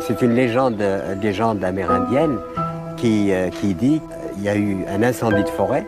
C'est 0.00 0.20
une 0.20 0.34
légende, 0.34 0.82
légende 1.22 1.64
amérindienne 1.64 2.36
qui, 2.96 3.32
euh, 3.32 3.48
qui 3.48 3.74
dit 3.74 4.02
qu'il 4.34 4.42
y 4.42 4.48
a 4.48 4.56
eu 4.56 4.84
un 4.88 5.02
incendie 5.02 5.44
de 5.44 5.48
forêt 5.48 5.86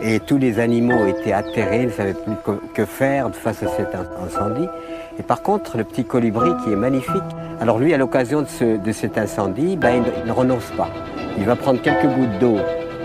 et 0.00 0.20
tous 0.20 0.38
les 0.38 0.60
animaux 0.60 1.06
étaient 1.06 1.32
atterrés, 1.32 1.86
ne 1.86 1.90
savaient 1.90 2.14
plus 2.14 2.34
que 2.72 2.84
faire 2.84 3.34
face 3.34 3.62
à 3.64 3.68
cet 3.68 3.88
incendie. 3.94 4.68
Et 5.18 5.22
par 5.22 5.42
contre, 5.42 5.76
le 5.76 5.84
petit 5.84 6.04
colibri 6.04 6.50
qui 6.62 6.72
est 6.72 6.76
magnifique, 6.76 7.22
alors 7.60 7.80
lui, 7.80 7.92
à 7.92 7.96
l'occasion 7.96 8.42
de, 8.42 8.92
cet 8.92 9.18
incendie, 9.18 9.76
ben, 9.76 10.04
il, 10.22 10.28
ne 10.28 10.32
renonce 10.32 10.70
pas. 10.76 10.88
Il 11.36 11.44
va 11.44 11.56
prendre 11.56 11.82
quelques 11.82 12.06
gouttes 12.06 12.38
d'eau 12.38 12.58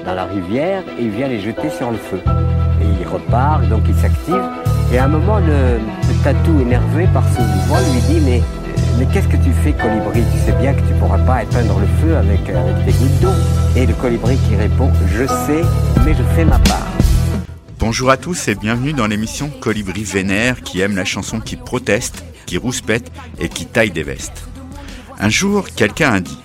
dans 0.05 0.13
la 0.13 0.25
rivière 0.25 0.83
et 0.99 1.03
il 1.03 1.09
vient 1.09 1.27
les 1.27 1.39
jeter 1.39 1.69
sur 1.71 1.89
le 1.89 1.97
feu. 1.97 2.19
Et 2.81 3.01
il 3.01 3.07
repart, 3.07 3.67
donc 3.69 3.81
il 3.87 3.95
s'active. 3.95 4.62
Et 4.93 4.99
à 4.99 5.05
un 5.05 5.07
moment, 5.07 5.39
le, 5.39 5.79
tatou, 6.23 6.61
énervé 6.61 7.07
par 7.11 7.23
ce 7.33 7.41
mouvement, 7.41 7.79
lui 7.91 7.99
dit 8.13 8.21
Mais, 8.21 9.07
qu'est-ce 9.11 9.27
que 9.27 9.37
tu 9.37 9.51
fais, 9.63 9.73
colibri? 9.73 10.21
Tu 10.31 10.45
sais 10.45 10.55
bien 10.61 10.71
que 10.71 10.81
tu 10.81 10.93
ne 10.93 10.99
pourras 10.99 11.17
pas 11.17 11.41
éteindre 11.41 11.79
le 11.79 11.87
feu 11.99 12.15
avec, 12.15 12.47
avec 12.47 12.85
des 12.85 12.91
gouttes 12.91 13.19
d'eau. 13.19 13.33
Et 13.75 13.87
le 13.87 13.93
colibri 13.95 14.37
qui 14.47 14.55
répond 14.55 14.91
Je 15.07 15.25
sais, 15.25 15.63
mais 16.05 16.13
je 16.13 16.21
fais 16.35 16.45
ma 16.45 16.59
part. 16.59 16.85
Bonjour 17.79 18.11
à 18.11 18.17
tous 18.17 18.47
et 18.47 18.53
bienvenue 18.53 18.93
dans 18.93 19.07
l'émission 19.07 19.49
Colibri 19.49 20.03
Vénère 20.03 20.61
qui 20.61 20.81
aime 20.81 20.95
la 20.95 21.05
chanson 21.05 21.39
qui 21.39 21.55
proteste, 21.55 22.23
qui 22.45 22.59
rouspète 22.59 23.11
et 23.39 23.49
qui 23.49 23.65
taille 23.65 23.89
des 23.89 24.03
vestes. 24.03 24.47
Un 25.19 25.29
jour, 25.29 25.69
quelqu'un 25.75 26.13
a 26.13 26.19
dit 26.19 26.39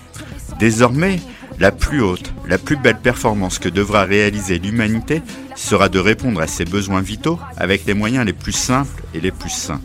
Désormais, 0.59 1.20
la 1.59 1.70
plus 1.70 2.01
haute, 2.01 2.33
la 2.48 2.56
plus 2.56 2.77
belle 2.77 2.98
performance 2.98 3.59
que 3.59 3.69
devra 3.69 4.05
réaliser 4.05 4.59
l'humanité 4.59 5.20
sera 5.59 5.89
de 5.89 5.98
répondre 5.98 6.41
à 6.41 6.47
ses 6.47 6.65
besoins 6.65 7.01
vitaux 7.01 7.39
avec 7.57 7.85
les 7.85 7.95
moyens 7.95 8.25
les 8.25 8.33
plus 8.33 8.53
simples 8.53 9.03
et 9.12 9.21
les 9.21 9.33
plus 9.33 9.51
sains. 9.51 9.81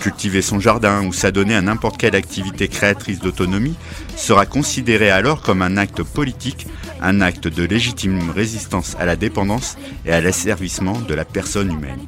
Cultiver 0.00 0.42
son 0.42 0.60
jardin 0.60 1.04
ou 1.04 1.12
s'adonner 1.12 1.56
à 1.56 1.60
n'importe 1.60 1.98
quelle 1.98 2.14
activité 2.14 2.68
créatrice 2.68 3.18
d'autonomie 3.18 3.74
sera 4.16 4.46
considéré 4.46 5.10
alors 5.10 5.42
comme 5.42 5.62
un 5.62 5.76
acte 5.76 6.02
politique 6.02 6.68
un 7.00 7.20
acte 7.20 7.48
de 7.48 7.64
légitime 7.64 8.30
résistance 8.30 8.96
à 8.98 9.06
la 9.06 9.16
dépendance 9.16 9.76
et 10.04 10.12
à 10.12 10.20
l'asservissement 10.20 10.98
de 11.00 11.14
la 11.14 11.24
personne 11.24 11.72
humaine. 11.72 12.00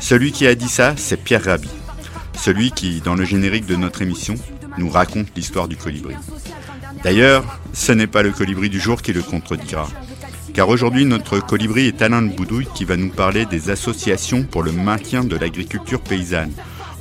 Celui 0.00 0.32
qui 0.32 0.46
a 0.46 0.54
dit 0.54 0.68
ça, 0.68 0.94
c'est 0.96 1.22
Pierre 1.22 1.44
Rabhi, 1.44 1.70
celui 2.34 2.70
qui, 2.70 3.00
dans 3.00 3.14
le 3.14 3.24
générique 3.24 3.66
de 3.66 3.76
notre 3.76 4.02
émission, 4.02 4.34
nous 4.78 4.90
raconte 4.90 5.28
l'histoire 5.36 5.68
du 5.68 5.76
colibri. 5.76 6.14
D'ailleurs, 7.02 7.60
ce 7.72 7.92
n'est 7.92 8.06
pas 8.06 8.22
le 8.22 8.32
colibri 8.32 8.68
du 8.68 8.80
jour 8.80 9.00
qui 9.00 9.12
le 9.12 9.22
contredira. 9.22 9.88
Car 10.56 10.70
aujourd'hui, 10.70 11.04
notre 11.04 11.38
colibri 11.38 11.86
est 11.86 12.00
Alain 12.00 12.22
de 12.22 12.32
Boudouille 12.32 12.66
qui 12.74 12.86
va 12.86 12.96
nous 12.96 13.10
parler 13.10 13.44
des 13.44 13.68
associations 13.68 14.42
pour 14.42 14.62
le 14.62 14.72
maintien 14.72 15.22
de 15.22 15.36
l'agriculture 15.36 16.00
paysanne, 16.00 16.50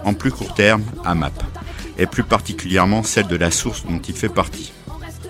en 0.04 0.14
plus 0.14 0.30
court 0.30 0.54
terme, 0.54 0.84
AMAP, 1.06 1.42
et 1.98 2.06
plus 2.06 2.24
particulièrement 2.24 3.02
celle 3.02 3.28
de 3.28 3.38
la 3.38 3.52
source 3.52 3.86
dont 3.86 4.00
il 4.00 4.14
fait 4.14 4.28
partie. 4.28 4.74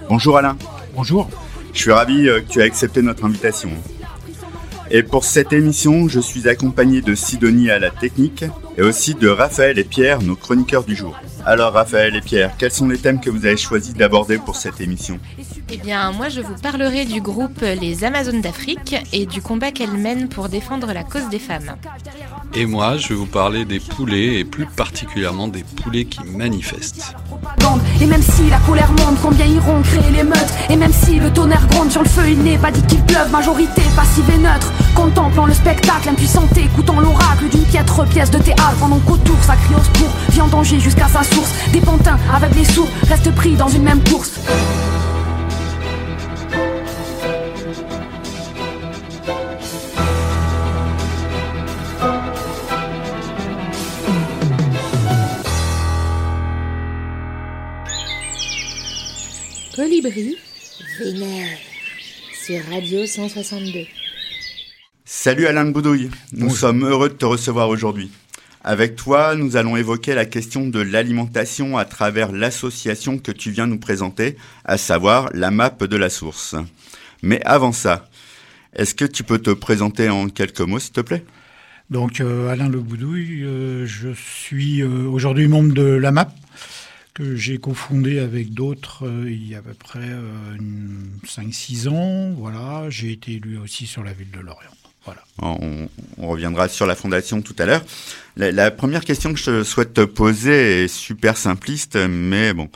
Bonjour 0.10 0.40
Alain. 0.40 0.58
Bonjour. 0.96 1.30
Je 1.72 1.82
suis 1.82 1.92
ravi 1.92 2.28
euh, 2.28 2.42
que 2.42 2.50
tu 2.52 2.60
aies 2.62 2.64
accepté 2.64 3.04
notre 3.04 3.26
invitation. 3.26 3.70
Et 4.90 5.04
pour 5.04 5.24
cette 5.24 5.54
émission, 5.54 6.08
je 6.08 6.20
suis 6.20 6.50
accompagné 6.50 7.02
de 7.02 7.14
Sidonie 7.14 7.70
à 7.70 7.78
la 7.78 7.92
technique 7.92 8.44
et 8.76 8.82
aussi 8.82 9.14
de 9.14 9.28
Raphaël 9.28 9.78
et 9.78 9.84
Pierre, 9.84 10.24
nos 10.24 10.36
chroniqueurs 10.36 10.84
du 10.84 10.96
jour. 10.96 11.16
Alors 11.46 11.74
Raphaël 11.74 12.16
et 12.16 12.22
Pierre, 12.22 12.56
quels 12.58 12.72
sont 12.72 12.88
les 12.88 12.98
thèmes 12.98 13.22
que 13.22 13.30
vous 13.30 13.46
avez 13.46 13.58
choisi 13.58 13.94
d'aborder 13.94 14.40
pour 14.40 14.56
cette 14.56 14.82
émission? 14.82 15.20
Eh 15.72 15.78
bien, 15.78 16.12
moi 16.12 16.30
je 16.30 16.42
vous 16.42 16.54
parlerai 16.62 17.06
du 17.06 17.22
groupe 17.22 17.62
Les 17.62 18.04
Amazones 18.04 18.42
d'Afrique 18.42 18.96
et 19.12 19.26
du 19.26 19.42
combat 19.42 19.72
qu'elles 19.72 19.98
mènent 19.98 20.30
pour 20.30 20.48
défendre 20.48 20.94
la 20.94 21.04
cause 21.04 21.28
des 21.30 21.40
femmes. 21.40 21.76
Et 22.54 22.66
moi, 22.66 22.98
je 22.98 23.10
vais 23.10 23.16
vous 23.16 23.26
parler 23.26 23.66
des 23.66 23.80
poulets 23.80 24.40
et 24.40 24.46
plus 24.46 24.66
particulièrement 24.66 25.48
des 25.48 25.64
poulets 25.64 26.06
qui 26.06 26.24
manifestent. 26.24 27.16
Et 28.00 28.06
même 28.06 28.22
si 28.22 28.50
la 28.50 28.60
colère 28.60 28.92
monte, 28.92 29.20
combien 29.22 29.46
iront 29.46 29.82
créer 29.82 30.12
l'émeute 30.12 30.54
Et 30.70 30.76
même 30.76 30.94
si 30.94 31.20
le 31.20 31.34
tonnerre 31.34 31.68
gronde 31.68 31.92
sur 31.92 32.04
le 32.04 32.10
feu, 32.10 32.30
il 32.30 32.44
n'est 32.44 32.58
pas 32.58 32.72
dit 32.72 32.84
qu'il 32.84 33.02
pleuve. 33.02 33.32
Majorité 33.32 33.82
passive 33.96 34.30
et 34.34 34.38
neutre, 34.38 34.72
contemplant 34.94 35.48
le 35.48 35.54
spectacle 35.54 36.10
Impuissanté, 36.10 36.64
écoutant 36.64 37.00
l'oracle 37.00 37.50
d'une 37.50 37.66
piètre 37.66 38.08
pièce 38.08 38.32
de 38.32 38.38
théâtre. 38.38 38.78
Pendant 38.80 39.00
qu'autour 39.00 39.38
ça 39.42 39.56
crie 39.56 39.76
au 39.76 39.84
secours, 39.84 40.14
vit 40.30 40.42
en 40.42 40.48
danger 40.48 40.80
jusqu'à 40.80 41.08
sa 41.08 41.24
source. 41.24 41.52
Des 41.74 41.82
pantins 41.82 42.20
avec 42.34 42.56
les 42.56 42.66
sourds 42.66 42.90
restent 43.10 43.34
pris 43.34 43.56
dans 43.56 43.70
une 43.70 43.84
même 43.84 44.04
course 44.04 44.40
Colibri 59.96 60.36
Vénère 61.00 61.58
sur 62.34 62.60
Radio 62.70 63.06
162. 63.06 63.86
Salut 65.06 65.48
Alain 65.48 65.66
Boudouille, 65.66 66.10
nous 66.34 66.50
sommes 66.50 66.84
heureux 66.86 67.08
de 67.08 67.14
te 67.14 67.24
recevoir 67.24 67.70
aujourd'hui. 67.70 68.12
Avec 68.66 68.98
toi, 68.98 69.36
nous 69.36 69.56
allons 69.56 69.78
évoquer 69.78 70.14
la 70.14 70.26
question 70.26 70.68
de 70.68 70.82
l'alimentation 70.82 71.78
à 71.78 71.86
travers 71.86 72.34
l'association 72.34 73.20
que 73.20 73.32
tu 73.32 73.52
viens 73.52 73.68
nous 73.68 73.78
présenter, 73.78 74.36
à 74.66 74.78
savoir 74.78 75.30
la 75.34 75.50
map 75.50 75.70
de 75.70 75.96
la 75.96 76.10
source. 76.10 76.56
Mais 77.22 77.42
avant 77.46 77.72
ça, 77.72 78.10
est-ce 78.76 78.96
que 78.96 79.06
tu 79.06 79.24
peux 79.24 79.40
te 79.40 79.52
présenter 79.52 80.10
en 80.10 80.28
quelques 80.28 80.60
mots, 80.60 80.80
s'il 80.80 80.92
te 80.92 81.02
plaît? 81.02 81.24
Donc, 81.90 82.20
euh, 82.20 82.50
Alain 82.50 82.68
Le 82.68 82.82
Boudouille, 82.82 83.44
euh, 83.44 83.86
je 83.86 84.10
suis 84.14 84.82
euh, 84.82 85.08
aujourd'hui 85.08 85.48
membre 85.48 85.74
de 85.74 85.84
la 85.86 86.12
MAP, 86.12 86.34
que 87.16 87.36
j'ai 87.36 87.58
cofondé 87.58 88.20
avec 88.20 88.54
d'autres 88.54 89.08
euh, 89.08 89.32
il 89.32 89.50
y 89.50 89.56
a 89.56 89.60
à 89.60 89.62
peu 89.62 89.74
près 89.74 90.06
5-6 91.26 91.88
euh, 91.88 91.90
ans. 91.90 92.34
Voilà, 92.38 92.90
j'ai 92.90 93.12
été 93.14 93.32
élu 93.32 93.58
aussi 93.58 93.88
sur 93.88 94.04
la 94.04 94.14
ville 94.14 94.30
de 94.32 94.42
Lorient. 94.42 94.70
Voilà. 95.06 95.24
On, 95.42 95.88
reviendra 96.18 96.68
sur 96.68 96.86
la 96.86 96.96
fondation 96.96 97.42
tout 97.42 97.56
à 97.58 97.66
l'heure. 97.66 97.84
La, 98.36 98.70
première 98.70 99.06
question 99.06 99.34
que 99.34 99.40
je 99.40 99.64
souhaite 99.64 99.94
te 99.94 100.04
poser 100.04 100.84
est 100.84 100.88
super 100.88 101.38
simpliste, 101.38 101.96
mais 101.96 102.54
bon. 102.54 102.70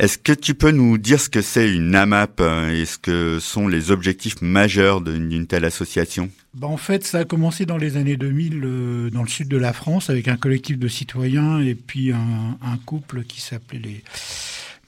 Est-ce 0.00 0.16
que 0.16 0.32
tu 0.32 0.54
peux 0.54 0.70
nous 0.70 0.96
dire 0.96 1.20
ce 1.20 1.28
que 1.28 1.42
c'est 1.42 1.70
une 1.70 1.94
AMAP 1.94 2.40
et 2.72 2.86
ce 2.86 2.96
que 2.96 3.38
sont 3.38 3.68
les 3.68 3.90
objectifs 3.90 4.40
majeurs 4.40 5.02
d'une 5.02 5.46
telle 5.46 5.66
association? 5.66 6.30
Bah 6.54 6.68
En 6.68 6.78
fait, 6.78 7.04
ça 7.04 7.18
a 7.18 7.24
commencé 7.26 7.66
dans 7.66 7.76
les 7.76 7.98
années 7.98 8.16
2000 8.16 8.62
euh, 8.64 9.10
dans 9.10 9.22
le 9.22 9.28
sud 9.28 9.48
de 9.48 9.58
la 9.58 9.74
France 9.74 10.08
avec 10.08 10.26
un 10.28 10.38
collectif 10.38 10.78
de 10.78 10.88
citoyens 10.88 11.60
et 11.60 11.74
puis 11.74 12.12
un, 12.12 12.78
couple 12.86 13.24
qui 13.24 13.42
s'appelait 13.42 13.78
les 13.78 14.02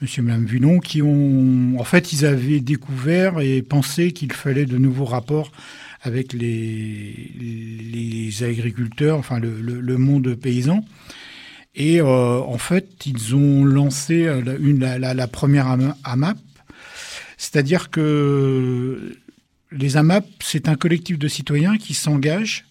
Monsieur 0.01 0.23
et 0.23 0.25
Madame 0.25 0.47
qui 0.81 1.03
ont, 1.03 1.79
en 1.79 1.83
fait, 1.83 2.11
ils 2.11 2.25
avaient 2.25 2.59
découvert 2.59 3.39
et 3.39 3.61
pensé 3.61 4.13
qu'il 4.13 4.33
fallait 4.33 4.65
de 4.65 4.79
nouveaux 4.79 5.05
rapports 5.05 5.51
avec 6.01 6.33
les, 6.33 8.31
agriculteurs, 8.41 9.19
enfin 9.19 9.39
le 9.39 9.97
monde 9.99 10.33
paysan. 10.33 10.83
Et 11.75 12.01
euh, 12.01 12.05
en 12.05 12.57
fait, 12.57 13.05
ils 13.05 13.35
ont 13.35 13.65
lancé 13.65 14.25
la, 14.25 14.53
une, 14.53 14.79
la, 14.79 15.27
première 15.27 15.75
AMAP, 16.03 16.37
c'est-à-dire 17.37 17.89
que 17.89 19.17
les 19.71 19.97
AMAP, 19.97 20.25
c'est 20.41 20.67
un 20.67 20.75
collectif 20.75 21.17
de 21.17 21.27
citoyens 21.27 21.77
qui 21.77 21.93
s'engagent 21.93 22.65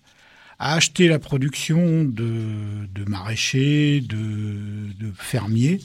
à 0.58 0.74
acheter 0.74 1.08
la 1.08 1.18
production 1.18 2.04
de, 2.04 2.86
de 2.94 3.04
maraîchers, 3.08 4.00
de, 4.00 4.16
de, 5.00 5.12
fermiers, 5.16 5.80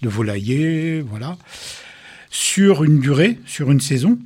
de 0.00 0.08
volaillers, 0.08 1.02
voilà, 1.02 1.36
sur 2.30 2.82
une 2.84 2.98
durée, 3.00 3.38
sur 3.44 3.70
une 3.70 3.80
saison. 3.80 4.18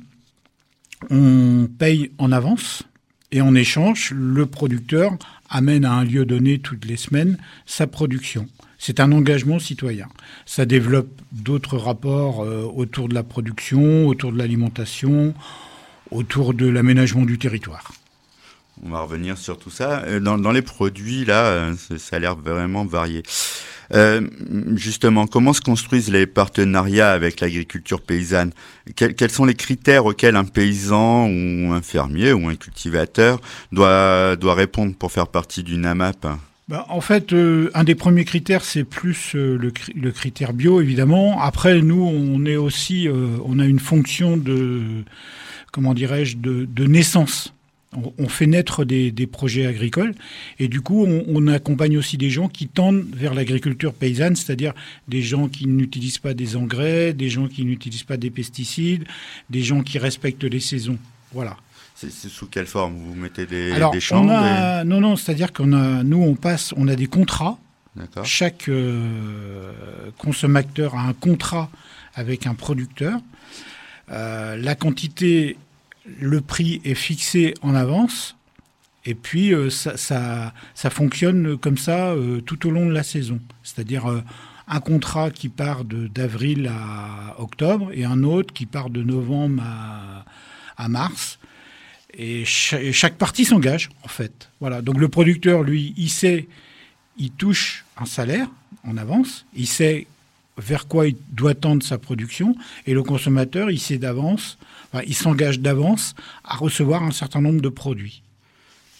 On 1.09 1.67
paye 1.77 2.11
en 2.17 2.31
avance 2.31 2.83
et 3.31 3.41
en 3.41 3.53
échange, 3.53 4.11
le 4.15 4.45
producteur 4.45 5.17
amène 5.49 5.85
à 5.85 5.93
un 5.93 6.03
lieu 6.03 6.25
donné 6.25 6.59
toutes 6.59 6.85
les 6.85 6.97
semaines 6.97 7.37
sa 7.65 7.87
production. 7.87 8.47
C'est 8.77 8.99
un 8.99 9.11
engagement 9.11 9.59
citoyen. 9.59 10.07
Ça 10.45 10.65
développe 10.65 11.09
d'autres 11.31 11.77
rapports 11.77 12.43
euh, 12.43 12.63
autour 12.63 13.09
de 13.09 13.13
la 13.13 13.23
production, 13.23 14.07
autour 14.07 14.31
de 14.31 14.37
l'alimentation, 14.37 15.33
autour 16.11 16.53
de 16.53 16.67
l'aménagement 16.67 17.25
du 17.25 17.37
territoire. 17.37 17.91
On 18.85 18.89
va 18.89 19.01
revenir 19.01 19.37
sur 19.37 19.57
tout 19.57 19.69
ça. 19.69 20.03
Euh, 20.05 20.19
dans, 20.19 20.51
les 20.51 20.61
produits, 20.61 21.25
là, 21.25 21.45
euh, 21.45 21.73
ça 21.97 22.17
a 22.17 22.19
l'air 22.19 22.35
vraiment 22.35 22.85
varié. 22.85 23.23
Euh, 23.93 24.21
justement, 24.75 25.27
comment 25.27 25.53
se 25.53 25.61
construisent 25.61 26.11
les 26.11 26.27
partenariats 26.27 27.11
avec 27.11 27.39
l'agriculture 27.39 28.01
paysanne? 28.01 28.51
Quels, 28.95 29.31
sont 29.31 29.45
les 29.45 29.55
critères 29.55 30.05
auxquels 30.05 30.35
un 30.35 30.43
paysan 30.43 31.27
ou 31.27 31.71
un 31.71 31.81
fermier 31.81 32.33
ou 32.33 32.49
un 32.49 32.55
cultivateur 32.55 33.39
doit, 33.71 34.35
répondre 34.43 34.95
pour 34.95 35.11
faire 35.11 35.27
partie 35.27 35.63
d'une 35.63 35.85
AMAP? 35.85 36.27
Bah, 36.67 36.85
en 36.89 36.99
fait, 36.99 37.33
un 37.73 37.83
des 37.85 37.95
premiers 37.95 38.25
critères, 38.25 38.63
c'est 38.63 38.83
plus 38.83 39.33
le, 39.33 40.11
critère 40.11 40.53
bio, 40.53 40.81
évidemment. 40.81 41.41
Après, 41.41 41.81
nous, 41.81 42.03
on 42.03 42.45
est 42.45 42.57
aussi, 42.57 43.07
on 43.45 43.57
a 43.57 43.65
une 43.65 43.79
fonction 43.79 44.35
de, 44.35 44.81
comment 45.71 45.93
dirais-je, 45.93 46.35
de 46.37 46.85
naissance 46.85 47.53
On, 48.17 48.29
fait 48.29 48.45
naître 48.45 48.85
des, 48.85 49.11
projets 49.27 49.65
agricoles 49.65 50.13
et 50.59 50.67
du 50.67 50.81
coup, 50.81 51.05
on, 51.05 51.47
accompagne 51.47 51.97
aussi 51.97 52.17
des 52.17 52.29
gens 52.29 52.47
qui 52.47 52.67
tendent 52.67 53.05
vers 53.13 53.33
l'agriculture 53.33 53.93
paysanne, 53.93 54.35
c'est-à-dire 54.35 54.73
des 55.07 55.21
gens 55.21 55.47
qui 55.47 55.67
n'utilisent 55.67 56.19
pas 56.19 56.33
des 56.33 56.55
engrais, 56.55 57.13
des 57.13 57.29
gens 57.29 57.47
qui 57.47 57.65
n'utilisent 57.65 58.03
pas 58.03 58.17
des 58.17 58.29
pesticides, 58.29 59.05
des 59.49 59.61
gens 59.63 59.81
qui 59.81 59.97
respectent 59.97 60.43
les 60.43 60.59
saisons. 60.59 60.97
Voilà. 61.33 61.57
C'est 61.95 62.11
sous 62.11 62.45
quelle 62.45 62.67
forme? 62.67 62.95
Vous 62.95 63.15
mettez 63.15 63.47
des, 63.47 63.73
des 63.91 63.99
champs 63.99 64.23
Non, 64.23 65.01
non, 65.01 65.15
c'est-à-dire 65.15 65.51
qu'on 65.51 65.73
a, 65.73 66.03
nous, 66.03 66.21
on 66.21 66.35
passe, 66.35 66.73
on 66.77 66.87
a 66.87 66.95
des 66.95 67.07
contrats. 67.07 67.57
Chaque 68.23 68.69
euh, 68.69 69.71
consommateur 70.17 70.95
a 70.95 71.01
un 71.01 71.13
contrat 71.13 71.69
avec 72.13 72.47
un 72.47 72.53
producteur. 72.53 73.19
Euh, 74.11 74.55
la 74.57 74.75
quantité, 74.75 75.57
le 76.19 76.41
prix 76.41 76.81
est 76.83 76.95
fixé 76.95 77.53
en 77.61 77.75
avance. 77.75 78.35
Et 79.05 79.15
puis, 79.15 79.53
euh, 79.53 79.69
ça, 79.69 79.95
ça, 79.97 80.89
fonctionne 80.89 81.57
comme 81.57 81.77
ça 81.77 82.13
tout 82.45 82.67
au 82.67 82.71
long 82.71 82.85
de 82.85 82.91
la 82.91 83.03
saison. 83.03 83.39
C'est-à-dire 83.63 84.05
un 84.67 84.79
contrat 84.79 85.31
qui 85.31 85.49
part 85.49 85.85
d'avril 85.85 86.67
à 86.67 87.39
octobre 87.39 87.91
et 87.93 88.03
un 88.03 88.23
autre 88.23 88.53
qui 88.53 88.65
part 88.65 88.89
de 88.89 89.01
novembre 89.01 89.63
à, 89.63 90.25
à 90.77 90.89
mars. 90.89 91.39
Et 92.13 92.45
chaque, 92.45 93.15
partie 93.15 93.45
s'engage, 93.45 93.89
en 94.03 94.07
fait. 94.07 94.49
Voilà. 94.59 94.81
Donc 94.81 94.97
le 94.97 95.07
producteur, 95.07 95.63
lui, 95.63 95.93
il 95.97 96.09
sait, 96.09 96.47
il 97.17 97.31
touche 97.31 97.85
un 97.95 98.05
salaire 98.05 98.47
en 98.83 98.97
avance, 98.97 99.45
il 99.55 99.67
sait 99.67 100.07
vers 100.57 100.87
quoi 100.87 101.07
il 101.07 101.15
doit 101.31 101.53
tendre 101.53 101.83
sa 101.83 101.99
production, 101.99 102.55
et 102.87 102.93
le 102.93 103.03
consommateur, 103.03 103.69
il 103.69 103.79
sait 103.79 103.99
d'avance, 103.99 104.57
il 105.05 105.15
s'engage 105.15 105.59
d'avance 105.59 106.15
à 106.43 106.55
recevoir 106.55 107.03
un 107.03 107.11
certain 107.11 107.41
nombre 107.41 107.61
de 107.61 107.69
produits. 107.69 108.23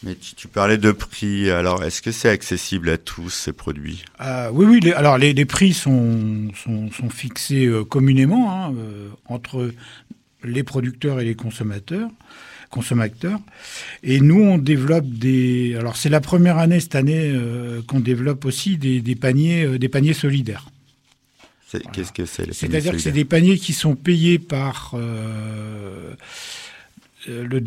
Mais 0.04 0.16
tu, 0.16 0.48
parlais 0.48 0.78
de 0.78 0.92
prix, 0.92 1.50
alors 1.50 1.84
est-ce 1.84 2.04
que 2.04 2.12
c'est 2.12 2.30
accessible 2.30 2.90
à 2.90 3.00
tous 3.00 3.32
ces 3.32 3.52
produits? 3.52 4.06
Euh, 4.22 4.52
Oui, 4.54 4.66
oui, 4.66 4.92
alors 4.94 5.18
les, 5.18 5.34
prix 5.46 5.74
sont, 5.74 6.50
sont, 6.54 7.10
fixés 7.10 7.66
euh, 7.66 7.84
communément 7.84 8.52
hein, 8.54 8.74
euh, 8.78 9.10
entre 9.26 9.72
les 10.44 10.64
producteurs 10.64 11.20
et 11.20 11.26
les 11.26 11.34
consommateurs 11.34 12.10
consommateurs. 12.70 13.40
Et 14.04 14.20
nous, 14.20 14.42
on 14.42 14.58
développe 14.58 15.08
des. 15.08 15.76
Alors, 15.80 15.96
c'est 15.96 16.10
la 16.10 16.22
première 16.22 16.58
année 16.58 16.80
cette 16.80 16.96
année 16.96 17.32
euh, 17.34 17.82
qu'on 17.88 18.00
développe 18.00 18.46
aussi 18.46 18.78
des, 18.78 19.16
paniers, 19.16 19.64
euh, 19.64 19.80
des 19.80 19.90
paniers 19.90 20.14
solidaires. 20.14 20.68
Qu'est-ce 21.94 22.14
que 22.14 22.25
c'est 22.25 22.54
C'est-à-dire 22.54 22.94
que 22.94 23.00
c'est 23.00 23.12
des 23.12 23.25
paniers 23.25 23.58
qui 23.58 23.74
sont 23.74 23.96
payés 23.96 24.40
par. 24.40 24.92
Euh, 24.94 26.14
le, 27.28 27.62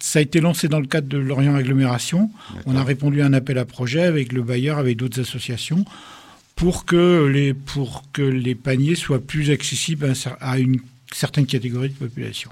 ça 0.00 0.18
a 0.18 0.22
été 0.22 0.40
lancé 0.40 0.66
dans 0.66 0.80
le 0.80 0.86
cadre 0.86 1.06
de 1.06 1.18
l'Orient 1.18 1.54
Agglomération. 1.54 2.30
On 2.66 2.76
a 2.76 2.82
répondu 2.82 3.22
à 3.22 3.26
un 3.26 3.32
appel 3.32 3.58
à 3.58 3.64
projet 3.64 4.02
avec 4.02 4.32
le 4.32 4.42
bailleur, 4.42 4.78
avec 4.78 4.96
d'autres 4.96 5.20
associations, 5.20 5.84
pour 6.56 6.84
que 6.84 7.26
les, 7.26 7.54
pour 7.54 8.02
que 8.12 8.22
les 8.22 8.56
paniers 8.56 8.96
soient 8.96 9.20
plus 9.20 9.50
accessibles 9.50 10.12
à 10.40 10.58
une 10.58 10.80
certaine 11.12 11.46
catégorie 11.46 11.90
de 11.90 11.94
population. 11.94 12.50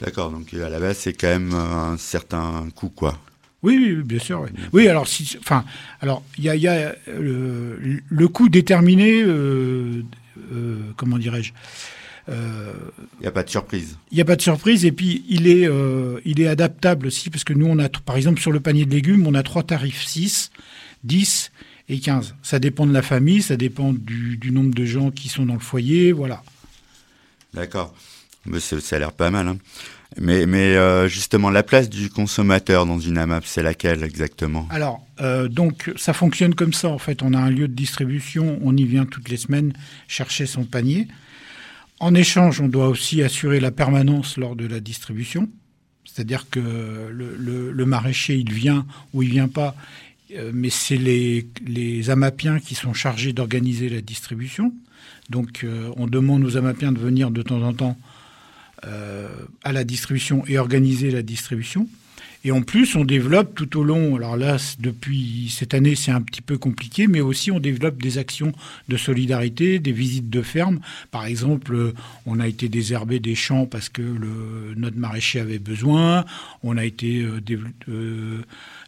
D'accord, 0.00 0.30
donc 0.30 0.52
à 0.54 0.68
la 0.68 0.80
base, 0.80 0.98
c'est 0.98 1.12
quand 1.12 1.28
même 1.28 1.54
un 1.54 1.96
certain 1.96 2.68
coût, 2.74 2.90
quoi. 2.90 3.18
Oui, 3.66 3.76
oui, 3.80 4.02
bien 4.04 4.20
sûr. 4.20 4.46
Oui, 4.72 4.86
alors, 4.86 5.08
si, 5.08 5.36
enfin, 5.40 5.64
alors, 6.00 6.22
il 6.38 6.44
y 6.44 6.48
a, 6.48 6.54
y 6.54 6.68
a 6.68 6.94
le, 7.08 8.00
le, 8.08 8.28
coût 8.28 8.48
déterminé, 8.48 9.22
euh, 9.22 10.04
euh, 10.52 10.78
comment 10.96 11.18
dirais-je 11.18 11.52
il 12.28 13.20
n'y 13.20 13.28
a 13.28 13.30
pas 13.30 13.44
de 13.44 13.50
surprise. 13.50 13.98
Il 14.10 14.16
n'y 14.16 14.20
a 14.20 14.24
pas 14.24 14.34
de 14.34 14.42
surprise 14.42 14.84
et 14.84 14.90
puis 14.90 15.24
il 15.28 15.46
est, 15.46 15.68
euh, 15.68 16.18
il 16.24 16.40
est 16.40 16.48
adaptable 16.48 17.06
aussi 17.06 17.30
parce 17.30 17.44
que 17.44 17.52
nous, 17.52 17.66
on 17.66 17.78
a, 17.78 17.88
par 17.88 18.16
exemple, 18.16 18.40
sur 18.40 18.50
le 18.50 18.58
panier 18.58 18.84
de 18.84 18.90
légumes, 18.90 19.28
on 19.28 19.34
a 19.34 19.44
trois 19.44 19.62
tarifs 19.62 20.04
6, 20.04 20.50
10 21.04 21.52
et 21.88 22.00
15. 22.00 22.34
Ça 22.42 22.58
dépend 22.58 22.84
de 22.84 22.92
la 22.92 23.02
famille, 23.02 23.42
ça 23.42 23.56
dépend 23.56 23.92
du, 23.92 24.38
du 24.38 24.50
nombre 24.50 24.74
de 24.74 24.84
gens 24.84 25.12
qui 25.12 25.28
sont 25.28 25.46
dans 25.46 25.54
le 25.54 25.60
foyer, 25.60 26.10
voilà. 26.10 26.42
D'accord. 27.54 27.94
Mais 28.44 28.58
ça 28.58 28.76
a 28.90 28.98
l'air 28.98 29.12
pas 29.12 29.30
mal. 29.30 29.46
Hein. 29.46 29.58
Mais, 30.18 30.76
euh, 30.76 31.08
justement, 31.08 31.50
la 31.50 31.62
place 31.62 31.90
du 31.90 32.08
consommateur 32.08 32.86
dans 32.86 32.98
une 32.98 33.18
AMAP, 33.18 33.44
c'est 33.46 33.62
laquelle 33.62 34.02
exactement? 34.02 34.66
Alors, 34.70 35.06
euh, 35.20 35.48
donc, 35.48 35.92
ça 35.96 36.12
fonctionne 36.12 36.54
comme 36.54 36.72
ça. 36.72 36.88
En 36.88 36.98
fait, 36.98 37.22
on 37.22 37.34
a 37.34 37.38
un 37.38 37.50
lieu 37.50 37.68
de 37.68 37.74
distribution, 37.74 38.58
on 38.62 38.76
y 38.76 38.84
vient 38.84 39.04
toutes 39.04 39.28
les 39.28 39.36
semaines 39.36 39.72
chercher 40.08 40.46
son 40.46 40.64
panier. 40.64 41.08
En 42.00 42.14
échange, 42.14 42.60
on 42.60 42.68
doit 42.68 42.88
aussi 42.88 43.22
assurer 43.22 43.60
la 43.60 43.70
permanence 43.70 44.36
lors 44.36 44.56
de 44.56 44.66
la 44.66 44.80
distribution. 44.80 45.48
C'est-à-dire 46.04 46.48
que 46.50 46.60
le, 47.10 47.84
maraîcher, 47.84 48.36
il 48.36 48.52
vient 48.52 48.86
ou 49.12 49.22
il 49.22 49.30
vient 49.30 49.48
pas, 49.48 49.74
euh, 50.34 50.50
mais 50.54 50.70
c'est 50.70 50.96
les 50.96 52.10
amapiens 52.10 52.58
qui 52.58 52.74
sont 52.74 52.94
chargés 52.94 53.34
d'organiser 53.34 53.90
la 53.90 54.00
distribution. 54.00 54.72
Donc, 55.28 55.66
on 55.96 56.06
demande 56.06 56.44
aux 56.44 56.56
amapiens 56.56 56.92
de 56.92 57.00
venir 57.00 57.32
de 57.32 57.42
temps 57.42 57.60
en 57.62 57.72
temps 57.72 57.98
euh, 58.86 59.28
à 59.64 59.72
la 59.72 59.84
distribution 59.84 60.44
et 60.46 60.58
organiser 60.58 61.10
la 61.10 61.22
distribution. 61.22 61.88
Et 62.46 62.52
en 62.52 62.62
plus, 62.62 62.94
on 62.94 63.04
développe 63.04 63.56
tout 63.56 63.76
au 63.76 63.82
long, 63.82 64.14
alors 64.14 64.36
là, 64.36 64.56
depuis 64.78 65.52
cette 65.52 65.74
année, 65.74 65.96
c'est 65.96 66.12
un 66.12 66.22
petit 66.22 66.42
peu 66.42 66.56
compliqué, 66.58 67.08
mais 67.08 67.20
aussi 67.20 67.50
on 67.50 67.58
développe 67.58 68.00
des 68.00 68.18
actions 68.18 68.52
de 68.88 68.96
solidarité, 68.96 69.80
des 69.80 69.90
visites 69.90 70.30
de 70.30 70.42
ferme. 70.42 70.78
Par 71.10 71.26
exemple, 71.26 71.92
on 72.24 72.38
a 72.38 72.46
été 72.46 72.68
désherber 72.68 73.18
des 73.18 73.34
champs 73.34 73.66
parce 73.66 73.88
que 73.88 74.02
le, 74.02 74.74
notre 74.76 74.96
maraîcher 74.96 75.40
avait 75.40 75.58
besoin. 75.58 76.24
On 76.62 76.76
a 76.76 76.84
été 76.84 77.22
euh, 77.22 77.40
euh, 77.88 78.42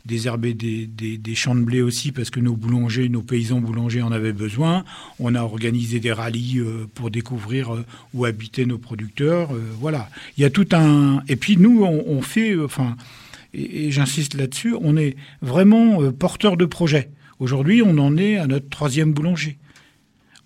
désherber 0.08 0.54
des, 0.54 0.86
des, 0.86 1.34
champs 1.34 1.54
de 1.54 1.60
blé 1.60 1.82
aussi 1.82 2.10
parce 2.10 2.30
que 2.30 2.40
nos 2.40 2.56
boulangers, 2.56 3.08
nos 3.08 3.20
paysans 3.22 3.60
boulangers 3.60 4.02
en 4.02 4.10
avaient 4.10 4.32
besoin. 4.32 4.84
On 5.20 5.34
a 5.34 5.42
organisé 5.42 6.00
des 6.00 6.12
rallyes 6.12 6.58
euh, 6.58 6.88
pour 6.94 7.10
découvrir 7.10 7.74
euh, 7.74 7.84
où 8.14 8.24
habitaient 8.24 8.64
nos 8.64 8.78
producteurs. 8.78 9.54
Euh, 9.54 9.60
voilà. 9.78 10.08
Il 10.36 10.40
y 10.42 10.44
a 10.44 10.50
tout 10.50 10.66
un. 10.72 11.22
Et 11.28 11.36
puis 11.36 11.58
nous, 11.58 11.84
on, 11.84 12.22
fait. 12.22 12.58
Enfin, 12.58 12.96
et, 13.52 13.90
j'insiste 13.90 14.34
là-dessus, 14.34 14.74
on 14.80 14.96
est 14.96 15.14
vraiment 15.42 16.10
porteur 16.12 16.56
de 16.56 16.64
projets. 16.64 17.10
Aujourd'hui, 17.38 17.82
on 17.84 17.98
en 17.98 18.16
est 18.16 18.38
à 18.38 18.46
notre 18.46 18.68
troisième 18.68 19.12
boulanger 19.12 19.58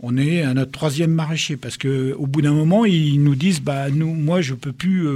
on 0.04 0.16
est 0.16 0.42
à 0.42 0.52
notre 0.52 0.72
troisième 0.72 1.12
maraîcher 1.12 1.56
parce 1.56 1.76
que 1.76 2.12
au 2.18 2.26
bout 2.26 2.42
d'un 2.42 2.52
moment 2.52 2.84
ils 2.84 3.22
nous 3.22 3.36
disent 3.36 3.60
bah 3.60 3.88
nous 3.88 4.12
moi 4.12 4.40
je 4.40 4.54
peux 4.54 4.72
plus 4.72 5.06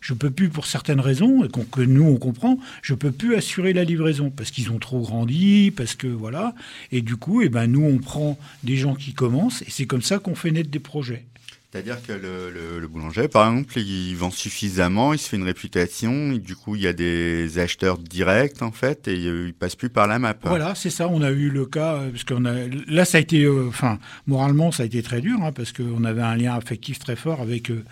je 0.00 0.14
peux 0.14 0.30
plus, 0.30 0.48
pour 0.48 0.66
certaines 0.66 1.00
raisons, 1.00 1.44
et 1.44 1.48
que 1.48 1.80
nous 1.80 2.04
on 2.04 2.16
comprend, 2.16 2.58
je 2.82 2.94
peux 2.94 3.12
plus 3.12 3.34
assurer 3.34 3.72
la 3.72 3.84
livraison 3.84 4.30
parce 4.30 4.50
qu'ils 4.50 4.70
ont 4.70 4.78
trop 4.78 5.00
grandi, 5.00 5.72
parce 5.76 5.94
que 5.94 6.06
voilà. 6.06 6.54
Et 6.92 7.02
du 7.02 7.16
coup, 7.16 7.42
eh 7.42 7.48
ben, 7.48 7.66
nous 7.66 7.84
on 7.84 7.98
prend 7.98 8.38
des 8.62 8.76
gens 8.76 8.94
qui 8.94 9.12
commencent 9.12 9.62
et 9.62 9.70
c'est 9.70 9.86
comme 9.86 10.02
ça 10.02 10.18
qu'on 10.18 10.34
fait 10.34 10.50
naître 10.50 10.70
des 10.70 10.78
projets. 10.78 11.24
C'est-à-dire 11.70 12.00
que 12.02 12.12
le, 12.12 12.88
boulanger, 12.88 13.28
par 13.28 13.50
exemple, 13.50 13.78
il 13.78 14.14
vend 14.14 14.30
suffisamment, 14.30 15.12
il 15.12 15.18
se 15.18 15.28
fait 15.28 15.36
une 15.36 15.42
réputation, 15.42 16.32
du 16.32 16.56
coup, 16.56 16.76
il 16.76 16.80
y 16.80 16.86
a 16.86 16.94
des 16.94 17.58
acheteurs 17.58 17.98
directs, 17.98 18.62
en 18.62 18.72
fait, 18.72 19.06
et 19.06 19.16
il 19.16 19.52
passe 19.52 19.76
plus 19.76 19.90
par 19.90 20.06
la 20.06 20.18
map. 20.18 20.34
Voilà, 20.44 20.74
c'est 20.74 20.88
ça. 20.88 21.08
On 21.08 21.20
a 21.20 21.30
eu 21.30 21.50
le 21.50 21.66
cas, 21.66 21.96
euh, 21.96 22.10
parce 22.10 22.24
qu'on 22.24 22.46
a, 22.46 22.54
là, 22.86 23.04
ça 23.04 23.18
a 23.18 23.20
été, 23.20 23.42
euh, 23.42 23.66
enfin, 23.68 23.98
moralement, 24.26 24.72
ça 24.72 24.84
a 24.84 24.86
été 24.86 25.02
très 25.02 25.20
dur, 25.20 25.42
hein, 25.42 25.52
parce 25.52 25.72
qu'on 25.72 26.04
avait 26.04 26.22
un 26.22 26.36
lien 26.36 26.54
affectif 26.54 27.00
très 27.00 27.16
fort 27.16 27.42
avec, 27.42 27.70
euh, 27.70 27.84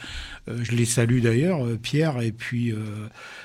je 0.49 0.73
les 0.73 0.87
salue 0.87 1.21
d'ailleurs, 1.21 1.67
Pierre 1.83 2.23
et 2.23 2.33
puis 2.33 2.73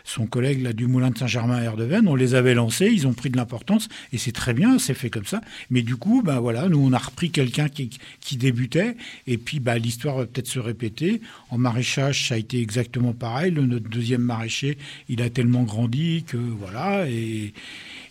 son 0.04 0.28
collègue 0.28 0.62
là, 0.62 0.72
du 0.72 0.86
Moulin 0.86 1.10
de 1.10 1.18
Saint-Germain 1.18 1.58
à 1.58 1.64
Erdeven. 1.64 2.08
On 2.08 2.14
les 2.14 2.36
avait 2.36 2.54
lancés, 2.54 2.92
ils 2.94 3.08
ont 3.08 3.14
pris 3.14 3.32
de 3.32 3.38
l'importance, 3.38 3.90
et 4.14 4.20
c'est 4.20 4.32
très 4.32 4.54
bien, 4.54 4.78
c'est 4.78 4.94
fait 4.94 5.10
comme 5.10 5.26
ça. 5.26 5.42
Mais 5.72 5.82
du 5.82 5.96
coup, 5.96 6.22
ben 6.22 6.40
voilà, 6.40 6.70
nous, 6.70 6.80
on 6.80 6.94
a 6.94 7.00
repris 7.00 7.32
quelqu'un 7.32 7.70
qui, 7.70 7.90
qui 8.20 8.38
débutait, 8.38 8.96
et 9.26 9.40
puis, 9.40 9.60
bah, 9.60 9.80
l'histoire 9.80 10.21
peut-être 10.26 10.48
se 10.48 10.60
répéter. 10.60 11.22
En 11.50 11.58
maraîchage, 11.58 12.28
ça 12.28 12.36
a 12.36 12.38
été 12.38 12.60
exactement 12.60 13.14
pareil. 13.14 13.52
Le, 13.52 13.66
notre 13.66 13.90
deuxième 13.90 14.22
maraîcher, 14.22 14.78
il 15.10 15.22
a 15.22 15.30
tellement 15.30 15.64
grandi 15.64 16.24
que 16.28 16.38
voilà. 16.38 17.08
Et, 17.10 17.54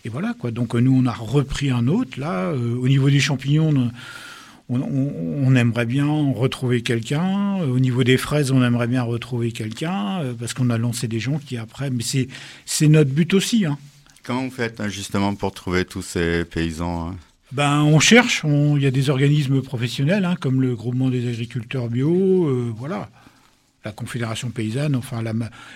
voilà 0.05 0.33
quoi. 0.37 0.51
Donc 0.51 0.73
nous, 0.73 0.95
on 0.95 1.05
a 1.05 1.13
repris 1.13 1.69
un 1.69 1.87
autre. 1.87 2.19
Là, 2.19 2.51
euh, 2.51 2.75
au 2.75 2.87
niveau 2.87 3.09
des 3.09 3.19
champignons. 3.19 3.91
On, 4.73 5.53
aimerait 5.55 5.85
bien 5.85 6.05
retrouver 6.33 6.81
quelqu'un. 6.81 7.55
Au 7.57 7.77
niveau 7.79 8.05
des 8.05 8.15
fraises, 8.15 8.51
on 8.51 8.63
aimerait 8.63 8.87
bien 8.87 9.03
retrouver 9.03 9.51
quelqu'un 9.51 10.21
euh, 10.21 10.33
parce 10.33 10.53
qu'on 10.53 10.69
a 10.69 10.77
lancé 10.77 11.09
des 11.09 11.19
gens 11.19 11.39
qui 11.39 11.57
après. 11.57 11.89
Mais 11.89 12.03
c'est 12.03 12.29
c'est 12.65 12.87
notre 12.87 13.11
but 13.11 13.33
aussi. 13.33 13.65
Hein. 13.65 13.77
Comment 14.23 14.45
vous 14.45 14.51
faites 14.51 14.79
hein, 14.79 14.87
justement 14.87 15.35
pour 15.35 15.51
trouver 15.51 15.83
tous 15.83 16.01
ces 16.01 16.45
paysans 16.45 17.09
hein? 17.09 17.15
Ben, 17.51 17.81
on 17.81 17.99
cherche, 17.99 18.43
il 18.45 18.81
y 18.81 18.85
a 18.85 18.91
des 18.91 19.09
organismes 19.09 19.61
professionnels, 19.61 20.23
hein, 20.23 20.35
comme 20.39 20.61
le 20.61 20.75
groupement 20.75 21.09
des 21.09 21.27
agriculteurs 21.27 21.89
bio, 21.89 22.47
euh, 22.47 22.71
voilà, 22.73 23.09
la 23.83 23.91
Confédération 23.91 24.51
paysanne, 24.51 24.95
enfin, 24.95 25.21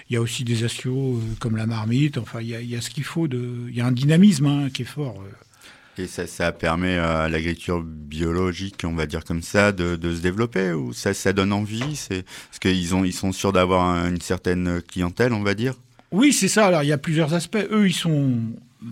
il 0.09 0.13
y 0.13 0.15
a 0.15 0.21
aussi 0.21 0.45
des 0.45 0.63
assos 0.63 1.17
euh, 1.17 1.35
comme 1.39 1.57
la 1.57 1.65
marmite, 1.65 2.17
enfin, 2.17 2.39
il 2.39 2.47
y 2.47 2.75
a, 2.75 2.81
ce 2.81 2.89
qu'il 2.89 3.03
faut, 3.03 3.27
il 3.27 3.75
y 3.75 3.81
a 3.81 3.85
un 3.85 3.91
dynamisme 3.91 4.45
hein, 4.45 4.69
qui 4.73 4.83
est 4.83 4.85
fort. 4.85 5.21
Euh. 5.21 6.01
Et 6.01 6.07
ça, 6.07 6.27
ça 6.27 6.51
permet 6.53 6.97
à 6.97 7.27
l'agriculture 7.27 7.81
biologique, 7.83 8.83
on 8.85 8.95
va 8.95 9.05
dire 9.05 9.23
comme 9.23 9.41
ça, 9.41 9.71
de, 9.71 9.97
se 10.01 10.21
développer 10.21 10.71
ou 10.71 10.93
ça, 10.93 11.13
ça 11.13 11.33
donne 11.33 11.51
envie? 11.53 11.95
C'est 11.95 12.23
parce 12.23 12.59
qu'ils 12.59 12.95
ont, 12.95 13.05
ils 13.05 13.13
sont 13.13 13.31
sûrs 13.31 13.53
d'avoir 13.53 14.05
une 14.05 14.19
certaine 14.19 14.81
clientèle, 14.81 15.31
on 15.31 15.41
va 15.41 15.53
dire? 15.53 15.75
Oui, 16.11 16.33
c'est 16.33 16.49
ça. 16.49 16.67
Alors 16.67 16.83
il 16.83 16.87
y 16.87 16.93
a 16.93 16.97
plusieurs 16.97 17.33
aspects. 17.33 17.65
Eux, 17.71 17.87
ils 17.87 17.93
sont, 17.93 18.39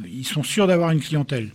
ils 0.06 0.26
sont 0.26 0.44
sûrs 0.44 0.66
d'avoir 0.66 0.92
une 0.92 1.02
clientèle. 1.02 1.52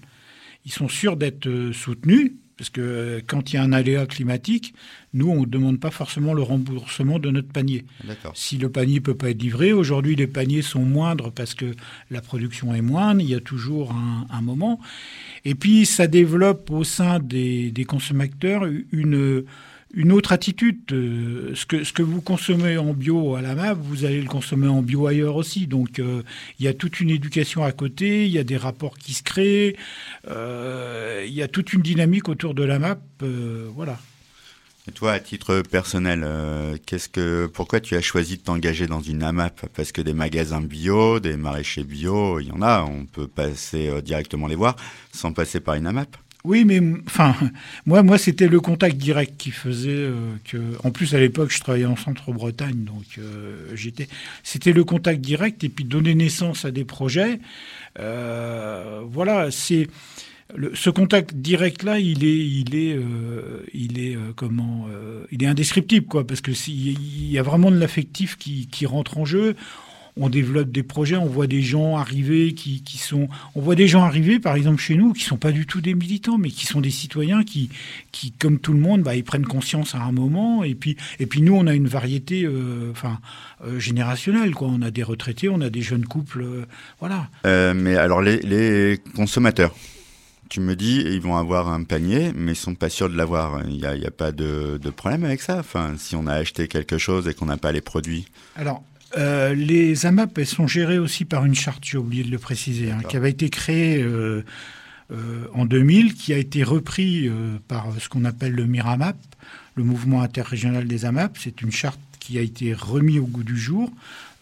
Ils 0.68 0.72
sont 0.72 0.88
sûrs 0.88 1.16
d'être 1.16 1.46
euh, 1.48 1.72
soutenus. 1.72 2.32
Parce 2.58 2.68
que 2.68 2.80
euh, 2.82 3.20
quand 3.26 3.52
il 3.52 3.56
y 3.56 3.58
a 3.58 3.62
un 3.62 3.72
aléa 3.72 4.04
climatique, 4.04 4.74
nous, 5.14 5.30
on 5.30 5.42
ne 5.42 5.46
demande 5.46 5.80
pas 5.80 5.90
forcément 5.90 6.34
le 6.34 6.42
remboursement 6.42 7.18
de 7.18 7.30
notre 7.30 7.48
panier. 7.48 7.86
Si 8.34 8.58
le 8.58 8.68
panier 8.68 8.96
ne 8.96 9.00
peut 9.00 9.14
pas 9.14 9.30
être 9.30 9.40
livré, 9.40 9.72
aujourd'hui, 9.72 10.14
les 10.14 10.26
paniers 10.26 10.60
sont 10.60 10.82
moindres 10.82 11.32
parce 11.32 11.54
que 11.54 11.74
la 12.10 12.20
production 12.20 12.74
est 12.74 12.82
moindre, 12.82 13.22
il 13.22 13.30
y 13.30 13.34
a 13.34 13.40
toujours 13.40 13.94
un, 14.30 14.42
moment. 14.42 14.78
Et 15.46 15.54
puis, 15.54 15.86
ça 15.86 16.06
développe 16.06 16.70
au 16.70 16.84
sein 16.84 17.18
des 17.18 17.86
consommateurs 17.88 18.66
une, 18.92 19.44
une 19.94 20.12
autre 20.12 20.32
attitude. 20.32 20.80
Euh, 20.92 21.54
ce, 21.54 21.64
que, 21.66 22.02
vous 22.02 22.20
consommez 22.20 22.76
en 22.76 22.92
bio 22.92 23.34
à 23.34 23.42
la 23.42 23.54
MAP, 23.54 23.78
vous 23.80 24.04
allez 24.04 24.20
le 24.20 24.28
consommer 24.28 24.68
en 24.68 24.82
bio 24.82 25.06
ailleurs 25.06 25.36
aussi. 25.36 25.66
Donc 25.66 25.98
euh, 25.98 26.22
il 26.58 26.64
y 26.64 26.68
a 26.68 26.74
toute 26.74 27.00
une 27.00 27.10
éducation 27.10 27.64
à 27.64 27.72
côté, 27.72 28.26
il 28.26 28.32
y 28.32 28.38
a 28.38 28.44
des 28.44 28.56
rapports 28.56 28.98
qui 28.98 29.14
se 29.14 29.22
créent, 29.22 29.76
euh, 30.28 31.24
il 31.26 31.32
y 31.32 31.42
a 31.42 31.48
toute 31.48 31.72
une 31.72 31.82
dynamique 31.82 32.28
autour 32.28 32.54
de 32.54 32.64
la 32.64 32.78
MAP. 32.78 33.00
voilà. 33.74 33.98
Et 34.86 34.90
toi, 34.90 35.12
à 35.12 35.20
titre 35.20 35.60
personnel, 35.60 36.26
pourquoi 37.52 37.80
tu 37.80 37.94
as 37.94 38.00
choisi 38.00 38.38
de 38.38 38.42
t'engager 38.42 38.86
dans 38.86 39.02
une 39.02 39.22
AMAP 39.22 39.66
Parce 39.74 39.92
que 39.92 40.00
des 40.00 40.14
magasins 40.14 40.62
bio, 40.62 41.20
des 41.20 41.36
maraîchers 41.36 41.84
bio, 41.84 42.40
il 42.40 42.46
y 42.46 42.52
en 42.52 42.62
a, 42.62 42.84
on 42.84 43.04
peut 43.04 43.28
passer 43.28 44.00
directement 44.00 44.46
les 44.46 44.54
voir 44.54 44.76
sans 45.12 45.34
passer 45.34 45.60
par 45.60 45.74
une 45.74 45.86
AMAP 45.86 46.16
oui, 46.44 46.64
mais 46.64 46.80
enfin, 47.06 47.34
moi, 47.86 48.02
moi, 48.02 48.18
c'était 48.18 48.48
le 48.48 48.60
contact 48.60 48.96
direct 48.96 49.34
qui 49.36 49.50
faisait 49.50 49.90
euh, 49.90 50.14
que. 50.44 50.58
En 50.84 50.90
plus, 50.90 51.14
à 51.14 51.18
l'époque, 51.18 51.50
je 51.50 51.60
travaillais 51.60 51.86
en 51.86 51.96
centre-Bretagne, 51.96 52.84
donc 52.84 53.04
euh, 53.18 53.70
j'étais. 53.74 54.08
C'était 54.42 54.72
le 54.72 54.84
contact 54.84 55.20
direct 55.20 55.64
et 55.64 55.68
puis 55.68 55.84
donner 55.84 56.14
naissance 56.14 56.64
à 56.64 56.70
des 56.70 56.84
projets. 56.84 57.40
Euh, 57.98 59.02
voilà, 59.10 59.50
c'est 59.50 59.88
ce 60.72 60.88
contact 60.88 61.34
direct 61.34 61.82
là, 61.82 61.98
il 61.98 62.24
est, 62.24 62.38
il 62.38 62.74
est, 62.74 62.98
il 63.74 63.98
est 63.98 64.16
comment, 64.34 64.86
il 65.30 65.42
est 65.42 65.46
indescriptible 65.46 66.06
quoi, 66.06 66.26
parce 66.26 66.40
que 66.40 66.52
il 66.70 67.30
y 67.30 67.38
a 67.38 67.42
vraiment 67.42 67.70
de 67.70 67.76
l'affectif 67.76 68.38
qui, 68.38 68.66
qui 68.66 68.86
rentre 68.86 69.18
en 69.18 69.26
jeu 69.26 69.56
on 70.18 70.28
développe 70.28 70.70
des 70.70 70.82
projets, 70.82 71.16
on 71.16 71.26
voit 71.26 71.46
des 71.46 71.62
gens 71.62 71.96
arriver 71.96 72.54
qui, 72.54 72.82
sont, 72.98 73.28
on 73.54 73.60
voit 73.60 73.74
des 73.74 73.88
gens 73.88 74.02
arriver, 74.02 74.38
par 74.38 74.56
exemple 74.56 74.80
chez 74.80 74.94
nous, 74.94 75.12
qui 75.12 75.24
sont 75.24 75.36
pas 75.36 75.52
du 75.52 75.66
tout 75.66 75.80
des 75.80 75.94
militants, 75.94 76.38
mais 76.38 76.50
qui 76.50 76.66
sont 76.66 76.80
des 76.80 76.90
citoyens 76.90 77.44
qui, 77.44 77.70
qui 78.12 78.32
comme 78.32 78.58
tout 78.58 78.72
le 78.72 78.80
monde, 78.80 79.02
bah, 79.02 79.14
ils 79.14 79.24
prennent 79.24 79.46
conscience 79.46 79.94
à 79.94 79.98
un 79.98 80.12
moment. 80.12 80.64
Et 80.64 80.74
puis, 80.74 80.96
et 81.18 81.26
puis 81.26 81.42
nous, 81.42 81.54
on 81.54 81.66
a 81.66 81.74
une 81.74 81.88
variété, 81.88 82.44
euh, 82.44 82.90
enfin, 82.90 83.20
euh, 83.64 83.78
générationnelle, 83.78 84.54
quoi. 84.54 84.68
On 84.68 84.82
a 84.82 84.90
des 84.90 85.02
retraités, 85.02 85.48
on 85.48 85.60
a 85.60 85.70
des 85.70 85.82
jeunes 85.82 86.04
couples, 86.04 86.42
euh, 86.42 86.66
voilà. 87.00 87.28
mais 87.74 87.96
alors 87.96 88.22
les, 88.22 89.00
consommateurs. 89.14 89.74
Tu 90.48 90.60
me 90.60 90.74
dis, 90.74 91.02
ils 91.04 91.20
vont 91.20 91.36
avoir 91.36 91.68
un 91.68 91.82
panier, 91.82 92.32
mais 92.34 92.52
ils 92.52 92.56
sont 92.56 92.74
pas 92.74 92.88
sûrs 92.88 93.10
de 93.10 93.16
l'avoir. 93.16 93.60
Il 93.68 93.76
n'y 93.76 93.84
a, 93.84 93.90
a, 93.90 94.10
pas 94.10 94.32
de, 94.32 94.78
de, 94.82 94.90
problème 94.90 95.24
avec 95.24 95.42
ça? 95.42 95.58
Enfin, 95.58 95.92
si 95.98 96.16
on 96.16 96.26
a 96.26 96.32
acheté 96.32 96.68
quelque 96.68 96.96
chose 96.96 97.28
et 97.28 97.34
qu'on 97.34 97.44
n'a 97.44 97.58
pas 97.58 97.70
les 97.70 97.82
produits. 97.82 98.24
Alors, 98.56 98.82
euh, 99.16 99.54
les 99.54 100.06
AMAP, 100.06 100.38
elles 100.38 100.46
sont 100.46 100.66
gérées 100.66 100.98
aussi 100.98 101.24
par 101.24 101.44
une 101.44 101.54
charte, 101.54 101.84
j'ai 101.84 101.98
oublié 101.98 102.24
de 102.24 102.30
le 102.30 102.38
préciser, 102.38 102.90
hein, 102.90 103.00
qui 103.08 103.16
avait 103.16 103.30
été 103.30 103.48
créée 103.48 104.02
euh, 104.02 104.44
euh, 105.10 105.46
en 105.54 105.64
2000, 105.64 106.14
qui 106.14 106.34
a 106.34 106.38
été 106.38 106.62
repris 106.62 107.30
par 107.68 107.86
ce 107.98 108.08
qu'on 108.08 108.24
appelle 108.24 108.52
le 108.52 108.66
MIRAMAP, 108.66 109.16
le 109.76 109.84
mouvement 109.84 110.22
interrégional 110.22 110.86
des 110.86 111.04
AMAP. 111.04 111.38
C'est 111.38 111.62
une 111.62 111.72
charte 111.72 112.00
qui 112.20 112.38
a 112.38 112.42
été 112.42 112.74
remise 112.74 113.20
au 113.20 113.26
goût 113.26 113.44
du 113.44 113.56
jour. 113.56 113.90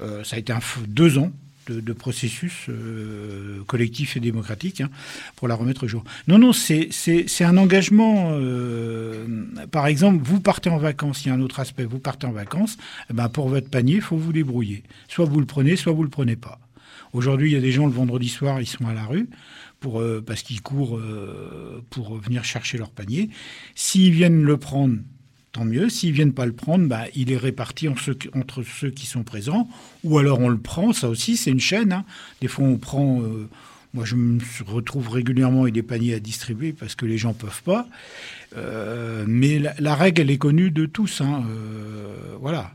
ça 0.01 0.37
a 0.37 0.39
été 0.39 0.53
un, 0.53 0.61
deux 0.89 1.19
ans 1.19 1.31
de, 1.67 1.93
processus 1.93 2.67
euh, 2.69 3.63
collectif 3.67 4.17
et 4.17 4.21
démocratique 4.21 4.81
hein, 4.81 4.91
pour 5.35 5.49
la 5.49 5.55
remettre 5.55 5.85
au 5.85 5.89
jour. 5.89 6.05
Non, 6.29 6.39
non, 6.39 6.53
c'est 6.53 6.91
un 7.41 7.57
engagement. 7.57 8.31
Euh, 8.33 9.27
par 9.71 9.87
exemple, 9.87 10.23
vous 10.23 10.41
partez 10.41 10.71
en 10.71 10.79
vacances, 10.79 11.25
il 11.25 11.29
y 11.29 11.31
a 11.31 11.35
un 11.35 11.41
autre 11.41 11.61
aspect, 11.61 11.85
vous 11.85 11.99
partez 11.99 12.27
en 12.27 12.33
vacances, 12.33 12.77
eh 13.11 13.13
ben 13.13 13.29
pour 13.29 13.49
votre 13.49 13.69
panier, 13.69 13.97
il 13.97 14.03
faut 14.03 14.17
vous 14.17 14.33
débrouiller. 14.33 14.83
Soit 15.09 15.25
vous 15.25 15.41
le 15.41 15.47
prenez, 15.47 15.77
soit 15.77 15.93
vous 15.93 16.03
le 16.03 16.11
prenez 16.11 16.37
pas. 16.37 16.59
Aujourd'hui, 17.13 17.51
il 17.51 17.55
y 17.55 17.57
a 17.59 17.61
des 17.61 17.73
gens 17.73 17.87
le 17.87 17.93
vendredi 17.93 18.29
soir, 18.29 18.61
ils 18.61 18.67
sont 18.67 18.87
à 18.87 18.95
la 18.95 19.05
rue 19.05 19.29
pour, 19.81 20.01
euh, 20.01 20.23
parce 20.25 20.43
qu'ils 20.43 20.63
courent 20.63 21.01
pour 21.91 22.17
venir 22.19 22.45
chercher 22.45 22.79
leur 22.79 22.91
panier. 22.91 23.31
S'ils 23.75 24.13
viennent 24.13 24.43
le 24.43 24.57
prendre, 24.57 24.99
tant 25.57 25.65
mieux. 25.65 25.89
S'ils 25.89 26.13
viennent 26.13 26.35
pas 26.35 26.47
le 26.47 26.53
prendre, 26.53 26.87
bah, 26.87 27.05
il 27.15 27.33
est 27.33 27.37
réparti 27.37 27.89
entre 27.89 28.63
ceux 28.63 28.91
qui 28.91 29.07
sont 29.07 29.23
présents, 29.23 29.69
ou 30.05 30.19
alors 30.19 30.41
on 30.41 30.49
le 30.49 30.59
prend. 30.59 30.93
Ça 30.93 31.09
aussi, 31.09 31.37
c'est 31.37 31.51
une 31.51 31.61
chaîne. 31.61 31.93
Hein. 31.93 32.05
Des 32.41 32.49
fois, 32.49 32.67
on 32.67 32.77
prend. 32.77 33.23
Euh, 33.23 33.49
moi, 33.95 34.05
je 34.05 34.15
me 34.15 34.39
retrouve 34.67 35.09
régulièrement 35.09 35.63
avec 35.63 35.73
des 35.73 35.83
paniers 35.83 36.15
à 36.15 36.21
distribuer 36.21 36.73
parce 36.73 36.95
que 36.95 37.07
les 37.07 37.17
gens 37.17 37.33
peuvent 37.33 37.63
pas. 37.63 37.89
Euh, 38.57 39.25
mais 39.27 39.59
la, 39.79 39.95
règle, 39.95 40.21
elle 40.21 40.31
est 40.31 40.39
connue 40.39 40.71
de 40.71 40.85
tous. 40.85 41.23
Hein. 41.23 41.45
Euh, 41.49 42.15
voilà. 42.41 42.73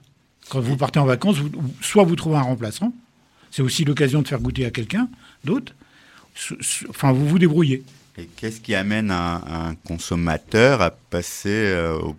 Quand 0.49 0.59
vous 0.59 0.75
partez 0.75 0.99
en 0.99 1.05
vacances, 1.05 1.37
soit 1.81 2.03
vous 2.03 2.15
trouvez 2.15 2.37
un 2.37 2.41
remplaçant. 2.41 2.93
C'est 3.51 3.61
aussi 3.61 3.85
l'occasion 3.85 4.23
de 4.23 4.27
faire 4.27 4.39
goûter 4.39 4.65
à 4.65 4.71
quelqu'un 4.71 5.07
d'autre. 5.43 5.73
Enfin, 6.89 7.11
vous 7.11 7.27
vous 7.27 7.39
débrouillez. 7.39 7.83
Et 8.17 8.25
qu'est-ce 8.35 8.59
qui 8.59 8.73
amène 8.73 9.11
un, 9.11 9.35
un, 9.35 9.75
consommateur 9.85 10.81
à 10.81 10.91
passer 10.91 11.73
au 12.01 12.15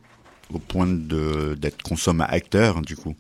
au 0.55 0.59
point 0.59 0.87
d'être 0.87 1.83
consomme 1.83 2.21
acteur 2.21 2.83
du 2.83 2.97
coup. 2.97 3.15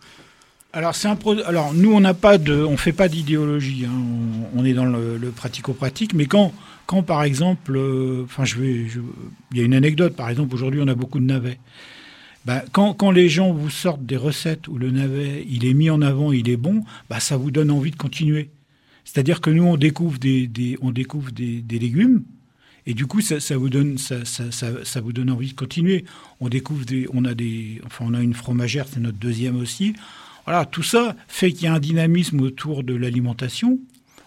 Alors 0.75 0.95
c'est 0.95 1.09
un 1.09 1.19
alors 1.45 1.75
nous 1.75 1.93
on 1.93 2.01
n'a 2.01 2.15
pas 2.15 2.39
de 2.39 2.55
on 2.55 2.79
fait 2.79 2.93
pas 2.93 3.09
d'idéologie 3.09 3.85
hein. 3.85 3.93
on, 4.55 4.65
est 4.65 4.73
dans 4.73 4.87
le, 4.87 5.19
pratico-pratique 5.37 6.15
mais 6.15 6.25
quand 6.25 6.55
quand 6.87 7.03
par 7.03 7.23
exemple 7.25 7.77
euh, 7.77 8.25
je 8.43 8.59
vais 8.59 8.87
il 9.53 9.59
y 9.59 9.61
a 9.61 9.65
une 9.65 9.75
anecdote 9.75 10.17
par 10.17 10.31
exemple 10.31 10.55
aujourd'hui 10.55 10.81
on 10.83 10.89
a 10.89 10.95
beaucoup 10.95 11.21
de 11.21 11.27
navets. 11.27 11.59
Bah, 12.45 12.65
quand, 12.73 12.93
quand, 12.95 13.13
les 13.13 13.29
gens 13.29 13.53
vous 13.53 13.71
sortent 13.71 14.05
des 14.05 14.17
recettes 14.17 14.67
où 14.67 14.77
le 14.77 14.91
navet 14.91 15.47
il 15.49 15.65
est 15.65 15.75
mis 15.75 15.91
en 15.91 16.03
avant 16.03 16.33
il 16.33 16.49
est 16.49 16.57
bon 16.57 16.83
bah 17.11 17.21
ça 17.21 17.37
vous 17.37 17.51
donne 17.51 17.71
envie 17.71 17.91
de 17.91 17.97
continuer. 17.97 18.51
C'est-à-dire 19.05 19.41
que 19.41 19.51
nous 19.51 19.65
on 19.65 19.77
découvre 19.77 20.19
des, 20.19 20.79
on 20.81 20.91
découvre 20.91 21.33
des 21.33 21.79
légumes 21.79 22.23
et 22.87 22.95
du 22.95 23.07
coup, 23.07 23.21
ça, 23.21 23.57
vous 23.57 23.69
donne, 23.69 23.97
ça, 23.99 25.01
vous 25.01 25.13
donne 25.13 25.31
envie 25.31 25.51
de 25.51 25.55
continuer. 25.55 26.05
On 26.41 26.49
découvre 26.49 26.85
des, 26.85 27.07
on 27.13 27.25
a 27.25 27.35
des, 27.35 27.81
enfin, 27.87 28.05
on 28.09 28.15
a 28.15 28.21
une 28.21 28.35
fromagère, 28.35 28.87
c'est 28.93 29.01
notre 29.01 29.19
deuxième 29.19 29.57
aussi. 29.57 29.95
Voilà, 30.47 30.65
tout 30.65 30.83
ça 30.83 31.15
fait 31.29 31.53
qu'il 31.53 31.65
y 31.65 31.67
a 31.69 31.75
un 31.75 31.79
dynamisme 31.79 32.41
autour 32.41 32.83
de 32.83 32.95
l'alimentation. 32.95 33.79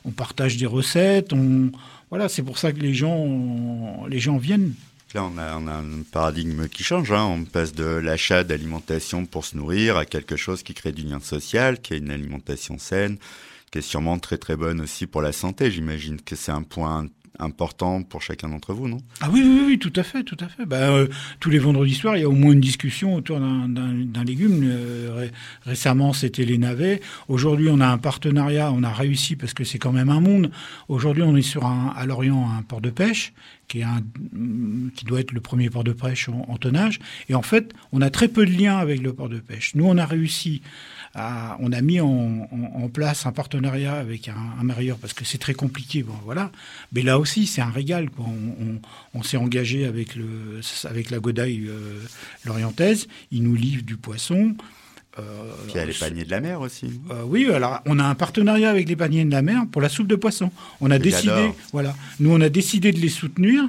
On 0.06 0.12
partage 0.12 0.56
des 0.56 0.66
recettes. 0.66 1.34
On, 1.34 1.72
voilà, 2.10 2.30
c'est 2.30 2.44
pour 2.44 2.58
ça 2.58 2.72
que 2.72 2.80
les 2.80 2.94
gens, 2.94 4.06
les 4.08 4.20
gens 4.20 4.38
viennent. 4.38 4.74
Là, 5.14 5.24
on 5.24 5.38
a, 5.38 5.58
on 5.58 5.68
a 5.68 5.74
un 5.74 6.04
paradigme 6.10 6.70
qui 6.70 6.84
change. 6.84 7.12
Hein. 7.12 7.26
On 7.26 7.44
passe 7.44 7.74
de 7.74 7.84
l'achat 7.84 8.46
d'alimentation 8.46 9.26
pour 9.26 9.44
se 9.44 9.58
nourrir 9.58 9.98
à 9.98 10.06
quelque 10.06 10.38
chose 10.38 10.64
qui 10.64 10.74
crée 10.74 10.94
du 10.94 11.04
lien 11.04 11.20
social, 11.20 11.82
qui 11.82 11.94
est 11.94 11.98
une 11.98 12.12
alimentation 12.12 12.78
saine, 12.78 13.18
qui 13.72 13.80
est 13.80 13.82
sûrement 13.82 14.18
très 14.20 14.38
très 14.38 14.56
bonne 14.56 14.80
aussi 14.80 15.08
pour 15.08 15.22
la 15.22 15.34
santé. 15.34 15.72
J'imagine 15.72 16.22
que 16.22 16.38
c'est 16.38 16.52
un 16.52 16.64
point 16.64 17.08
important 17.39 18.04
pour 18.04 18.22
chacun 18.22 18.50
d'entre 18.50 18.74
vous, 18.74 18.88
non? 18.88 18.98
Ah 19.22 19.30
oui, 19.32 19.42
oui, 19.44 19.63
oui, 19.68 19.80
tout 19.80 19.94
à 19.96 20.04
fait, 20.04 20.24
tout 20.24 20.38
à 20.39 20.48
fait. 20.48 20.65
Bah, 20.65 20.77
euh, 20.77 21.08
tous 21.39 21.50
les 21.50 21.60
vendredis 21.60 21.96
soirs, 21.96 22.18
il 22.18 22.22
y 22.22 22.24
a 22.24 22.30
au 22.30 22.34
moins 22.34 22.54
une 22.54 22.60
discussion 22.60 23.15
autour 23.15 23.39
d'un 23.39 24.24
légume. 24.24 24.62
Euh, 24.63 25.27
récemment, 25.65 26.13
c'était 26.13 26.46
les 26.46 26.58
navets. 26.58 27.01
Aujourd'hui, 27.27 27.70
on 27.70 27.80
a 27.80 27.88
un 27.88 27.98
partenariat, 27.98 28.72
on 28.72 28.84
a 28.84 28.92
réussi 28.92 29.36
parce 29.36 29.54
que 29.54 29.63
c'est 29.63 29.80
quand 29.80 29.92
même 29.92 30.10
un 30.10 30.22
monde. 30.22 30.51
Aujourd'hui, 30.88 31.24
on 31.24 31.36
est 31.36 31.42
sur 31.42 31.65
un, 31.65 31.94
à 31.96 32.06
Lorient 32.06 32.50
un 32.58 32.62
port 32.62 32.82
de 32.82 32.89
pêche 32.89 33.34
qui, 33.68 33.80
est 33.80 33.84
un, 33.84 34.01
qui 34.96 35.06
doit 35.06 35.20
être 35.20 35.32
le 35.32 35.42
premier 35.42 35.70
port 35.70 35.84
de 35.84 35.94
pêche 35.94 36.30
en 36.30 36.58
tonnage. 36.58 37.00
Et 37.30 37.36
en 37.36 37.42
fait, 37.42 37.74
on 37.92 38.01
a 38.01 38.10
très 38.10 38.27
peu 38.27 38.46
de 38.46 38.51
liens 38.51 38.77
avec 38.77 39.01
le 39.01 39.13
port 39.13 39.30
de 39.30 39.39
pêche. 39.39 39.74
Nous, 39.75 39.86
on 39.86 39.98
a 39.98 40.06
réussi 40.06 40.62
on 41.60 41.72
a 41.72 41.81
mis 41.81 42.00
en, 42.01 42.89
place 42.93 43.25
un 43.25 43.31
partenariat 43.31 43.93
avec 43.93 44.27
un, 44.27 44.34
un 44.34 44.95
parce 45.00 45.13
que 45.13 45.25
c'est 45.25 45.38
très 45.38 45.53
compliqué. 45.53 46.03
Bon, 46.03 46.13
voilà. 46.24 46.51
Mais 46.91 47.01
là 47.01 47.19
aussi, 47.19 47.48
c'est 47.48 47.62
un 47.62 47.69
régal. 47.69 48.10
On, 49.13 49.24
s'est 49.24 49.38
engagé 49.38 49.86
avec, 49.86 50.15
le, 50.15 50.60
avec 50.84 51.10
la 51.10 51.19
Godaille 51.19 51.65
euh, 51.67 52.00
lorientaise. 52.45 53.07
Ils 53.31 53.43
nous 53.43 53.55
livrent 53.55 53.84
du 53.84 53.98
poisson. 53.98 54.55
Euh, 55.17 55.53
Puis 55.63 55.74
il 55.74 55.77
y 55.77 55.79
a 55.79 55.86
les 55.86 55.93
paniers 55.93 56.25
de 56.25 56.31
la 56.31 56.41
mer 56.41 56.60
aussi. 56.62 57.00
Euh, 57.10 57.24
oui, 57.25 57.50
alors 57.50 57.81
on 57.86 57.98
a 58.00 58.03
un 58.03 58.15
partenariat 58.15 58.69
avec 58.69 58.89
les 58.89 58.95
paniers 58.95 59.24
de 59.24 59.31
la 59.31 59.41
mer 59.41 59.63
pour 59.72 59.81
la 59.81 59.89
soupe 59.89 60.07
de 60.07 60.15
poisson. 60.15 60.51
On 60.81 60.91
a 60.91 61.00
décidé, 61.00 61.51
voilà, 61.72 61.95
nous 62.19 62.31
on 62.31 62.41
a 62.41 62.50
décidé 62.50 62.91
de 62.91 63.00
les 63.00 63.10
soutenir 63.10 63.63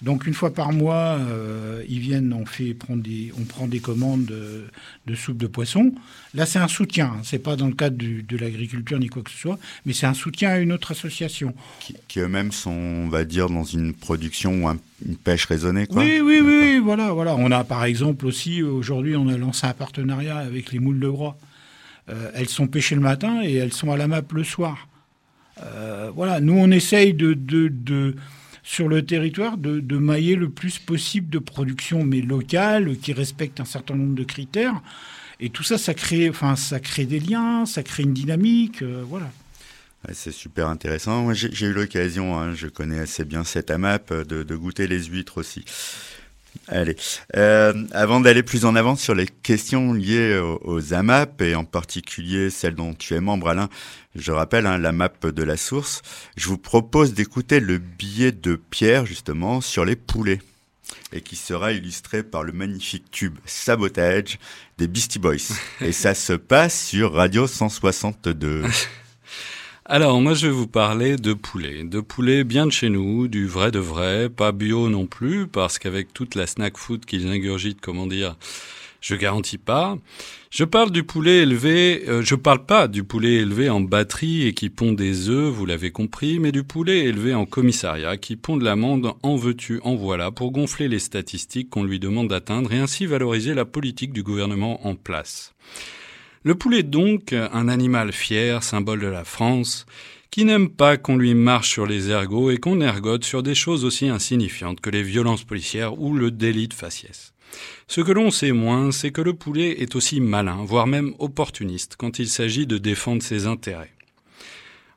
donc 0.00 0.26
une 0.28 0.34
fois 0.34 0.54
par 0.54 0.72
mois, 0.72 1.18
euh, 1.18 1.82
ils 1.88 1.98
viennent, 1.98 2.32
on 2.32 2.46
fait 2.46 2.72
prendre 2.72 3.02
des, 3.02 3.32
on 3.36 3.42
prend 3.42 3.66
des 3.66 3.80
commandes 3.80 4.26
de, 4.26 5.14
soupe 5.16 5.38
de 5.38 5.48
poisson. 5.48 5.92
Là, 6.34 6.46
c'est 6.46 6.60
un 6.60 6.68
soutien. 6.68 7.06
Hein. 7.06 7.20
C'est 7.24 7.40
pas 7.40 7.56
dans 7.56 7.66
le 7.66 7.74
cadre 7.74 7.96
de 7.96 8.36
l'agriculture 8.36 9.00
ni 9.00 9.08
quoi 9.08 9.22
que 9.22 9.30
ce 9.30 9.36
soit, 9.36 9.58
mais 9.86 9.92
c'est 9.92 10.06
un 10.06 10.14
soutien 10.14 10.50
à 10.50 10.58
une 10.58 10.70
autre 10.70 10.92
association 10.92 11.52
qui, 11.80 12.20
eux-mêmes 12.20 12.52
sont, 12.52 12.70
on 12.70 13.08
va 13.08 13.24
dire, 13.24 13.50
dans 13.50 13.64
une 13.64 13.92
production 13.92 14.66
ou 14.66 14.78
une 15.04 15.16
pêche 15.16 15.46
raisonnée. 15.46 15.88
Quoi. 15.88 16.00
Oui, 16.00 16.20
oui, 16.20 16.40
oui, 16.40 16.78
voilà, 16.78 17.10
voilà. 17.10 17.34
On 17.34 17.50
a 17.50 17.64
par 17.64 17.84
exemple 17.84 18.24
aussi 18.26 18.62
aujourd'hui, 18.62 19.16
on 19.16 19.26
a 19.26 19.36
lancé 19.36 19.66
un 19.66 19.72
partenariat 19.72 20.36
avec 20.36 20.70
les 20.70 20.78
moules 20.78 21.00
de 21.00 21.08
Groix. 21.08 21.36
elles 22.34 22.48
sont 22.48 22.68
pêchées 22.68 22.94
le 22.94 23.00
matin 23.00 23.42
et 23.42 23.54
elles 23.54 23.72
sont 23.72 23.90
à 23.90 23.96
la 23.96 24.06
map 24.06 24.22
le 24.32 24.44
soir. 24.44 24.86
voilà, 26.14 26.40
nous 26.40 26.56
on 26.56 26.70
essaye 26.70 27.14
de, 27.14 27.34
de, 27.34 28.14
sur 28.68 28.86
le 28.86 29.02
territoire 29.02 29.56
de, 29.56 29.96
mailler 29.96 30.36
le 30.36 30.50
plus 30.50 30.78
possible 30.78 31.30
de 31.30 31.38
production, 31.38 32.04
mais 32.04 32.20
locale, 32.20 32.98
qui 32.98 33.14
respecte 33.14 33.60
un 33.60 33.64
certain 33.64 33.94
nombre 33.94 34.14
de 34.14 34.24
critères. 34.24 34.82
Et 35.40 35.48
tout 35.48 35.62
ça, 35.62 35.78
ça 35.78 35.94
crée, 35.94 36.28
enfin, 36.28 36.54
ça 36.54 36.78
crée 36.78 37.06
des 37.06 37.18
liens, 37.18 37.64
ça 37.64 37.82
crée 37.82 38.02
une 38.02 38.12
dynamique, 38.12 38.82
voilà. 38.82 39.30
C'est 40.12 40.32
super 40.32 40.68
intéressant. 40.68 41.32
J'ai 41.32 41.66
eu 41.66 41.72
l'occasion, 41.72 42.38
hein, 42.38 42.54
je 42.54 42.66
connais 42.66 42.98
assez 42.98 43.24
bien 43.24 43.42
cette 43.42 43.70
AMAP, 43.70 44.12
de, 44.12 44.42
de 44.42 44.56
goûter 44.56 44.86
les 44.86 45.02
huîtres 45.04 45.38
aussi. 45.38 45.64
Allez, 46.70 46.96
euh, 47.34 47.72
avant 47.92 48.20
d'aller 48.20 48.42
plus 48.42 48.66
en 48.66 48.76
avant 48.76 48.94
sur 48.94 49.14
les 49.14 49.26
questions 49.26 49.94
liées 49.94 50.38
aux, 50.38 50.92
AMAP 50.92 51.40
et 51.40 51.54
en 51.54 51.64
particulier 51.64 52.50
celle 52.50 52.74
dont 52.74 52.92
tu 52.92 53.14
es 53.14 53.20
membre, 53.20 53.48
Alain, 53.48 53.70
je 54.14 54.32
rappelle 54.32 54.66
hein, 54.66 54.76
la 54.76 54.92
map 54.92 55.10
de 55.22 55.42
la 55.42 55.56
source. 55.56 56.02
Je 56.36 56.48
vous 56.48 56.58
propose 56.58 57.14
d'écouter 57.14 57.60
le 57.60 57.78
billet 57.78 58.32
de 58.32 58.56
Pierre 58.56 59.06
justement 59.06 59.62
sur 59.62 59.86
les 59.86 59.96
poulets 59.96 60.40
et 61.12 61.22
qui 61.22 61.36
sera 61.36 61.72
illustré 61.72 62.22
par 62.22 62.42
le 62.42 62.52
magnifique 62.52 63.10
tube 63.10 63.38
Sabotage 63.46 64.38
des 64.76 64.88
Beastie 64.88 65.18
Boys. 65.18 65.36
et 65.80 65.92
ça 65.92 66.14
se 66.14 66.34
passe 66.34 66.86
sur 66.88 67.14
Radio 67.14 67.46
162. 67.46 68.64
Alors, 69.90 70.20
moi, 70.20 70.34
je 70.34 70.48
vais 70.48 70.52
vous 70.52 70.66
parler 70.66 71.16
de 71.16 71.32
poulet. 71.32 71.82
De 71.82 72.00
poulet 72.00 72.44
bien 72.44 72.66
de 72.66 72.70
chez 72.70 72.90
nous, 72.90 73.26
du 73.26 73.46
vrai 73.46 73.70
de 73.70 73.78
vrai, 73.78 74.28
pas 74.28 74.52
bio 74.52 74.90
non 74.90 75.06
plus, 75.06 75.46
parce 75.46 75.78
qu'avec 75.78 76.12
toute 76.12 76.34
la 76.34 76.46
snack 76.46 76.76
food 76.76 77.06
qu'ils 77.06 77.26
ingurgitent, 77.26 77.80
comment 77.80 78.06
dire, 78.06 78.36
je 79.00 79.14
garantis 79.14 79.56
pas. 79.56 79.96
Je 80.50 80.64
parle 80.64 80.90
du 80.90 81.04
poulet 81.04 81.38
élevé, 81.38 82.04
euh, 82.06 82.20
je 82.22 82.34
parle 82.34 82.66
pas 82.66 82.86
du 82.86 83.02
poulet 83.02 83.36
élevé 83.36 83.70
en 83.70 83.80
batterie 83.80 84.46
et 84.46 84.52
qui 84.52 84.68
pond 84.68 84.92
des 84.92 85.30
œufs, 85.30 85.50
vous 85.50 85.64
l'avez 85.64 85.90
compris, 85.90 86.38
mais 86.38 86.52
du 86.52 86.64
poulet 86.64 87.06
élevé 87.06 87.32
en 87.32 87.46
commissariat 87.46 88.18
qui 88.18 88.36
pond 88.36 88.58
de 88.58 88.64
l'amande 88.64 89.14
en 89.22 89.36
veux-tu, 89.36 89.80
en 89.84 89.94
voilà, 89.94 90.30
pour 90.30 90.52
gonfler 90.52 90.88
les 90.88 90.98
statistiques 90.98 91.70
qu'on 91.70 91.84
lui 91.84 91.98
demande 91.98 92.28
d'atteindre 92.28 92.70
et 92.74 92.78
ainsi 92.78 93.06
valoriser 93.06 93.54
la 93.54 93.64
politique 93.64 94.12
du 94.12 94.22
gouvernement 94.22 94.86
en 94.86 94.94
place. 94.96 95.54
Le 96.48 96.54
poulet 96.54 96.82
donc, 96.82 97.34
un 97.34 97.68
animal 97.68 98.10
fier, 98.10 98.62
symbole 98.62 99.00
de 99.00 99.06
la 99.06 99.24
France, 99.24 99.84
qui 100.30 100.46
n'aime 100.46 100.70
pas 100.70 100.96
qu'on 100.96 101.18
lui 101.18 101.34
marche 101.34 101.68
sur 101.68 101.84
les 101.84 102.08
ergots 102.08 102.50
et 102.50 102.56
qu'on 102.56 102.80
ergote 102.80 103.24
sur 103.24 103.42
des 103.42 103.54
choses 103.54 103.84
aussi 103.84 104.08
insignifiantes 104.08 104.80
que 104.80 104.88
les 104.88 105.02
violences 105.02 105.44
policières 105.44 106.00
ou 106.00 106.14
le 106.14 106.30
délit 106.30 106.66
de 106.66 106.72
faciès. 106.72 107.34
Ce 107.86 108.00
que 108.00 108.12
l'on 108.12 108.30
sait 108.30 108.52
moins, 108.52 108.92
c'est 108.92 109.10
que 109.10 109.20
le 109.20 109.34
poulet 109.34 109.82
est 109.82 109.94
aussi 109.94 110.22
malin, 110.22 110.64
voire 110.64 110.86
même 110.86 111.12
opportuniste, 111.18 111.96
quand 111.98 112.18
il 112.18 112.30
s'agit 112.30 112.66
de 112.66 112.78
défendre 112.78 113.22
ses 113.22 113.46
intérêts. 113.46 113.92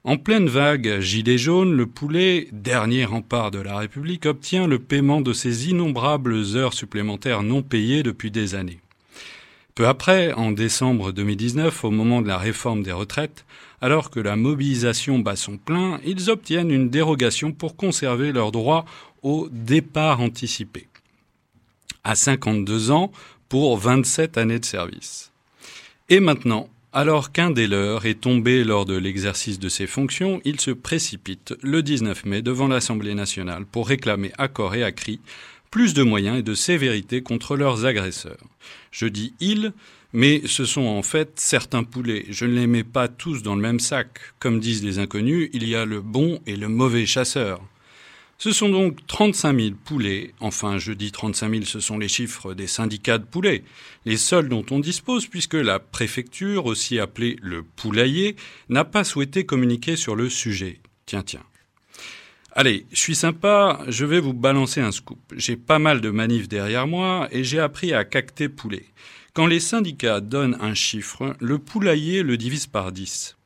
En 0.05 0.15
pleine 0.15 0.47
vague 0.47 1.01
gilet 1.01 1.37
jaune, 1.37 1.75
le 1.75 1.85
poulet, 1.85 2.47
dernier 2.53 3.03
rempart 3.03 3.51
de 3.51 3.59
la 3.59 3.77
République, 3.77 4.25
obtient 4.25 4.67
le 4.67 4.79
paiement 4.79 5.19
de 5.19 5.33
ses 5.33 5.69
innombrables 5.69 6.55
heures 6.55 6.73
supplémentaires 6.73 7.43
non 7.43 7.61
payées 7.61 8.03
depuis 8.03 8.31
des 8.31 8.55
années. 8.55 8.80
Peu 9.75 9.87
après, 9.87 10.33
en 10.33 10.51
décembre 10.51 11.11
2019, 11.11 11.85
au 11.85 11.91
moment 11.91 12.21
de 12.21 12.27
la 12.27 12.37
réforme 12.37 12.83
des 12.83 12.91
retraites, 12.91 13.45
alors 13.79 14.09
que 14.09 14.19
la 14.19 14.35
mobilisation 14.35 15.19
bat 15.19 15.35
son 15.35 15.57
plein, 15.57 15.99
ils 16.05 16.29
obtiennent 16.29 16.71
une 16.71 16.89
dérogation 16.89 17.51
pour 17.51 17.75
conserver 17.75 18.31
leur 18.31 18.51
droit 18.51 18.85
au 19.23 19.47
départ 19.51 20.19
anticipé. 20.19 20.87
À 22.03 22.15
52 22.15 22.91
ans 22.91 23.11
pour 23.47 23.77
27 23.77 24.37
années 24.37 24.59
de 24.59 24.65
service. 24.65 25.31
Et 26.09 26.19
maintenant, 26.19 26.69
alors 26.93 27.31
qu'un 27.31 27.51
des 27.51 27.67
leurs 27.67 28.05
est 28.05 28.19
tombé 28.19 28.65
lors 28.65 28.85
de 28.85 28.97
l'exercice 28.97 29.59
de 29.59 29.69
ses 29.69 29.87
fonctions, 29.87 30.41
ils 30.43 30.59
se 30.59 30.71
précipitent 30.71 31.53
le 31.61 31.81
19 31.81 32.25
mai 32.25 32.41
devant 32.41 32.67
l'Assemblée 32.67 33.13
nationale 33.13 33.65
pour 33.65 33.87
réclamer 33.87 34.33
à 34.37 34.49
corps 34.49 34.75
et 34.75 34.83
à 34.83 34.91
cri 34.91 35.21
plus 35.71 35.93
de 35.93 36.03
moyens 36.03 36.37
et 36.37 36.43
de 36.43 36.53
sévérité 36.53 37.23
contre 37.23 37.55
leurs 37.55 37.85
agresseurs. 37.85 38.45
Je 38.91 39.07
dis 39.07 39.33
ils, 39.39 39.73
mais 40.13 40.41
ce 40.45 40.65
sont 40.65 40.85
en 40.85 41.01
fait 41.01 41.31
certains 41.39 41.83
poulets. 41.83 42.25
Je 42.29 42.45
ne 42.45 42.53
les 42.53 42.67
mets 42.67 42.83
pas 42.83 43.07
tous 43.07 43.41
dans 43.41 43.55
le 43.55 43.61
même 43.61 43.79
sac. 43.79 44.19
Comme 44.39 44.59
disent 44.59 44.83
les 44.83 44.99
inconnus, 44.99 45.49
il 45.53 45.67
y 45.67 45.75
a 45.75 45.85
le 45.85 46.01
bon 46.01 46.39
et 46.45 46.57
le 46.57 46.67
mauvais 46.67 47.05
chasseur. 47.05 47.61
Ce 48.37 48.51
sont 48.51 48.69
donc 48.69 49.05
35 49.05 49.59
000 49.59 49.75
poulets, 49.85 50.33
enfin 50.39 50.79
je 50.79 50.93
dis 50.93 51.11
35 51.11 51.51
000, 51.51 51.63
ce 51.63 51.79
sont 51.79 51.99
les 51.99 52.07
chiffres 52.07 52.55
des 52.55 52.65
syndicats 52.65 53.19
de 53.19 53.23
poulets, 53.23 53.63
les 54.05 54.17
seuls 54.17 54.49
dont 54.49 54.65
on 54.71 54.79
dispose 54.79 55.27
puisque 55.27 55.53
la 55.53 55.77
préfecture, 55.77 56.65
aussi 56.65 56.97
appelée 56.97 57.37
le 57.43 57.61
poulailler, 57.61 58.35
n'a 58.67 58.83
pas 58.83 59.03
souhaité 59.03 59.45
communiquer 59.45 59.95
sur 59.95 60.15
le 60.15 60.27
sujet. 60.27 60.79
Tiens, 61.05 61.21
tiens. 61.21 61.43
Allez, 62.53 62.85
je 62.91 62.99
suis 62.99 63.15
sympa, 63.15 63.79
je 63.87 64.03
vais 64.03 64.19
vous 64.19 64.33
balancer 64.33 64.81
un 64.81 64.91
scoop. 64.91 65.19
J'ai 65.37 65.55
pas 65.55 65.79
mal 65.79 66.01
de 66.01 66.09
manifs 66.09 66.49
derrière 66.49 66.85
moi 66.85 67.29
et 67.31 67.45
j'ai 67.45 67.59
appris 67.59 67.93
à 67.93 68.03
cacter 68.03 68.49
poulet. 68.49 68.87
Quand 69.33 69.45
les 69.45 69.61
syndicats 69.61 70.19
donnent 70.19 70.57
un 70.59 70.73
chiffre, 70.73 71.33
le 71.39 71.59
poulailler 71.59 72.23
le 72.23 72.35
divise 72.35 72.67
par 72.67 72.91
10. 72.91 73.37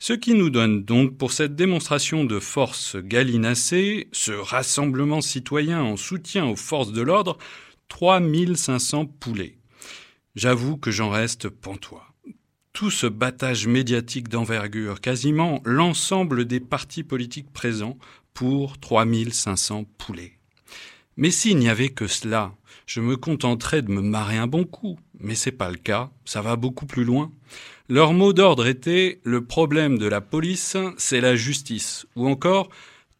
Ce 0.00 0.12
qui 0.12 0.34
nous 0.34 0.50
donne 0.50 0.82
donc 0.82 1.16
pour 1.16 1.30
cette 1.30 1.54
démonstration 1.54 2.24
de 2.24 2.40
force 2.40 2.96
galinacée, 2.96 4.08
ce 4.10 4.32
rassemblement 4.32 5.20
citoyen 5.20 5.80
en 5.80 5.96
soutien 5.96 6.44
aux 6.44 6.56
forces 6.56 6.90
de 6.90 7.02
l'ordre, 7.02 7.38
3500 7.90 9.06
poulets. 9.06 9.56
J'avoue 10.34 10.78
que 10.78 10.90
j'en 10.90 11.10
reste 11.10 11.48
pantois 11.48 12.12
tout 12.72 12.90
ce 12.90 13.06
battage 13.06 13.66
médiatique 13.66 14.28
d'envergure, 14.28 15.00
quasiment 15.00 15.60
l'ensemble 15.64 16.46
des 16.46 16.60
partis 16.60 17.04
politiques 17.04 17.52
présents 17.52 17.98
pour 18.34 18.78
3500 18.78 19.84
poulets. 19.98 20.38
Mais 21.16 21.30
s'il 21.30 21.58
n'y 21.58 21.68
avait 21.68 21.90
que 21.90 22.06
cela, 22.06 22.54
je 22.86 23.00
me 23.00 23.16
contenterais 23.16 23.82
de 23.82 23.90
me 23.90 24.00
marrer 24.00 24.38
un 24.38 24.46
bon 24.46 24.64
coup. 24.64 24.98
Mais 25.18 25.34
c'est 25.34 25.52
pas 25.52 25.70
le 25.70 25.76
cas, 25.76 26.10
ça 26.24 26.42
va 26.42 26.56
beaucoup 26.56 26.86
plus 26.86 27.04
loin. 27.04 27.32
Leur 27.88 28.12
mot 28.12 28.32
d'ordre 28.32 28.66
était 28.66 29.20
le 29.24 29.44
problème 29.44 29.98
de 29.98 30.06
la 30.06 30.20
police, 30.20 30.76
c'est 30.96 31.20
la 31.20 31.36
justice. 31.36 32.06
Ou 32.16 32.26
encore, 32.28 32.70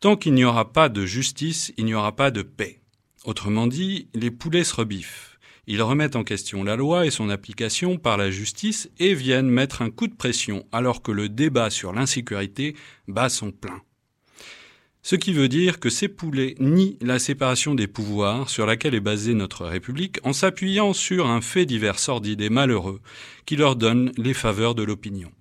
tant 0.00 0.16
qu'il 0.16 0.34
n'y 0.34 0.44
aura 0.44 0.72
pas 0.72 0.88
de 0.88 1.04
justice, 1.04 1.72
il 1.76 1.84
n'y 1.84 1.94
aura 1.94 2.16
pas 2.16 2.30
de 2.30 2.42
paix. 2.42 2.80
Autrement 3.24 3.66
dit, 3.66 4.08
les 4.14 4.30
poulets 4.30 4.64
se 4.64 4.74
rebiffent. 4.74 5.38
Ils 5.68 5.82
remettent 5.82 6.16
en 6.16 6.24
question 6.24 6.64
la 6.64 6.74
loi 6.74 7.06
et 7.06 7.10
son 7.10 7.28
application 7.28 7.96
par 7.96 8.16
la 8.16 8.30
justice 8.30 8.90
et 8.98 9.14
viennent 9.14 9.48
mettre 9.48 9.80
un 9.82 9.90
coup 9.90 10.08
de 10.08 10.14
pression 10.14 10.66
alors 10.72 11.02
que 11.02 11.12
le 11.12 11.28
débat 11.28 11.70
sur 11.70 11.92
l'insécurité 11.92 12.74
bat 13.06 13.28
son 13.28 13.52
plein. 13.52 13.80
Ce 15.04 15.16
qui 15.16 15.32
veut 15.32 15.48
dire 15.48 15.80
que 15.80 15.90
ces 15.90 16.06
poulets 16.06 16.54
nient 16.60 16.96
la 17.00 17.18
séparation 17.18 17.74
des 17.74 17.88
pouvoirs 17.88 18.48
sur 18.48 18.66
laquelle 18.66 18.94
est 18.94 19.00
basée 19.00 19.34
notre 19.34 19.66
République 19.66 20.20
en 20.22 20.32
s'appuyant 20.32 20.92
sur 20.92 21.26
un 21.26 21.40
fait 21.40 21.66
divers 21.66 21.98
sordide 21.98 22.40
et 22.40 22.50
malheureux 22.50 23.00
qui 23.44 23.56
leur 23.56 23.74
donne 23.74 24.12
les 24.16 24.32
faveurs 24.32 24.76
de 24.76 24.84
l'opinion. 24.84 25.32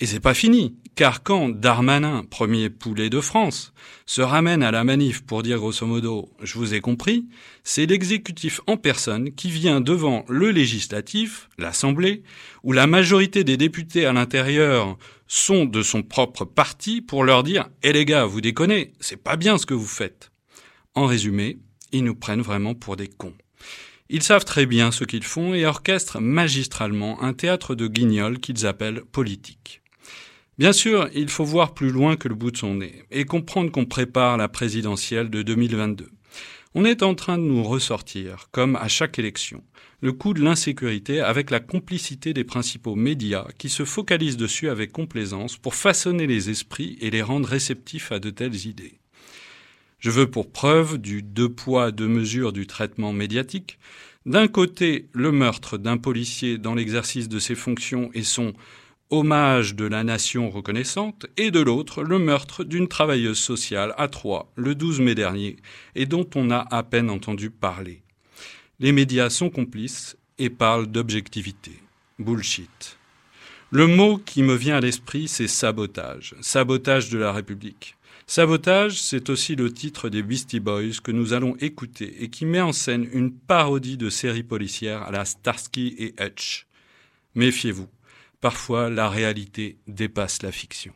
Et 0.00 0.06
c'est 0.06 0.18
pas 0.18 0.34
fini, 0.34 0.74
car 0.96 1.22
quand 1.22 1.50
Darmanin, 1.50 2.24
premier 2.28 2.68
poulet 2.68 3.10
de 3.10 3.20
France, 3.20 3.72
se 4.06 4.22
ramène 4.22 4.64
à 4.64 4.72
la 4.72 4.82
manif 4.82 5.24
pour 5.24 5.44
dire 5.44 5.58
grosso 5.58 5.86
modo 5.86 6.28
je 6.42 6.58
vous 6.58 6.74
ai 6.74 6.80
compris, 6.80 7.26
c'est 7.62 7.86
l'exécutif 7.86 8.60
en 8.66 8.76
personne 8.76 9.30
qui 9.32 9.50
vient 9.50 9.80
devant 9.80 10.24
le 10.28 10.50
législatif, 10.50 11.48
l'Assemblée, 11.58 12.24
où 12.64 12.72
la 12.72 12.88
majorité 12.88 13.44
des 13.44 13.56
députés 13.56 14.04
à 14.04 14.12
l'intérieur 14.12 14.98
sont 15.26 15.64
de 15.64 15.82
son 15.82 16.02
propre 16.02 16.44
parti 16.44 17.00
pour 17.00 17.24
leur 17.24 17.42
dire 17.42 17.68
Eh 17.82 17.92
les 17.92 18.04
gars, 18.04 18.24
vous 18.24 18.40
déconnez, 18.40 18.92
c'est 19.00 19.22
pas 19.22 19.36
bien 19.36 19.58
ce 19.58 19.66
que 19.66 19.74
vous 19.74 19.86
faites. 19.86 20.30
En 20.94 21.06
résumé, 21.06 21.58
ils 21.92 22.04
nous 22.04 22.14
prennent 22.14 22.42
vraiment 22.42 22.74
pour 22.74 22.96
des 22.96 23.08
cons. 23.08 23.34
Ils 24.10 24.22
savent 24.22 24.44
très 24.44 24.66
bien 24.66 24.90
ce 24.90 25.04
qu'ils 25.04 25.24
font 25.24 25.54
et 25.54 25.64
orchestrent 25.64 26.20
magistralement 26.20 27.22
un 27.22 27.32
théâtre 27.32 27.74
de 27.74 27.86
guignols 27.86 28.38
qu'ils 28.38 28.66
appellent 28.66 29.02
politique. 29.02 29.80
Bien 30.58 30.72
sûr, 30.72 31.08
il 31.14 31.28
faut 31.30 31.44
voir 31.44 31.74
plus 31.74 31.90
loin 31.90 32.16
que 32.16 32.28
le 32.28 32.34
bout 32.34 32.52
de 32.52 32.56
son 32.56 32.74
nez 32.74 33.04
et 33.10 33.24
comprendre 33.24 33.72
qu'on 33.72 33.86
prépare 33.86 34.36
la 34.36 34.48
présidentielle 34.48 35.30
de 35.30 35.42
2022. 35.42 36.08
On 36.76 36.84
est 36.84 37.04
en 37.04 37.14
train 37.14 37.38
de 37.38 37.44
nous 37.44 37.62
ressortir, 37.62 38.48
comme 38.50 38.74
à 38.74 38.88
chaque 38.88 39.20
élection, 39.20 39.62
le 40.00 40.12
coup 40.12 40.34
de 40.34 40.42
l'insécurité 40.42 41.20
avec 41.20 41.52
la 41.52 41.60
complicité 41.60 42.34
des 42.34 42.42
principaux 42.42 42.96
médias 42.96 43.46
qui 43.58 43.68
se 43.68 43.84
focalisent 43.84 44.36
dessus 44.36 44.68
avec 44.68 44.90
complaisance 44.90 45.56
pour 45.56 45.76
façonner 45.76 46.26
les 46.26 46.50
esprits 46.50 46.98
et 47.00 47.10
les 47.10 47.22
rendre 47.22 47.48
réceptifs 47.48 48.10
à 48.10 48.18
de 48.18 48.30
telles 48.30 48.66
idées. 48.66 48.98
Je 50.00 50.10
veux 50.10 50.28
pour 50.28 50.50
preuve 50.50 50.98
du 50.98 51.22
deux 51.22 51.48
poids, 51.48 51.92
deux 51.92 52.08
mesures 52.08 52.52
du 52.52 52.66
traitement 52.66 53.12
médiatique, 53.12 53.78
d'un 54.26 54.48
côté 54.48 55.06
le 55.12 55.30
meurtre 55.30 55.78
d'un 55.78 55.96
policier 55.96 56.58
dans 56.58 56.74
l'exercice 56.74 57.28
de 57.28 57.38
ses 57.38 57.54
fonctions 57.54 58.10
et 58.14 58.24
son 58.24 58.52
hommage 59.14 59.74
de 59.74 59.84
la 59.84 60.04
nation 60.04 60.50
reconnaissante, 60.50 61.26
et 61.36 61.50
de 61.50 61.60
l'autre 61.60 62.02
le 62.02 62.18
meurtre 62.18 62.64
d'une 62.64 62.88
travailleuse 62.88 63.38
sociale 63.38 63.94
à 63.96 64.08
Troyes 64.08 64.50
le 64.56 64.74
12 64.74 65.00
mai 65.00 65.14
dernier, 65.14 65.56
et 65.94 66.06
dont 66.06 66.28
on 66.34 66.50
a 66.50 66.66
à 66.70 66.82
peine 66.82 67.10
entendu 67.10 67.50
parler. 67.50 68.02
Les 68.80 68.92
médias 68.92 69.30
sont 69.30 69.50
complices 69.50 70.16
et 70.38 70.50
parlent 70.50 70.88
d'objectivité. 70.88 71.72
Bullshit. 72.18 72.98
Le 73.70 73.86
mot 73.86 74.18
qui 74.18 74.42
me 74.42 74.54
vient 74.54 74.76
à 74.76 74.80
l'esprit, 74.80 75.28
c'est 75.28 75.48
sabotage. 75.48 76.34
Sabotage 76.40 77.10
de 77.10 77.18
la 77.18 77.32
République. 77.32 77.96
Sabotage, 78.26 79.00
c'est 79.00 79.30
aussi 79.30 79.54
le 79.54 79.72
titre 79.72 80.08
des 80.08 80.22
Beastie 80.22 80.60
Boys 80.60 81.00
que 81.02 81.12
nous 81.12 81.34
allons 81.34 81.56
écouter 81.56 82.22
et 82.22 82.30
qui 82.30 82.46
met 82.46 82.60
en 82.60 82.72
scène 82.72 83.08
une 83.12 83.32
parodie 83.32 83.96
de 83.96 84.10
série 84.10 84.42
policière 84.42 85.02
à 85.02 85.10
la 85.10 85.24
Starsky 85.24 85.94
et 85.98 86.14
Hutch. 86.20 86.66
Méfiez-vous, 87.34 87.88
parfois 88.44 88.90
la 88.90 89.08
réalité 89.08 89.78
dépasse 89.86 90.42
la 90.42 90.52
fiction. 90.52 90.92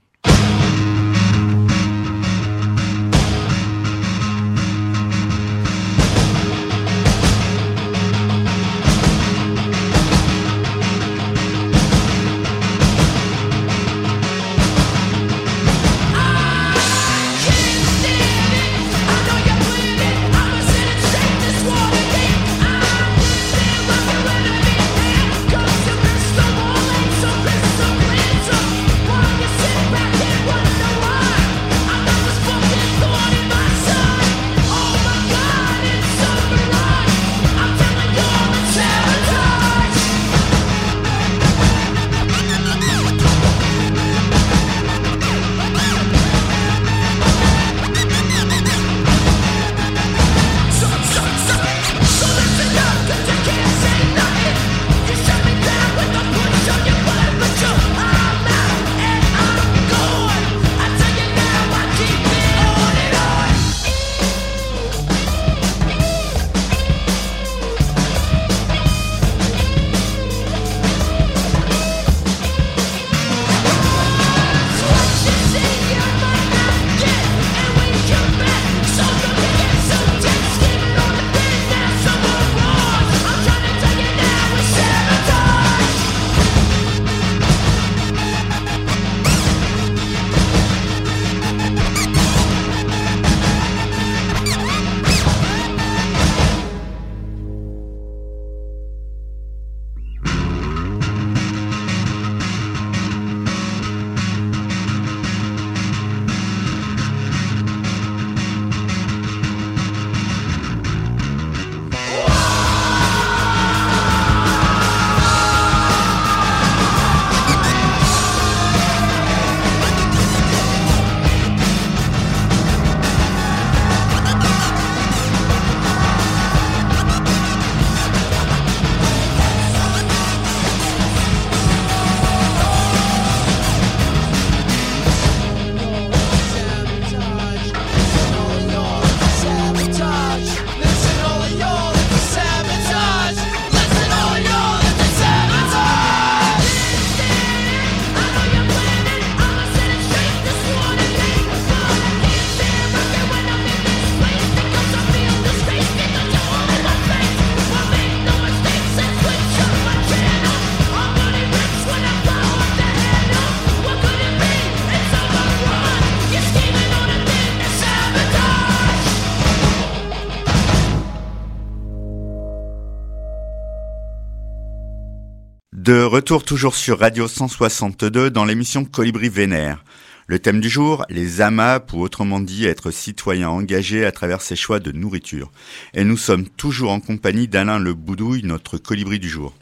De 175.89 176.03
retour 176.03 176.45
toujours 176.45 176.75
sur 176.75 176.99
Radio 176.99 177.27
162 177.27 178.29
dans 178.29 178.45
l'émission 178.45 178.85
Colibri 178.85 179.31
Vénère. 179.31 179.83
Le 180.27 180.39
thème 180.39 180.61
du 180.61 180.69
jour, 180.69 181.07
les 181.09 181.41
AMAP 181.41 181.95
ou 181.95 182.03
autrement 182.03 182.41
dit 182.41 182.67
être 182.67 182.91
citoyen 182.91 183.49
engagé 183.49 184.05
à 184.05 184.13
travers 184.13 184.43
ses 184.43 184.55
choix 184.55 184.81
de 184.81 184.93
nourriture. 184.93 185.51
Et 185.95 186.05
nous 186.05 186.19
sommes 186.19 186.47
toujours 186.47 186.91
en 186.91 187.01
compagnie 187.01 187.49
d'Alain 187.49 187.79
Le 187.79 187.95
Boudouille, 187.95 188.43
notre 188.45 188.77
colibri 188.77 189.19
du 189.19 189.31
jour. 189.31 189.55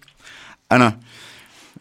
Alain, 0.68 0.96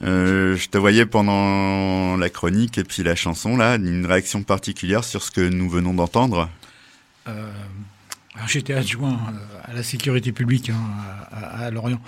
euh, 0.04 0.56
je 0.56 0.70
te 0.70 0.78
voyais 0.78 1.08
pendant 1.08 2.16
la 2.16 2.30
chronique 2.30 2.78
et 2.78 2.84
puis 2.84 3.02
la 3.02 3.16
chanson 3.16 3.58
là, 3.58 3.78
une 3.78 4.06
réaction 4.06 4.44
particulière 4.44 5.04
sur 5.04 5.24
ce 5.24 5.32
que 5.32 5.42
nous 5.42 5.72
venons 5.72 5.96
d'entendre? 5.96 6.52
Euh, 7.28 7.52
J'étais 8.46 8.76
adjoint 8.76 9.14
euh, 9.14 9.60
à 9.64 9.74
la 9.74 9.82
sécurité 9.82 10.32
publique 10.32 10.70
hein, 10.70 10.84
à, 11.32 11.72
Lorient. 11.72 12.00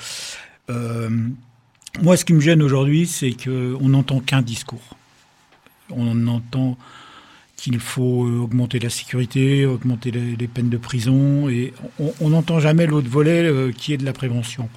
Moi, 2.01 2.17
ce 2.17 2.25
qui 2.25 2.33
me 2.33 2.39
gêne 2.39 2.61
aujourd'hui, 2.61 3.07
c'est 3.07 3.31
qu'on 3.31 3.89
n'entend 3.89 4.19
qu'un 4.19 4.41
discours. 4.41 4.95
On 5.89 6.27
entend 6.27 6.77
qu'il 7.55 7.79
faut 7.79 8.25
augmenter 8.43 8.79
la 8.79 8.89
sécurité, 8.89 9.65
augmenter 9.65 10.11
les, 10.11 10.47
peines 10.47 10.69
de 10.69 10.77
prison, 10.77 11.49
et 11.49 11.73
on 12.21 12.29
n'entend 12.29 12.59
jamais 12.59 12.85
l'autre 12.85 13.09
volet 13.09 13.43
euh, 13.43 13.71
qui 13.71 13.93
est 13.93 13.97
de 13.97 14.05
la 14.05 14.13
prévention. 14.13 14.69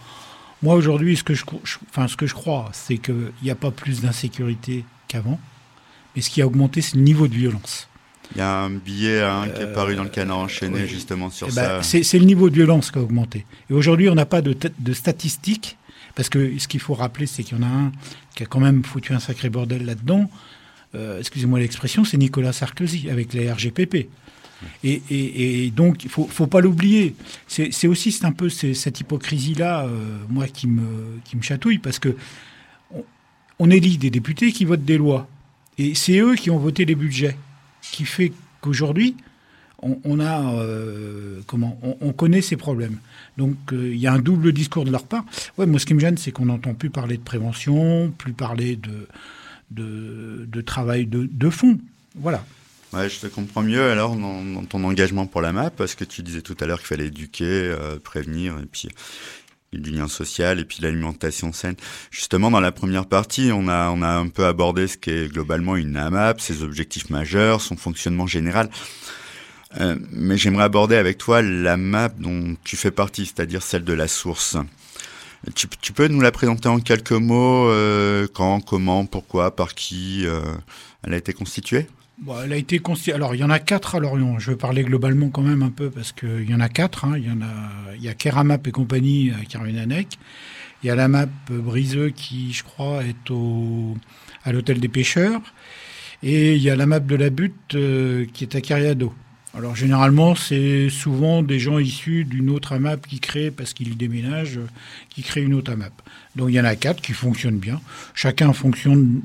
Moi, 0.62 0.74
aujourd'hui, 0.74 1.16
ce, 1.16 1.24
que 1.24 1.34
je, 1.34 1.44
enfin, 1.90 2.08
ce 2.08 2.16
que 2.16 2.26
je 2.26 2.34
crois, 2.34 2.70
c'est 2.72 2.98
qu'il 2.98 3.32
n'y 3.42 3.50
a 3.50 3.54
pas 3.54 3.70
plus 3.70 4.00
d'insécurité 4.00 4.84
qu'avant, 5.08 5.38
mais 6.14 6.22
ce 6.22 6.30
qui 6.30 6.40
a 6.42 6.46
augmenté, 6.46 6.80
c'est 6.80 6.96
le 6.96 7.02
niveau 7.02 7.28
de 7.28 7.34
violence. 7.34 7.86
Il 8.34 8.38
y 8.38 8.42
a 8.42 8.60
un 8.60 8.70
billet 8.70 9.22
hein, 9.22 9.46
qui 9.54 9.62
est 9.62 9.72
paru 9.72 9.96
dans 9.96 10.04
le 10.04 10.08
canard 10.08 10.38
enchaîné 10.38 10.86
justement 10.86 11.30
sur 11.30 11.48
eh 11.50 11.52
ben, 11.52 11.82
ça. 11.82 12.02
c'est 12.02 12.18
le 12.18 12.24
niveau 12.24 12.48
de 12.48 12.54
violence 12.54 12.92
qui 12.92 12.98
a 12.98 13.02
augmenté. 13.02 13.44
Et 13.68 13.74
aujourd'hui, 13.74 14.08
on 14.08 14.14
n'a 14.14 14.26
pas 14.26 14.40
de, 14.40 14.56
de 14.78 14.92
statistiques 14.92 15.76
parce 16.20 16.28
que 16.28 16.58
ce 16.58 16.68
qu'il 16.68 16.80
faut 16.80 16.92
rappeler, 16.92 17.24
c'est 17.24 17.42
qu'il 17.42 17.56
y 17.56 17.60
en 17.60 17.62
a 17.62 17.66
un 17.66 17.92
qui 18.36 18.42
a 18.42 18.46
quand 18.46 18.60
même 18.60 18.84
foutu 18.84 19.14
un 19.14 19.20
sacré 19.20 19.48
bordel 19.48 19.86
là-dedans. 19.86 20.30
Euh, 20.94 21.18
excusez-moi 21.18 21.58
l'expression, 21.58 22.04
c'est 22.04 22.18
Nicolas 22.18 22.52
Sarkozy 22.52 23.08
avec 23.08 23.32
la 23.32 23.54
RGPP. 23.54 24.10
Et, 24.84 25.72
donc, 25.74 26.04
il 26.04 26.10
faut, 26.10 26.26
faut 26.26 26.46
pas 26.46 26.60
l'oublier. 26.60 27.16
C'est 27.46 27.86
aussi 27.86 28.14
un 28.22 28.32
peu 28.32 28.50
cette 28.50 29.00
hypocrisie-là, 29.00 29.86
euh, 29.86 30.18
moi, 30.28 30.46
qui 30.46 30.66
me, 30.66 30.82
chatouille, 31.40 31.78
parce 31.78 31.98
que 31.98 32.14
on, 33.58 33.70
élit 33.70 33.96
des 33.96 34.10
députés 34.10 34.52
qui 34.52 34.66
votent 34.66 34.84
des 34.84 34.98
lois. 34.98 35.26
Et 35.78 35.94
c'est 35.94 36.18
eux 36.18 36.34
qui 36.34 36.50
ont 36.50 36.58
voté 36.58 36.84
les 36.84 36.96
budgets, 36.96 37.38
qui 37.80 38.04
fait 38.04 38.34
qu'aujourd'hui, 38.60 39.16
on, 39.82 40.20
a 40.20 40.54
euh, 40.54 41.40
comment 41.46 41.78
on, 42.00 42.12
connaît 42.12 42.42
ces 42.42 42.56
problèmes. 42.56 42.98
Donc 43.38 43.56
euh, 43.72 43.90
il 43.92 43.98
y 43.98 44.06
a 44.06 44.12
un 44.12 44.18
double 44.18 44.52
discours 44.52 44.84
de 44.84 44.90
leur 44.90 45.04
part. 45.04 45.24
Ouais, 45.58 45.66
moi 45.66 45.78
ce 45.78 45.86
qui 45.86 45.94
me 45.94 46.00
gêne, 46.00 46.18
c'est 46.18 46.32
qu'on 46.32 46.46
n'entend 46.46 46.74
plus 46.74 46.90
parler 46.90 47.16
de 47.16 47.22
prévention, 47.22 48.12
plus 48.16 48.32
parler 48.32 48.76
de 48.76 49.06
de, 49.70 50.60
travail 50.60 51.06
de, 51.06 51.50
fond. 51.50 51.78
Voilà. 52.16 52.44
Ouais, 52.92 53.08
je 53.08 53.20
te 53.20 53.26
comprends 53.28 53.62
mieux 53.62 53.82
alors 53.82 54.16
dans, 54.16 54.64
ton 54.64 54.82
engagement 54.82 55.26
pour 55.26 55.42
la 55.42 55.52
MAP, 55.52 55.76
parce 55.76 55.94
que 55.94 56.04
tu 56.04 56.22
disais 56.22 56.42
tout 56.42 56.56
à 56.60 56.66
l'heure 56.66 56.78
qu'il 56.78 56.88
fallait 56.88 57.06
éduquer, 57.06 57.44
euh, 57.44 57.98
prévenir, 58.02 58.58
et 58.58 58.66
puis 58.66 58.88
du 59.72 59.90
lien 59.90 60.08
social 60.08 60.58
et 60.58 60.64
puis 60.64 60.78
l'alimentation 60.80 61.52
saine. 61.52 61.76
Justement, 62.10 62.50
dans 62.50 62.60
la 62.60 62.72
première 62.72 63.06
partie, 63.06 63.50
on 63.52 63.68
a, 63.68 63.90
on 63.90 64.02
a 64.02 64.08
un 64.08 64.28
peu 64.28 64.44
abordé 64.46 64.88
ce 64.88 64.96
qu'est 64.96 65.28
globalement 65.28 65.76
une 65.76 65.96
AMAP, 65.96 66.40
ses 66.40 66.64
objectifs 66.64 67.08
majeurs, 67.10 67.60
son 67.60 67.76
fonctionnement 67.76 68.26
général. 68.26 68.68
Euh, 69.78 69.96
mais 70.10 70.36
j'aimerais 70.36 70.64
aborder 70.64 70.96
avec 70.96 71.18
toi 71.18 71.42
la 71.42 71.76
map 71.76 72.08
dont 72.18 72.56
tu 72.64 72.76
fais 72.76 72.90
partie, 72.90 73.26
c'est-à-dire 73.26 73.62
celle 73.62 73.84
de 73.84 73.92
la 73.92 74.08
source. 74.08 74.56
Tu, 75.54 75.92
peux 75.94 76.08
nous 76.08 76.20
la 76.20 76.32
présenter 76.32 76.68
en 76.68 76.80
quelques 76.80 77.12
mots 77.12 77.68
euh, 77.68 78.26
Quand, 78.34 78.60
comment, 78.60 79.06
pourquoi, 79.06 79.56
par 79.56 79.74
qui 79.74 80.26
euh, 80.26 80.40
elle 81.02 81.14
a 81.14 81.16
été 81.16 81.32
constituée? 81.32 81.86
Elle 82.44 82.52
a 82.52 82.56
été 82.56 82.78
constituée. 82.80 83.14
Alors, 83.14 83.34
il 83.34 83.38
y 83.38 83.44
en 83.44 83.48
a 83.48 83.58
quatre 83.58 83.94
à 83.94 84.00
Lorient. 84.00 84.38
Je 84.38 84.50
vais 84.50 84.56
parler 84.56 84.82
globalement 84.82 85.30
quand 85.30 85.40
même 85.40 85.62
un 85.62 85.70
peu 85.70 85.88
parce 85.88 86.12
qu'il 86.12 86.50
y 86.50 86.54
en 86.54 86.60
a 86.60 86.68
quatre. 86.68 87.06
Hein. 87.06 87.16
Il 87.16 88.02
y 88.02 88.08
a, 88.08 88.14
Keramap 88.14 88.66
et 88.66 88.72
compagnie 88.72 89.30
à 89.30 89.44
Carvenanec. 89.46 90.18
Il 90.82 90.88
y 90.88 90.90
a 90.90 90.94
la 90.94 91.08
map 91.08 91.26
Briseux 91.48 92.10
qui, 92.10 92.52
je 92.52 92.62
crois, 92.62 93.02
est 93.04 93.30
au, 93.30 93.96
à 94.44 94.52
l'hôtel 94.52 94.80
des 94.80 94.88
pêcheurs. 94.88 95.40
Et 96.22 96.54
il 96.56 96.62
y 96.62 96.68
a 96.68 96.76
la 96.76 96.84
map 96.84 97.00
de 97.00 97.16
la 97.16 97.30
butte 97.30 97.54
qui 98.34 98.44
est 98.44 98.54
à 98.54 98.60
Cariado. 98.60 99.14
Alors 99.52 99.74
généralement, 99.74 100.34
c'est 100.36 100.88
souvent 100.90 101.42
des 101.42 101.58
gens 101.58 101.78
issus 101.78 102.24
d'une 102.24 102.50
autre 102.50 102.72
AMAP 102.72 103.06
qui 103.06 103.18
créent, 103.18 103.50
parce 103.50 103.72
qu'ils 103.72 103.96
déménagent, 103.96 104.60
qui 105.08 105.22
créent 105.22 105.42
une 105.42 105.54
autre 105.54 105.72
AMAP. 105.72 105.92
Donc 106.36 106.50
il 106.50 106.54
y 106.54 106.60
en 106.60 106.64
a 106.64 106.76
quatre 106.76 107.00
qui 107.00 107.12
fonctionnent 107.12 107.58
bien. 107.58 107.80
Chacun 108.14 108.52
fonctionne 108.52 109.22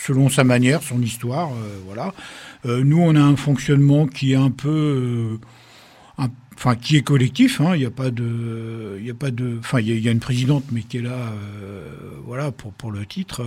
selon 0.00 0.28
sa 0.28 0.44
manière, 0.44 0.82
son 0.82 1.00
histoire, 1.02 1.52
euh, 1.52 1.78
voilà. 1.84 2.14
Euh, 2.66 2.82
nous, 2.82 3.00
on 3.00 3.14
a 3.14 3.20
un 3.20 3.36
fonctionnement 3.36 4.06
qui 4.06 4.32
est 4.32 4.36
un 4.36 4.50
peu, 4.50 5.38
euh, 6.18 6.24
enfin, 6.56 6.74
qui 6.74 6.96
est 6.96 7.02
collectif. 7.02 7.60
Hein. 7.60 7.74
Il 7.74 7.80
n'y 7.80 7.86
a 7.86 7.90
pas 7.90 8.10
de, 8.10 8.96
il 8.98 9.06
y 9.06 9.10
a 9.10 9.14
pas 9.14 9.30
de, 9.30 9.58
enfin, 9.60 9.80
il 9.80 10.00
y, 10.00 10.08
a 10.08 10.10
une 10.10 10.20
présidente, 10.20 10.64
mais 10.72 10.82
qui 10.82 10.98
est 10.98 11.02
là, 11.02 11.32
voilà, 12.24 12.50
pour 12.50 12.72
pour 12.72 12.90
le 12.90 13.06
titre. 13.06 13.44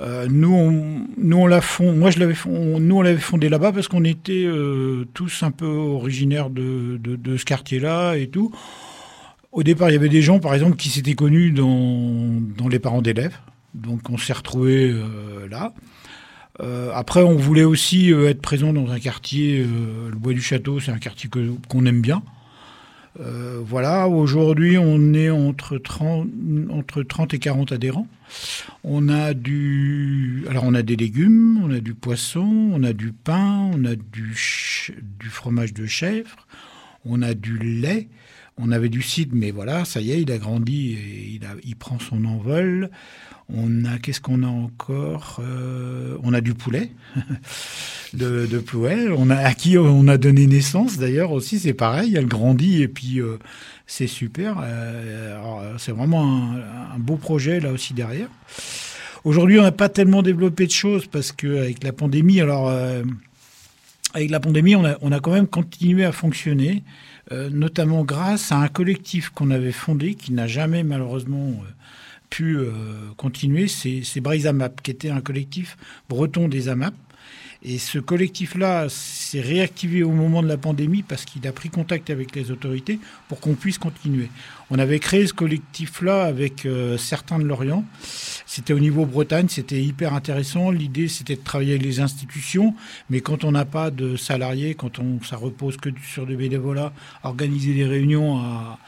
Euh, 0.00 0.26
nous, 0.30 0.54
on, 0.54 1.06
nous, 1.16 1.36
on 1.36 1.46
l'a 1.46 1.60
fond, 1.60 1.92
moi 1.92 2.10
je 2.10 2.18
l'avais 2.18 2.34
nous 2.46 2.96
on 2.96 3.02
l'avait 3.02 3.20
fondé 3.20 3.48
là-bas 3.48 3.72
parce 3.72 3.88
qu'on 3.88 4.04
était 4.04 4.44
euh, 4.44 5.06
tous 5.14 5.42
un 5.42 5.50
peu 5.50 5.66
originaires 5.66 6.50
de, 6.50 6.98
ce 7.36 7.44
quartier-là 7.44 8.16
et 8.16 8.28
tout. 8.28 8.52
Au 9.52 9.62
départ, 9.62 9.90
il 9.90 9.92
y 9.92 9.96
avait 9.96 10.08
des 10.08 10.22
gens, 10.22 10.38
par 10.38 10.54
exemple, 10.54 10.76
qui 10.76 10.88
s'étaient 10.88 11.14
connus 11.14 11.50
dans, 11.50 12.40
dans 12.56 12.68
les 12.68 12.78
parents 12.78 13.02
d'élèves. 13.02 13.36
Donc 13.74 14.08
on 14.10 14.16
s'est 14.16 14.32
retrouvés 14.32 14.90
euh, 14.90 15.48
là. 15.48 15.72
après, 16.94 17.22
on 17.22 17.36
voulait 17.36 17.64
aussi 17.64 18.10
être 18.10 18.40
présent 18.40 18.72
dans 18.72 18.90
un 18.90 18.98
quartier, 18.98 19.64
le 19.64 20.16
Bois 20.16 20.32
du 20.32 20.42
Château, 20.42 20.80
c'est 20.80 20.92
un 20.92 20.98
quartier 20.98 21.28
qu'on 21.68 21.86
aime 21.86 22.00
bien. 22.00 22.22
Euh, 23.20 23.60
voilà, 23.64 24.08
aujourd'hui, 24.08 24.78
on 24.78 25.12
est 25.12 25.30
entre 25.30 25.78
30, 25.78 26.28
entre 26.70 27.02
30 27.02 27.34
et 27.34 27.38
40 27.38 27.72
adhérents. 27.72 28.08
On 28.84 29.08
a 29.08 29.34
du, 29.34 30.44
alors 30.48 30.64
on 30.64 30.74
a 30.74 30.82
des 30.82 30.96
légumes, 30.96 31.60
on 31.62 31.70
a 31.70 31.80
du 31.80 31.94
poisson, 31.94 32.70
on 32.72 32.82
a 32.82 32.92
du 32.92 33.12
pain, 33.12 33.70
on 33.74 33.84
a 33.84 33.94
du, 33.94 34.34
du 35.18 35.28
fromage 35.28 35.74
de 35.74 35.86
chèvre, 35.86 36.46
on 37.04 37.20
a 37.20 37.34
du 37.34 37.58
lait, 37.58 38.08
on 38.56 38.72
avait 38.72 38.88
du 38.88 39.02
cidre, 39.02 39.32
mais 39.34 39.50
voilà, 39.50 39.84
ça 39.84 40.00
y 40.00 40.12
est, 40.12 40.22
il 40.22 40.32
a 40.32 40.38
grandi 40.38 40.92
et 40.92 41.28
il, 41.34 41.46
il 41.64 41.76
prend 41.76 41.98
son 41.98 42.24
envol. 42.24 42.90
On 43.54 43.84
a, 43.84 43.98
qu'est-ce 43.98 44.20
qu'on 44.20 44.42
a 44.42 44.46
encore 44.46 45.40
euh, 45.44 46.16
On 46.22 46.32
a 46.32 46.40
du 46.40 46.54
poulet, 46.54 46.90
de, 48.14 48.46
de. 48.46 48.62
On 49.14 49.28
a 49.28 49.36
à 49.36 49.52
qui 49.52 49.76
on 49.76 50.08
a 50.08 50.16
donné 50.16 50.46
naissance 50.46 50.96
d'ailleurs 50.96 51.32
aussi, 51.32 51.58
c'est 51.58 51.74
pareil. 51.74 52.14
Elle 52.16 52.26
grandit 52.26 52.82
et 52.82 52.88
puis 52.88 53.20
euh, 53.20 53.38
c'est 53.86 54.06
super. 54.06 54.56
Euh, 54.62 55.74
c'est 55.78 55.92
vraiment 55.92 56.54
un, 56.94 56.98
beau 56.98 57.16
projet 57.16 57.60
là 57.60 57.72
aussi 57.72 57.92
derrière. 57.92 58.28
Aujourd'hui, 59.24 59.58
on 59.58 59.62
n'a 59.62 59.72
pas 59.72 59.90
tellement 59.90 60.22
développé 60.22 60.66
de 60.66 60.72
choses 60.72 61.06
parce 61.06 61.30
que 61.30 61.58
avec 61.58 61.84
la 61.84 61.92
pandémie, 61.92 62.40
alors 62.40 62.72
avec 64.14 64.30
la 64.30 64.40
pandémie, 64.40 64.76
on 64.76 64.84
a, 64.84 64.96
on 65.02 65.12
a 65.12 65.20
quand 65.20 65.32
même 65.32 65.46
continué 65.46 66.04
à 66.04 66.10
fonctionner, 66.10 66.82
notamment 67.30 68.02
grâce 68.02 68.50
à 68.50 68.56
un 68.56 68.68
collectif 68.68 69.28
qu'on 69.28 69.50
avait 69.50 69.72
fondé 69.72 70.14
qui 70.14 70.32
n'a 70.32 70.48
jamais 70.48 70.82
malheureusement 70.82 71.62
pu 72.32 72.56
euh, 72.56 72.72
continuer, 73.18 73.68
c'est 73.68 74.20
Brise 74.20 74.46
AMAP, 74.46 74.80
qui 74.80 74.90
était 74.90 75.10
un 75.10 75.20
collectif 75.20 75.76
breton 76.08 76.48
des 76.48 76.70
AMAP. 76.70 76.94
Et 77.64 77.78
ce 77.78 77.98
collectif-là 77.98 78.88
s'est 78.88 79.42
réactivé 79.42 80.02
au 80.02 80.10
moment 80.10 80.42
de 80.42 80.48
la 80.48 80.56
pandémie 80.56 81.02
parce 81.02 81.24
qu'il 81.24 81.46
a 81.46 81.52
pris 81.52 81.68
contact 81.68 82.10
avec 82.10 82.34
les 82.34 82.50
autorités 82.50 82.98
pour 83.28 83.38
qu'on 83.38 83.54
puisse 83.54 83.78
continuer. 83.78 84.30
On 84.70 84.78
avait 84.78 84.98
créé 84.98 85.26
ce 85.26 85.34
collectif-là 85.34 86.24
avec 86.24 86.64
euh, 86.64 86.96
certains 86.96 87.38
de 87.38 87.44
Lorient. 87.44 87.84
C'était 88.46 88.72
au 88.72 88.80
niveau 88.80 89.04
Bretagne, 89.04 89.48
c'était 89.48 89.80
hyper 89.80 90.14
intéressant. 90.14 90.70
L'idée, 90.70 91.06
c'était 91.06 91.36
de 91.36 91.42
travailler 91.44 91.72
avec 91.72 91.84
les 91.84 92.00
institutions, 92.00 92.74
mais 93.10 93.20
quand 93.20 93.44
on 93.44 93.52
n'a 93.52 93.66
pas 93.66 93.90
de 93.90 94.16
salariés, 94.16 94.74
quand 94.74 94.98
on, 94.98 95.22
ça 95.22 95.36
repose 95.36 95.76
que 95.76 95.90
sur 96.02 96.26
des 96.26 96.36
bénévolats, 96.36 96.92
organiser 97.22 97.74
des 97.74 97.84
réunions 97.84 98.38
à, 98.38 98.78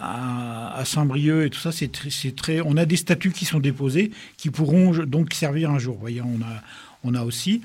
à, 0.00 0.82
Saint-Brieuc 0.84 1.46
et 1.46 1.50
tout 1.50 1.58
ça, 1.58 1.72
c'est 1.72 1.90
très, 2.34 2.60
On 2.62 2.76
a 2.76 2.86
des 2.86 2.96
statuts 2.96 3.32
qui 3.32 3.44
sont 3.44 3.60
déposés 3.60 4.10
qui 4.36 4.50
pourront 4.50 4.92
donc 5.04 5.34
servir 5.34 5.70
un 5.70 5.78
jour. 5.78 5.96
Voyez, 5.98 6.22
on 6.22 6.40
a, 6.42 6.62
on 7.04 7.14
a 7.14 7.22
aussi. 7.22 7.62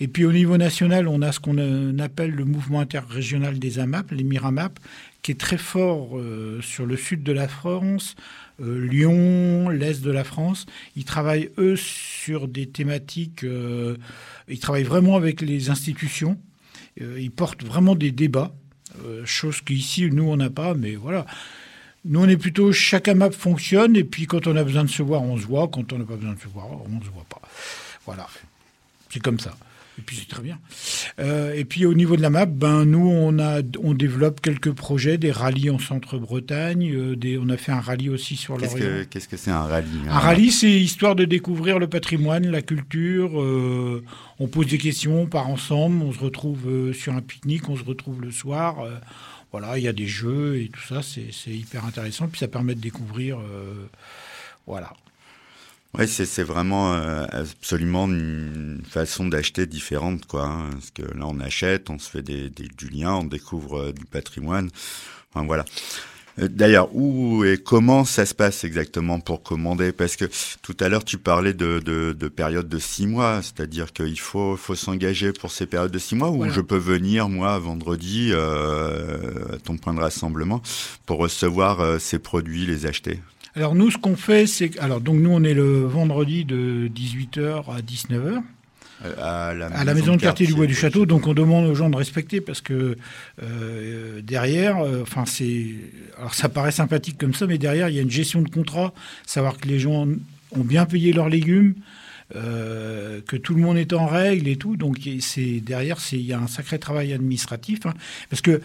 Et 0.00 0.08
puis 0.08 0.24
au 0.24 0.32
niveau 0.32 0.56
national, 0.56 1.06
on 1.06 1.22
a 1.22 1.32
ce 1.32 1.40
qu'on 1.40 1.58
euh, 1.58 1.96
appelle 1.98 2.32
le 2.32 2.44
mouvement 2.44 2.80
interrégional 2.80 3.58
des 3.58 3.78
AMAP, 3.78 4.10
les 4.10 4.24
MIRAMAP, 4.24 4.80
qui 5.22 5.30
est 5.30 5.38
très 5.38 5.58
fort 5.58 6.18
euh, 6.18 6.60
sur 6.60 6.86
le 6.86 6.96
sud 6.96 7.22
de 7.22 7.30
la 7.30 7.46
France, 7.46 8.16
euh, 8.60 8.84
Lyon, 8.84 9.68
l'est 9.68 10.02
de 10.02 10.10
la 10.10 10.24
France. 10.24 10.66
Ils 10.96 11.04
travaillent, 11.04 11.50
eux, 11.58 11.76
sur 11.76 12.48
des 12.48 12.66
thématiques. 12.66 13.44
ils 14.48 14.58
travaillent 14.58 14.82
vraiment 14.82 15.16
avec 15.16 15.40
les 15.40 15.70
institutions. 15.70 16.36
ils 16.98 17.30
portent 17.30 17.64
vraiment 17.64 17.94
des 17.94 18.10
débats, 18.10 18.52
chose 19.24 19.60
qu'ici, 19.60 20.10
nous, 20.10 20.24
on 20.24 20.36
n'a 20.36 20.50
pas, 20.50 20.74
mais 20.74 20.96
voilà. 20.96 21.26
Nous, 22.04 22.20
on 22.20 22.28
est 22.28 22.36
plutôt 22.36 22.72
chaque 22.72 23.08
AMAP 23.08 23.32
fonctionne 23.32 23.96
et 23.96 24.04
puis 24.04 24.26
quand 24.26 24.46
on 24.46 24.56
a 24.56 24.64
besoin 24.64 24.84
de 24.84 24.90
se 24.90 25.02
voir, 25.02 25.22
on 25.22 25.36
se 25.36 25.46
voit. 25.46 25.68
Quand 25.68 25.92
on 25.92 25.98
n'a 25.98 26.04
pas 26.04 26.16
besoin 26.16 26.34
de 26.34 26.40
se 26.40 26.48
voir, 26.48 26.66
on 26.84 26.98
ne 26.98 27.00
se 27.00 27.10
voit 27.10 27.26
pas. 27.28 27.40
Voilà. 28.04 28.26
C'est 29.10 29.22
comme 29.22 29.38
ça. 29.38 29.54
Et 29.98 30.02
puis 30.02 30.16
c'est 30.16 30.28
très 30.28 30.42
bien. 30.42 30.58
Euh, 31.18 31.52
et 31.52 31.66
puis 31.66 31.84
au 31.84 31.92
niveau 31.92 32.16
de 32.16 32.22
la 32.22 32.30
map, 32.30 32.46
ben 32.46 32.86
nous 32.86 33.10
on 33.10 33.38
a 33.38 33.60
on 33.82 33.92
développe 33.92 34.40
quelques 34.40 34.72
projets, 34.72 35.18
des 35.18 35.30
rallyes 35.30 35.68
en 35.68 35.78
Centre-Bretagne, 35.78 36.90
euh, 36.94 37.14
des, 37.14 37.36
on 37.36 37.50
a 37.50 37.58
fait 37.58 37.72
un 37.72 37.80
rallye 37.80 38.08
aussi 38.08 38.36
sur 38.36 38.56
l'Orient. 38.56 39.04
Qu'est-ce 39.10 39.28
que 39.28 39.36
c'est 39.36 39.50
un 39.50 39.64
rallye 39.64 39.88
Un 40.08 40.18
rallye, 40.18 40.50
c'est 40.50 40.70
histoire 40.70 41.14
de 41.14 41.26
découvrir 41.26 41.78
le 41.78 41.88
patrimoine, 41.88 42.50
la 42.50 42.62
culture. 42.62 43.38
Euh, 43.38 44.02
on 44.38 44.48
pose 44.48 44.68
des 44.68 44.78
questions, 44.78 45.22
on 45.22 45.26
part 45.26 45.50
ensemble, 45.50 46.02
on 46.02 46.12
se 46.12 46.20
retrouve 46.20 46.94
sur 46.94 47.12
un 47.12 47.20
pique-nique, 47.20 47.68
on 47.68 47.76
se 47.76 47.84
retrouve 47.84 48.22
le 48.22 48.30
soir. 48.30 48.86
Voilà, 49.52 49.76
il 49.76 49.84
y 49.84 49.88
a 49.88 49.92
des 49.92 50.06
jeux 50.06 50.60
et 50.60 50.68
tout 50.68 50.80
ça, 50.80 51.02
c'est 51.02 51.50
hyper 51.50 51.84
intéressant. 51.84 52.26
Puis 52.28 52.40
ça 52.40 52.48
permet 52.48 52.74
de 52.74 52.80
découvrir. 52.80 53.38
Euh, 53.38 53.86
voilà. 54.66 54.92
Oui, 55.98 56.08
c'est 56.08 56.42
vraiment 56.42 56.94
euh, 56.94 57.26
absolument 57.30 58.06
une 58.06 58.82
façon 58.88 59.28
d'acheter 59.28 59.66
différente, 59.66 60.24
quoi. 60.24 60.46
Hein, 60.46 60.70
parce 60.72 60.90
que 60.90 61.02
là, 61.02 61.26
on 61.26 61.38
achète, 61.38 61.90
on 61.90 61.98
se 61.98 62.08
fait 62.08 62.22
des, 62.22 62.48
du 62.48 62.88
lien, 62.88 63.12
on 63.16 63.24
découvre 63.24 63.78
euh, 63.78 63.92
du 63.92 64.06
patrimoine. 64.06 64.70
Enfin, 65.30 65.44
voilà. 65.44 65.66
Euh, 66.38 66.48
d'ailleurs, 66.48 66.94
où 66.94 67.44
et 67.44 67.58
comment 67.58 68.04
ça 68.04 68.26
se 68.26 68.34
passe 68.34 68.64
exactement 68.64 69.20
pour 69.20 69.42
commander? 69.42 69.92
Parce 69.92 70.16
que 70.16 70.24
tout 70.62 70.76
à 70.80 70.88
l'heure, 70.88 71.04
tu 71.04 71.18
parlais 71.18 71.52
de, 71.52 71.80
de, 71.80 72.12
de 72.12 72.28
périodes 72.28 72.68
de 72.68 72.78
six 72.78 73.06
mois, 73.06 73.40
c'est-à-dire 73.42 73.92
qu'il 73.92 74.18
faut, 74.18 74.56
faut 74.56 74.74
s'engager 74.74 75.32
pour 75.32 75.50
ces 75.50 75.66
périodes 75.66 75.92
de 75.92 75.98
six 75.98 76.14
mois, 76.14 76.30
ou 76.30 76.48
je 76.48 76.60
peux 76.60 76.76
venir, 76.76 77.28
moi, 77.28 77.58
vendredi, 77.58 78.30
euh, 78.32 79.54
à 79.54 79.58
ton 79.58 79.76
point 79.76 79.94
de 79.94 80.00
rassemblement, 80.00 80.62
pour 81.06 81.18
recevoir 81.18 81.80
euh, 81.80 81.98
ces 81.98 82.18
produits, 82.18 82.66
les 82.66 82.86
acheter? 82.86 83.20
Alors 83.54 83.74
nous, 83.74 83.90
ce 83.90 83.98
qu'on 83.98 84.16
fait, 84.16 84.46
c'est... 84.46 84.78
Alors 84.78 85.00
donc 85.00 85.20
nous, 85.20 85.30
on 85.30 85.44
est 85.44 85.54
le 85.54 85.84
vendredi 85.84 86.44
de 86.44 86.88
18h 86.88 87.64
à 87.70 87.80
19h. 87.80 88.42
À 89.18 89.52
la, 89.54 89.94
maison, 89.94 90.16
de 90.16 90.20
quartier, 90.20 90.46
du 90.46 90.54
Bois 90.54 90.66
du 90.66 90.74
Château. 90.74 91.06
Donc 91.06 91.26
on 91.26 91.34
demande 91.34 91.66
aux 91.66 91.74
gens 91.74 91.90
de 91.90 91.96
respecter 91.96 92.40
parce 92.40 92.60
que 92.60 92.96
euh, 93.42 94.20
derrière, 94.22 94.78
euh, 94.78 95.02
enfin 95.02 95.24
c'est, 95.26 95.66
alors 96.18 96.34
ça 96.34 96.48
paraît 96.48 96.72
sympathique 96.72 97.18
comme 97.18 97.34
ça, 97.34 97.46
mais 97.46 97.58
derrière 97.58 97.88
il 97.88 97.96
y 97.96 97.98
a 97.98 98.02
une 98.02 98.10
gestion 98.10 98.42
de 98.42 98.48
contrat, 98.48 98.92
savoir 99.26 99.58
que 99.58 99.66
les 99.66 99.78
gens 99.78 100.06
ont 100.52 100.64
bien 100.64 100.86
payé 100.86 101.12
leurs 101.12 101.28
légumes. 101.28 101.74
Euh, 102.34 103.20
que 103.26 103.36
tout 103.36 103.54
le 103.54 103.60
monde 103.60 103.76
est 103.76 103.92
en 103.92 104.06
règle 104.06 104.48
et 104.48 104.56
tout. 104.56 104.76
Donc 104.76 105.00
c'est 105.20 105.60
derrière, 105.60 106.00
c'est 106.00 106.16
il 106.16 106.24
y 106.24 106.32
a 106.32 106.38
un 106.38 106.46
sacré 106.46 106.78
travail 106.78 107.12
administratif 107.12 107.80
hein. 107.84 107.92
parce 108.30 108.40
que 108.40 108.62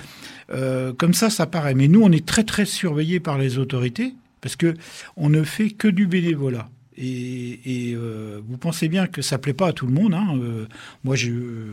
comme 0.93 1.13
ça, 1.13 1.29
ça 1.29 1.47
paraît. 1.47 1.73
Mais 1.73 1.89
nous, 1.89 2.01
on 2.01 2.11
est 2.13 2.25
très 2.25 2.45
très 2.45 2.63
surveillés 2.63 3.19
par 3.19 3.37
les 3.37 3.57
autorités 3.57 4.13
parce 4.39 4.55
que 4.55 4.75
on 5.17 5.29
ne 5.29 5.43
fait 5.43 5.71
que 5.71 5.89
du 5.89 6.07
bénévolat. 6.07 6.69
Et, 6.99 7.93
euh, 7.95 8.39
vous 8.47 8.57
pensez 8.57 8.87
bien 8.87 9.07
que 9.07 9.21
ça 9.21 9.37
plaît 9.37 9.53
pas 9.53 9.67
à 9.67 9.73
tout 9.73 9.85
le 9.85 9.93
monde. 9.93 10.13
Hein. 10.13 10.35
Euh, 10.41 10.65
moi, 11.03 11.15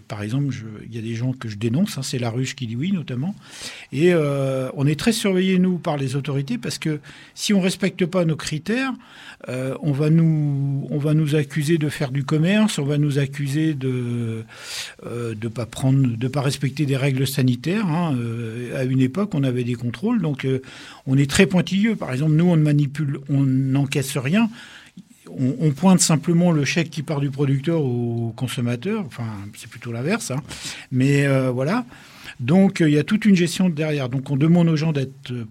par 0.07 0.23
exemple, 0.23 0.55
il 0.87 0.95
y 0.95 0.99
a 0.99 1.03
des 1.03 1.15
gens 1.15 1.33
que 1.33 1.49
je 1.49 1.57
dénonce. 1.57 1.97
Hein, 1.97 2.03
c'est 2.03 2.19
la 2.19 2.31
ruche 2.31 2.55
qui 2.55 2.67
dit 2.67 2.77
oui, 2.77 2.93
notamment. 2.93 3.35
Et 3.93 4.13
euh, 4.13 4.69
on 4.75 4.87
est 4.87 4.99
très 4.99 5.13
surveillés 5.13 5.59
nous 5.59 5.79
par 5.79 5.97
les 5.97 6.15
autorités 6.17 6.59
parce 6.59 6.79
que 6.79 7.01
si 7.35 7.55
on 7.55 7.61
respecte 7.61 8.05
pas 8.05 8.25
nos 8.25 8.37
critères, 8.37 8.93
on 9.47 9.93
va 9.93 10.09
nous, 10.09 10.87
on 10.91 10.99
va 10.99 11.13
nous 11.13 11.35
accuser 11.35 11.77
de 11.77 11.91
faire 11.91 12.11
du 12.11 12.25
commerce, 12.25 12.79
on 12.79 12.85
va 12.85 12.97
nous 12.97 13.19
accuser 13.19 13.75
de 13.75 14.45
de 15.05 15.49
pas 15.49 15.67
de 15.67 16.29
pas 16.29 16.41
respecter 16.41 16.87
des 16.87 16.97
règles 16.97 17.27
sanitaires. 17.27 17.87
Hein. 17.87 18.17
à 18.75 18.85
une 18.85 19.01
époque, 19.01 19.35
on 19.35 19.45
avait 19.45 19.65
des 19.65 19.75
contrôles, 19.75 20.23
donc 20.23 20.47
on 21.07 21.19
est 21.19 21.29
très 21.29 21.47
pointilleux. 21.47 21.95
Par 21.95 22.13
exemple, 22.13 22.33
nous, 22.33 22.47
on 22.47 22.57
ne 22.57 22.63
manipule, 22.63 23.19
on 23.29 23.43
n'encaisse 23.43 24.17
rien 24.17 24.49
on, 25.31 25.71
pointe 25.71 26.01
simplement 26.01 26.53
le 26.53 26.65
chèque 26.65 26.91
qui 26.91 27.03
part 27.03 27.21
du 27.21 27.31
producteur 27.31 27.83
au 27.83 28.33
consommateur. 28.37 29.05
Enfin, 29.07 29.27
c'est 29.57 29.69
plutôt 29.69 29.93
l'inverse. 29.93 30.31
Hein. 30.31 30.43
Mais 30.93 31.27
euh, 31.27 31.51
voilà. 31.51 31.85
Donc, 32.41 32.81
il 32.81 32.91
y 32.91 32.99
a 32.99 33.05
toute 33.05 33.25
une 33.25 33.37
gestion 33.37 33.69
derrière. 33.69 34.09
Donc, 34.09 34.31
on 34.31 34.37
demande 34.37 34.69
aux 34.69 34.77
gens 34.77 34.93
d'être 34.93 35.31
euh, 35.31 35.47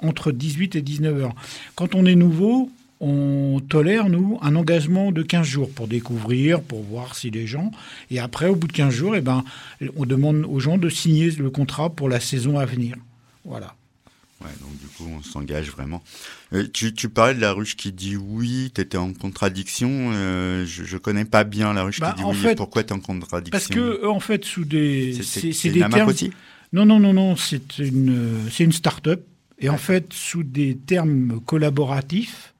entre 0.00 0.32
18 0.32 0.76
et 0.76 0.82
19 0.82 1.22
heures. 1.22 1.34
Quand 1.74 1.94
on 1.94 2.06
est 2.06 2.14
nouveau, 2.14 2.70
on 3.00 3.60
tolère, 3.68 4.08
nous, 4.08 4.38
un 4.42 4.56
engagement 4.56 5.12
de 5.12 5.22
15 5.22 5.46
jours 5.46 5.70
pour 5.70 5.88
découvrir, 5.88 6.60
pour 6.60 6.82
voir 6.82 7.14
si 7.14 7.30
les 7.30 7.46
gens... 7.46 7.70
Et 8.10 8.18
après, 8.18 8.48
au 8.48 8.56
bout 8.56 8.66
de 8.66 8.72
15 8.72 8.92
jours, 8.92 9.16
eh 9.16 9.20
ben, 9.20 9.44
on 9.96 10.04
demande 10.04 10.44
aux 10.48 10.60
gens 10.60 10.78
de 10.78 10.88
signer 10.88 11.30
le 11.30 11.50
contrat 11.50 11.90
pour 11.90 12.08
la 12.08 12.20
saison 12.20 12.58
à 12.58 12.66
venir. 12.66 12.96
Voilà. 13.44 13.74
Ouais, 14.40 14.50
donc 14.60 14.78
du 14.78 14.86
coup, 14.86 15.04
on 15.18 15.22
s'engage 15.22 15.70
vraiment. 15.70 16.02
Euh, 16.52 16.66
tu, 16.72 16.94
tu 16.94 17.08
parlais 17.08 17.34
de 17.34 17.40
la 17.40 17.52
ruche 17.52 17.76
qui 17.76 17.90
dit 17.90 18.16
oui, 18.16 18.70
tu 18.72 18.80
étais 18.80 18.96
en 18.96 19.12
contradiction. 19.12 20.10
Euh, 20.12 20.64
je, 20.64 20.84
je 20.84 20.96
connais 20.96 21.24
pas 21.24 21.42
bien 21.42 21.72
la 21.72 21.82
ruche 21.82 21.96
qui 21.96 22.02
bah, 22.02 22.14
dit 22.16 22.22
oui. 22.24 22.36
Fait, 22.36 22.54
pourquoi 22.54 22.84
tu 22.84 22.90
es 22.90 22.96
en 22.96 23.00
contradiction 23.00 23.50
Parce 23.50 23.66
que, 23.66 24.06
en 24.06 24.20
fait, 24.20 24.44
sous 24.44 24.64
des. 24.64 25.18
C'est 25.22 25.70
des 25.70 25.80
termes. 25.80 26.08
Aussi 26.08 26.32
non, 26.72 26.84
non, 26.84 27.00
non, 27.00 27.14
non, 27.14 27.36
c'est 27.36 27.78
une, 27.78 28.48
c'est 28.50 28.64
une 28.64 28.72
start-up. 28.72 29.24
Et 29.58 29.68
en 29.68 29.78
fait, 29.78 30.12
sous 30.12 30.44
des 30.44 30.76
termes 30.76 31.40
collaboratifs, 31.44 32.54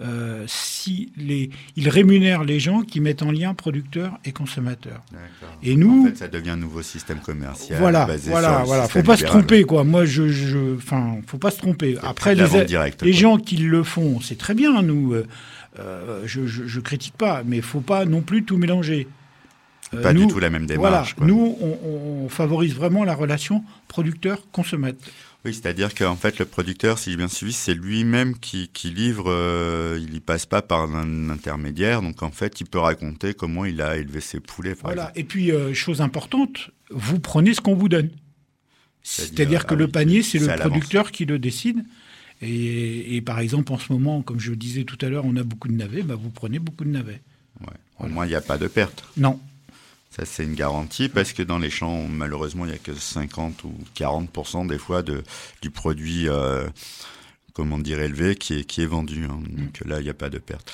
euh, 0.00 0.44
si 0.46 1.10
les, 1.16 1.50
ils 1.74 1.88
rémunèrent 1.88 2.44
les 2.44 2.60
gens 2.60 2.82
qui 2.82 3.00
mettent 3.00 3.22
en 3.22 3.32
lien 3.32 3.54
producteurs 3.54 4.16
et 4.24 4.30
consommateurs. 4.30 5.02
Et 5.62 5.74
nous, 5.74 6.04
en 6.04 6.10
fait, 6.10 6.16
ça 6.18 6.28
devient 6.28 6.50
un 6.50 6.56
nouveau 6.56 6.82
système 6.82 7.18
commercial. 7.18 7.80
Voilà, 7.80 8.08
voilà, 8.26 8.62
voilà. 8.64 8.86
Faut 8.86 9.02
pas 9.02 9.16
se 9.16 9.24
tromper, 9.24 9.64
quoi. 9.64 9.82
Moi, 9.82 10.04
je, 10.04 10.28
je, 10.28 10.76
enfin, 10.76 11.16
faut 11.26 11.38
pas 11.38 11.50
se 11.50 11.58
tromper. 11.58 11.96
Après, 12.02 12.36
les, 12.36 12.44
les 13.02 13.12
gens 13.12 13.38
qui 13.38 13.56
le 13.56 13.82
font, 13.82 14.20
c'est 14.20 14.38
très 14.38 14.54
bien. 14.54 14.82
Nous, 14.82 15.14
euh, 15.14 15.26
euh, 15.80 16.22
je, 16.26 16.46
je, 16.46 16.66
je, 16.66 16.80
critique 16.80 17.14
pas, 17.14 17.42
mais 17.44 17.60
faut 17.60 17.80
pas 17.80 18.04
non 18.04 18.22
plus 18.22 18.44
tout 18.44 18.56
mélanger. 18.56 19.08
pas 19.90 20.14
du 20.14 20.28
tout 20.28 20.38
la 20.38 20.50
même 20.50 20.66
démarche. 20.66 21.16
Voilà, 21.18 21.32
nous, 21.32 21.56
on, 21.60 22.24
on 22.24 22.28
favorise 22.28 22.74
vraiment 22.74 23.02
la 23.02 23.16
relation 23.16 23.64
producteur-consommateur. 23.88 25.12
Oui, 25.48 25.54
c'est-à-dire 25.54 25.94
qu'en 25.94 26.14
fait, 26.14 26.38
le 26.38 26.44
producteur, 26.44 26.98
si 26.98 27.10
j'ai 27.10 27.16
bien 27.16 27.26
suivi, 27.26 27.54
c'est 27.54 27.72
lui-même 27.72 28.38
qui, 28.38 28.68
qui, 28.68 28.90
livre, 28.90 29.30
euh, 29.30 29.98
il 29.98 30.14
y 30.14 30.20
passe 30.20 30.44
pas 30.44 30.60
par 30.60 30.94
un 30.94 31.30
intermédiaire, 31.30 32.02
donc 32.02 32.22
en 32.22 32.30
fait, 32.30 32.60
il 32.60 32.66
peut 32.66 32.78
raconter 32.78 33.32
comment 33.32 33.64
il 33.64 33.80
a 33.80 33.96
élevé 33.96 34.20
ses 34.20 34.40
poulets. 34.40 34.74
Voilà, 34.82 35.10
et 35.16 35.24
puis, 35.24 35.50
euh, 35.50 35.72
chose 35.72 36.02
importante, 36.02 36.68
vous 36.90 37.18
prenez 37.18 37.54
ce 37.54 37.62
qu'on 37.62 37.74
vous 37.74 37.88
donne. 37.88 38.10
C'est-à-dire 39.02 39.64
que 39.64 39.72
ah 39.72 39.78
le 39.78 39.88
panier, 39.88 40.22
c'est 40.22 40.38
le 40.38 40.54
producteur 40.54 41.12
qui 41.12 41.24
le 41.24 41.38
décide. 41.38 41.82
Et, 42.42 43.16
et, 43.16 43.22
par 43.22 43.38
exemple, 43.38 43.72
en 43.72 43.78
ce 43.78 43.90
moment, 43.90 44.20
comme 44.20 44.38
je 44.38 44.50
le 44.50 44.56
disais 44.56 44.84
tout 44.84 44.98
à 45.00 45.08
l'heure, 45.08 45.24
on 45.24 45.34
a 45.36 45.42
beaucoup 45.44 45.68
de 45.68 45.72
navets, 45.72 46.02
bah, 46.02 46.14
vous 46.14 46.28
prenez 46.28 46.58
beaucoup 46.58 46.84
de 46.84 46.90
navets. 46.90 47.22
Ouais. 47.62 47.66
Au 48.00 48.06
moins, 48.06 48.26
il 48.26 48.28
n'y 48.28 48.34
a 48.34 48.42
pas 48.42 48.58
de 48.58 48.68
perte. 48.68 49.02
Non, 49.16 49.40
ça, 50.18 50.24
c'est 50.24 50.44
une 50.44 50.54
garantie 50.54 51.08
parce 51.08 51.32
que 51.32 51.42
dans 51.42 51.58
les 51.58 51.70
champs, 51.70 52.08
malheureusement, 52.08 52.64
il 52.64 52.68
n'y 52.68 52.74
a 52.74 52.78
que 52.78 52.94
50 52.94 53.64
ou 53.64 53.72
40% 53.96 54.66
des 54.66 54.78
fois 54.78 55.02
de, 55.02 55.22
du 55.62 55.70
produit, 55.70 56.28
euh, 56.28 56.66
comment 57.52 57.78
dire, 57.78 58.00
élevé 58.00 58.34
qui 58.34 58.60
est, 58.60 58.64
qui 58.64 58.82
est 58.82 58.86
vendu. 58.86 59.24
Hein. 59.24 59.38
Donc 59.48 59.80
là, 59.84 60.00
il 60.00 60.04
n'y 60.04 60.10
a 60.10 60.14
pas 60.14 60.28
de 60.28 60.38
perte. 60.38 60.72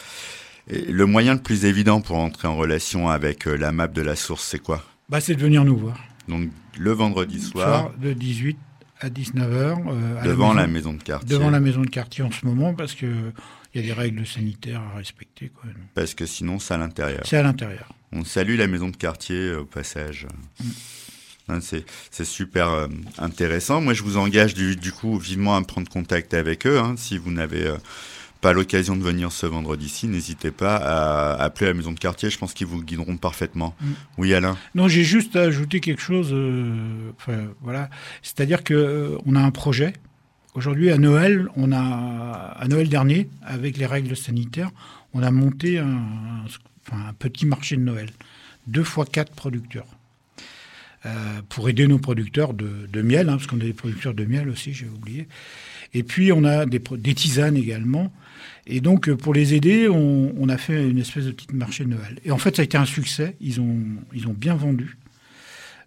Et 0.69 0.81
le 0.91 1.05
moyen 1.05 1.35
le 1.35 1.43
plus 1.43 1.67
évident 1.67 2.01
pour 2.01 2.17
entrer 2.17 2.49
en 2.49 2.57
relation 2.57 3.11
avec 3.11 3.47
euh, 3.47 3.57
la 3.57 3.71
map 3.71 3.87
de 3.87 4.01
la 4.01 4.17
source, 4.17 4.45
c'est 4.45 4.61
quoi? 4.61 4.83
Bah, 5.11 5.21
C'est 5.21 5.35
de 5.35 5.41
venir 5.41 5.65
nous 5.65 5.77
voir. 5.77 5.99
Donc 6.27 6.51
le 6.79 6.93
vendredi 6.93 7.39
soir. 7.41 7.93
de 7.99 8.15
18 8.15 8.57
à 9.01 9.09
19h. 9.09 9.85
Euh, 9.89 10.23
devant 10.23 10.53
la, 10.53 10.67
maison, 10.67 10.95
de 10.95 11.03
quartier. 11.03 11.29
Devant 11.29 11.51
la 11.51 11.61
maison 11.61 11.83
de 11.83 11.91
quartier 11.91 12.25
en 12.25 12.31
ce 12.31 12.47
moment 12.47 12.75
parce 12.75 12.95
que 12.95 13.07
il 13.75 13.81
y 13.81 13.85
a 13.85 13.87
des 13.87 14.01
règles 14.01 14.25
sanitaires 14.25 14.81
à 14.81 14.97
respecter. 14.97 15.49
Quoi. 15.49 15.69
Parce 15.95 16.15
que 16.15 16.27
sinon, 16.27 16.59
c'est 16.61 16.75
à 16.75 16.79
l'intérieur. 16.79 17.23
C'est 17.25 17.39
à 17.39 17.43
l'intérieur. 17.43 17.89
On 18.13 18.25
salue 18.25 18.57
la 18.57 18.69
maison 18.69 18.89
de 18.89 18.97
quartier 18.97 19.37
euh, 19.37 19.63
au 19.63 19.65
passage. 19.65 20.29
Mm. 20.61 20.69
Hein, 21.49 21.59
c'est 21.61 22.25
super 22.25 22.71
euh, 22.71 22.89
intéressant. 23.19 23.81
Moi, 23.81 23.93
je 23.93 24.03
vous 24.03 24.17
engage 24.17 24.55
du, 24.55 24.77
du, 24.77 24.93
coup 24.93 25.19
vivement 25.19 25.57
à 25.57 25.63
prendre 25.63 25.91
contact 25.91 26.33
avec 26.33 26.67
eux. 26.67 26.79
Hein. 26.79 26.95
Si 26.97 27.19
vous 27.19 27.33
n'avez 27.33 27.67
euh, 27.67 27.77
pas 28.45 28.53
l'occasion 28.53 28.95
de 28.95 29.03
venir 29.03 29.33
ce 29.33 29.47
vendredi-ci, 29.47 30.07
n'hésitez 30.07 30.51
pas 30.51 30.77
à 30.77 31.43
appeler 31.43 31.69
la 31.69 31.73
maison 31.73 31.93
de 31.93 31.99
quartier. 31.99 32.29
Je 32.29 32.37
pense 32.37 32.53
qu'ils 32.53 32.67
vous 32.67 32.83
guideront 32.83 33.17
parfaitement. 33.17 33.75
Mm. 33.81 33.87
Oui, 34.19 34.35
Alain? 34.35 34.59
Non, 34.75 34.87
j'ai 34.87 35.03
juste 35.03 35.35
ajouté 35.35 35.81
quelque 35.81 36.03
chose. 36.03 36.37
voilà, 37.63 37.89
c'est-à-dire 38.21 38.63
que 38.63 39.17
on 39.25 39.35
a 39.35 39.41
un 39.41 39.51
projet. 39.51 39.95
Aujourd'hui, 40.53 40.91
à 40.91 40.99
Noël, 40.99 41.49
on 41.57 41.73
a 41.73 41.79
à 41.81 42.69
Noël 42.69 42.91
dernier, 42.91 43.31
avec 43.41 43.79
les 43.79 43.87
règles 43.87 44.15
sanitaires, 44.15 44.73
on 45.15 45.23
a 45.23 45.31
monté 45.31 45.79
un, 45.79 46.05
un 46.93 47.13
petit 47.19 47.47
marché 47.47 47.77
de 47.77 47.81
Noël. 47.81 48.11
Deux 48.67 48.85
fois 48.85 49.07
quatre 49.07 49.33
producteurs. 49.33 49.87
Euh, 51.07 51.41
pour 51.49 51.69
aider 51.71 51.87
nos 51.87 51.99
producteurs 51.99 52.53
de, 52.53 53.03
miel, 53.03 53.31
hein, 53.31 53.37
parce 53.37 53.47
qu'on 53.47 53.61
a 53.61 53.65
des 53.65 53.73
producteurs 53.73 54.13
de 54.13 54.25
miel 54.27 54.51
aussi, 54.51 54.75
j'ai 54.75 54.87
oublié. 54.87 55.29
Et 55.95 56.03
puis 56.03 56.31
on 56.31 56.45
a 56.45 56.67
des, 56.67 56.79
des, 56.79 57.15
tisanes 57.15 57.57
également. 57.57 58.13
Et 58.67 58.81
donc 58.81 59.13
pour 59.13 59.35
les 59.35 59.55
aider, 59.55 59.89
on, 59.89 60.49
a 60.49 60.57
fait 60.57 60.89
une 60.89 60.99
espèce 60.99 61.27
de 61.27 61.33
petit 61.33 61.55
marché 61.55 61.85
de 61.85 61.91
Noël. 61.91 62.19
Et 62.25 62.31
en 62.31 62.39
fait, 62.39 62.57
ça 62.57 62.63
a 62.63 62.65
été 62.65 62.77
un 62.77 62.87
succès. 62.87 63.37
Ils 63.41 63.61
ont, 63.61 63.79
ils 64.15 64.27
ont 64.27 64.33
bien 64.33 64.55
vendu 64.55 64.97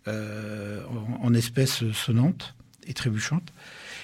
euh, 0.07 0.81
en, 1.21 1.33
espèces 1.33 1.89
sonnantes 1.91 2.55
et 2.87 2.93
trébuchantes. 2.93 3.51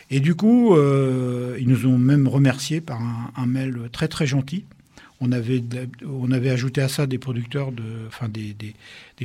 Et 0.09 0.19
du 0.19 0.35
coup, 0.35 0.75
euh, 0.75 1.57
ils 1.59 1.67
nous 1.67 1.85
ont 1.85 1.97
même 1.97 2.27
remerciés 2.27 2.81
par 2.81 2.99
un 3.35 3.45
mail 3.45 3.89
très 3.91 4.07
très 4.07 4.25
gentil 4.25 4.65
on 5.23 5.31
avait, 5.31 5.63
on 6.05 6.31
avait 6.31 6.49
ajouté 6.49 6.81
à 6.81 6.89
ça 6.89 7.07
des 7.07 7.17
producteurs, 7.17 7.71
de, 7.71 7.83
enfin 8.07 8.27
des, 8.27 8.53
des, 8.53 8.73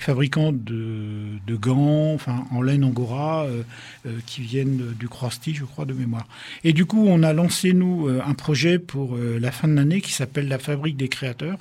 fabricants 0.00 0.52
de, 0.52 1.38
de, 1.44 1.56
gants, 1.56 2.14
enfin 2.14 2.44
en 2.52 2.62
laine 2.62 2.84
angora, 2.84 3.44
euh, 3.44 3.62
euh, 4.06 4.18
qui 4.26 4.42
viennent 4.42 4.94
du 4.98 5.08
Crosti, 5.08 5.54
je 5.54 5.64
crois, 5.64 5.86
de 5.86 5.92
mémoire. 5.92 6.28
Et 6.62 6.72
du 6.72 6.86
coup, 6.86 7.04
on 7.08 7.24
a 7.24 7.32
lancé 7.32 7.72
nous 7.72 8.06
euh, 8.06 8.22
un 8.24 8.34
projet 8.34 8.78
pour 8.78 9.16
la 9.16 9.50
fin 9.50 9.66
de 9.66 9.74
l'année 9.74 10.00
qui 10.00 10.12
s'appelle 10.12 10.46
la 10.46 10.58
Fabrique 10.58 10.96
des 10.96 11.08
créateurs, 11.08 11.58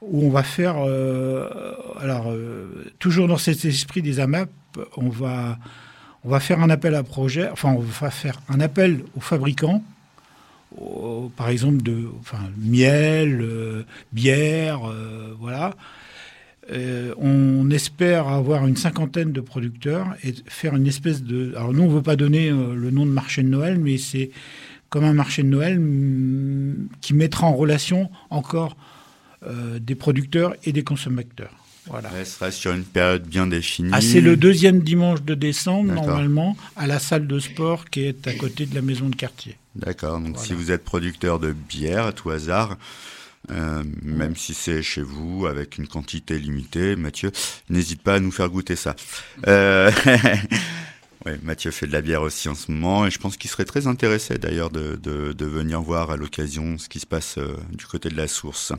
où 0.00 0.26
on 0.26 0.30
va 0.30 0.42
faire, 0.42 0.76
alors 2.00 2.34
toujours 2.98 3.28
dans 3.28 3.38
cet 3.38 3.64
esprit 3.64 4.02
des 4.02 4.20
AMAP, 4.20 4.50
on 4.96 5.08
va 5.08 5.58
on 6.24 6.30
va 6.30 6.40
faire 6.40 6.60
un 6.60 6.70
appel 6.70 6.94
à 6.94 7.02
projet, 7.02 7.50
enfin 7.50 7.70
on 7.70 7.80
va 7.80 8.10
faire 8.10 8.40
un 8.48 8.60
appel 8.60 9.04
aux 9.14 9.20
fabricants 9.20 9.82
par 11.36 11.48
exemple, 11.48 11.82
de 11.82 12.08
enfin, 12.20 12.38
miel, 12.58 13.40
euh, 13.40 13.84
bière, 14.12 14.88
euh, 14.88 15.34
voilà. 15.38 15.74
Euh, 16.72 17.14
on 17.18 17.70
espère 17.70 18.28
avoir 18.28 18.66
une 18.66 18.76
cinquantaine 18.76 19.32
de 19.32 19.40
producteurs 19.40 20.06
et 20.24 20.34
faire 20.46 20.74
une 20.74 20.86
espèce 20.86 21.22
de. 21.22 21.52
Alors 21.56 21.72
nous, 21.72 21.82
on 21.82 21.88
ne 21.88 21.94
veut 21.94 22.02
pas 22.02 22.16
donner 22.16 22.50
le 22.50 22.90
nom 22.90 23.04
de 23.04 23.10
marché 23.10 23.42
de 23.42 23.48
Noël, 23.48 23.78
mais 23.78 23.98
c'est 23.98 24.30
comme 24.88 25.04
un 25.04 25.12
marché 25.12 25.42
de 25.42 25.48
Noël 25.48 25.78
mm, 25.78 26.88
qui 27.00 27.14
mettra 27.14 27.46
en 27.46 27.54
relation 27.54 28.10
encore 28.30 28.76
des 29.78 29.94
producteurs 29.94 30.54
et 30.64 30.72
des 30.72 30.84
consommateurs. 30.84 31.52
Voilà. 31.86 32.08
Elle 32.16 32.24
sera 32.24 32.50
sur 32.50 32.72
une 32.72 32.84
période 32.84 33.26
bien 33.26 33.46
définie. 33.46 33.90
Ah, 33.92 34.00
c'est 34.00 34.22
le 34.22 34.38
deuxième 34.38 34.80
dimanche 34.80 35.22
de 35.22 35.34
décembre, 35.34 35.92
normalement, 35.92 36.56
à 36.76 36.86
la 36.86 36.98
salle 36.98 37.26
de 37.26 37.38
sport 37.38 37.90
qui 37.90 38.00
est 38.04 38.26
à 38.26 38.32
côté 38.32 38.64
de 38.64 38.74
la 38.74 38.80
maison 38.80 39.10
de 39.10 39.16
quartier. 39.16 39.58
D'accord. 39.76 40.20
Donc, 40.20 40.38
si 40.38 40.52
vous 40.52 40.70
êtes 40.70 40.84
producteur 40.84 41.38
de 41.38 41.52
bière 41.52 42.06
à 42.06 42.12
tout 42.12 42.30
hasard, 42.30 42.76
euh, 43.50 43.82
même 44.02 44.36
si 44.36 44.54
c'est 44.54 44.82
chez 44.82 45.02
vous 45.02 45.46
avec 45.46 45.78
une 45.78 45.86
quantité 45.86 46.38
limitée, 46.38 46.96
Mathieu, 46.96 47.30
n'hésite 47.68 48.02
pas 48.02 48.14
à 48.14 48.20
nous 48.20 48.30
faire 48.30 48.48
goûter 48.48 48.76
ça. 48.76 48.96
Euh... 49.46 49.90
Mathieu 51.42 51.70
fait 51.70 51.86
de 51.86 51.92
la 51.92 52.02
bière 52.02 52.20
aussi 52.20 52.50
en 52.50 52.54
ce 52.54 52.70
moment 52.70 53.06
et 53.06 53.10
je 53.10 53.18
pense 53.18 53.38
qu'il 53.38 53.48
serait 53.48 53.64
très 53.64 53.86
intéressé 53.86 54.36
d'ailleurs 54.36 54.68
de, 54.68 54.96
de, 55.02 55.32
de, 55.32 55.46
venir 55.46 55.80
voir 55.80 56.10
à 56.10 56.16
l'occasion 56.16 56.76
ce 56.76 56.90
qui 56.90 57.00
se 57.00 57.06
passe 57.06 57.38
euh, 57.38 57.56
du 57.72 57.86
côté 57.86 58.10
de 58.10 58.16
la 58.16 58.28
source. 58.28 58.74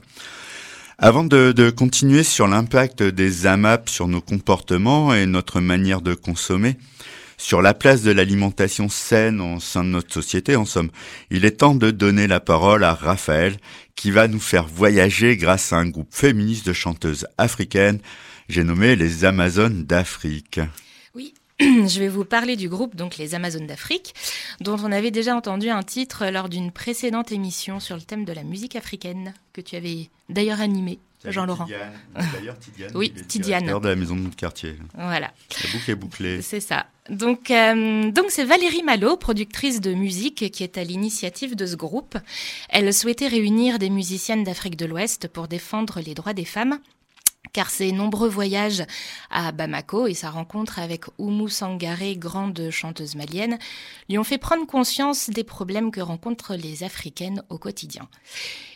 Avant 1.00 1.24
de, 1.24 1.52
de 1.52 1.72
continuer 1.72 2.24
sur 2.24 2.48
l'impact 2.48 3.02
des 3.02 3.48
AMAP 3.48 3.90
sur 3.90 4.08
nos 4.08 4.22
comportements 4.22 5.14
et 5.14 5.26
notre 5.26 5.60
manière 5.60 6.02
de 6.02 6.14
consommer, 6.14 6.78
sur 7.38 7.62
la 7.62 7.74
place 7.74 8.02
de 8.02 8.12
l'alimentation 8.12 8.90
saine 8.90 9.42
au 9.42 9.60
sein 9.60 9.84
de 9.84 9.90
notre 9.90 10.14
société, 10.14 10.56
en 10.56 10.66
somme. 10.66 10.90
Il 11.30 11.46
est 11.46 11.58
temps 11.58 11.76
de 11.76 11.92
donner 11.92 12.28
la 12.28 12.40
parole 12.40 12.84
à 12.84 12.94
Raphaël, 12.94 13.58
qui 13.96 14.12
va 14.12 14.28
nous 14.28 14.40
faire 14.40 14.68
voyager 14.68 15.38
grâce 15.38 15.74
à 15.74 15.78
un 15.78 15.88
groupe 15.88 16.14
féministe 16.14 16.68
de 16.68 16.74
chanteuses 16.74 17.28
africaines, 17.38 18.00
j'ai 18.50 18.64
nommé 18.64 18.96
les 18.96 19.26
Amazones 19.26 19.86
d'Afrique. 19.86 20.60
Oui, 21.16 21.34
je 21.60 22.00
vais 22.00 22.08
vous 22.08 22.26
parler 22.26 22.56
du 22.56 22.70
groupe, 22.70 22.96
donc 22.96 23.18
les 23.18 23.34
Amazones 23.34 23.68
d'Afrique, 23.68 24.14
dont 24.62 24.78
on 24.84 24.92
avait 24.92 25.12
déjà 25.12 25.36
entendu 25.36 25.70
un 25.70 25.84
titre 25.84 26.28
lors 26.28 26.50
d'une 26.50 26.72
précédente 26.72 27.32
émission 27.32 27.80
sur 27.80 27.96
le 27.96 28.02
thème 28.02 28.26
de 28.26 28.34
la 28.34 28.44
musique 28.44 28.76
africaine, 28.76 29.34
que 29.54 29.62
tu 29.62 29.76
avais 29.76 30.10
d'ailleurs 30.30 30.62
animé. 30.62 31.00
Jean-Laurent. 31.32 31.68
D'ailleurs, 32.34 32.58
Tidiane. 32.60 32.92
oui, 32.96 33.14
Tidiane. 33.28 33.80
de 33.80 33.88
la 33.88 33.96
maison 33.96 34.16
de 34.16 34.34
quartier. 34.36 34.76
Voilà. 34.94 35.32
La 35.64 35.72
boucle 35.72 35.92
est 35.92 35.96
bouclée. 35.96 36.42
C'est 36.42 36.60
ça. 36.60 36.88
Donc, 37.10 37.52
euh, 37.52 38.12
donc 38.12 38.26
c'est 38.30 38.44
Valérie 38.46 38.82
Malo, 38.82 39.16
productrice 39.16 39.80
de 39.80 39.94
musique, 39.94 40.52
qui 40.52 40.64
est 40.64 40.78
à 40.78 40.84
l'initiative 40.84 41.56
de 41.56 41.66
ce 41.66 41.76
groupe. 41.76 42.18
Elle 42.70 42.92
souhaitait 42.94 43.28
réunir 43.28 43.78
des 43.78 43.92
musiciennes 43.92 44.44
d'Afrique 44.44 44.76
de 44.76 44.86
l'Ouest 44.86 45.28
pour 45.28 45.48
défendre 45.48 46.00
les 46.04 46.16
droits 46.16 46.34
des 46.34 46.46
femmes 46.46 46.80
car 47.54 47.70
ses 47.70 47.92
nombreux 47.92 48.30
voyages 48.30 48.84
à 49.30 49.52
Bamako 49.52 50.08
et 50.08 50.14
sa 50.14 50.30
rencontre 50.30 50.80
avec 50.80 51.06
Oumou 51.18 51.48
Sangaré, 51.48 52.16
grande 52.16 52.70
chanteuse 52.70 53.16
malienne, 53.16 53.58
lui 54.10 54.18
ont 54.18 54.24
fait 54.24 54.38
prendre 54.38 54.66
conscience 54.66 55.30
des 55.30 55.44
problèmes 55.44 55.92
que 55.92 56.02
rencontrent 56.02 56.56
les 56.56 56.84
Africaines 56.84 57.44
au 57.50 57.58
quotidien. 57.58 58.08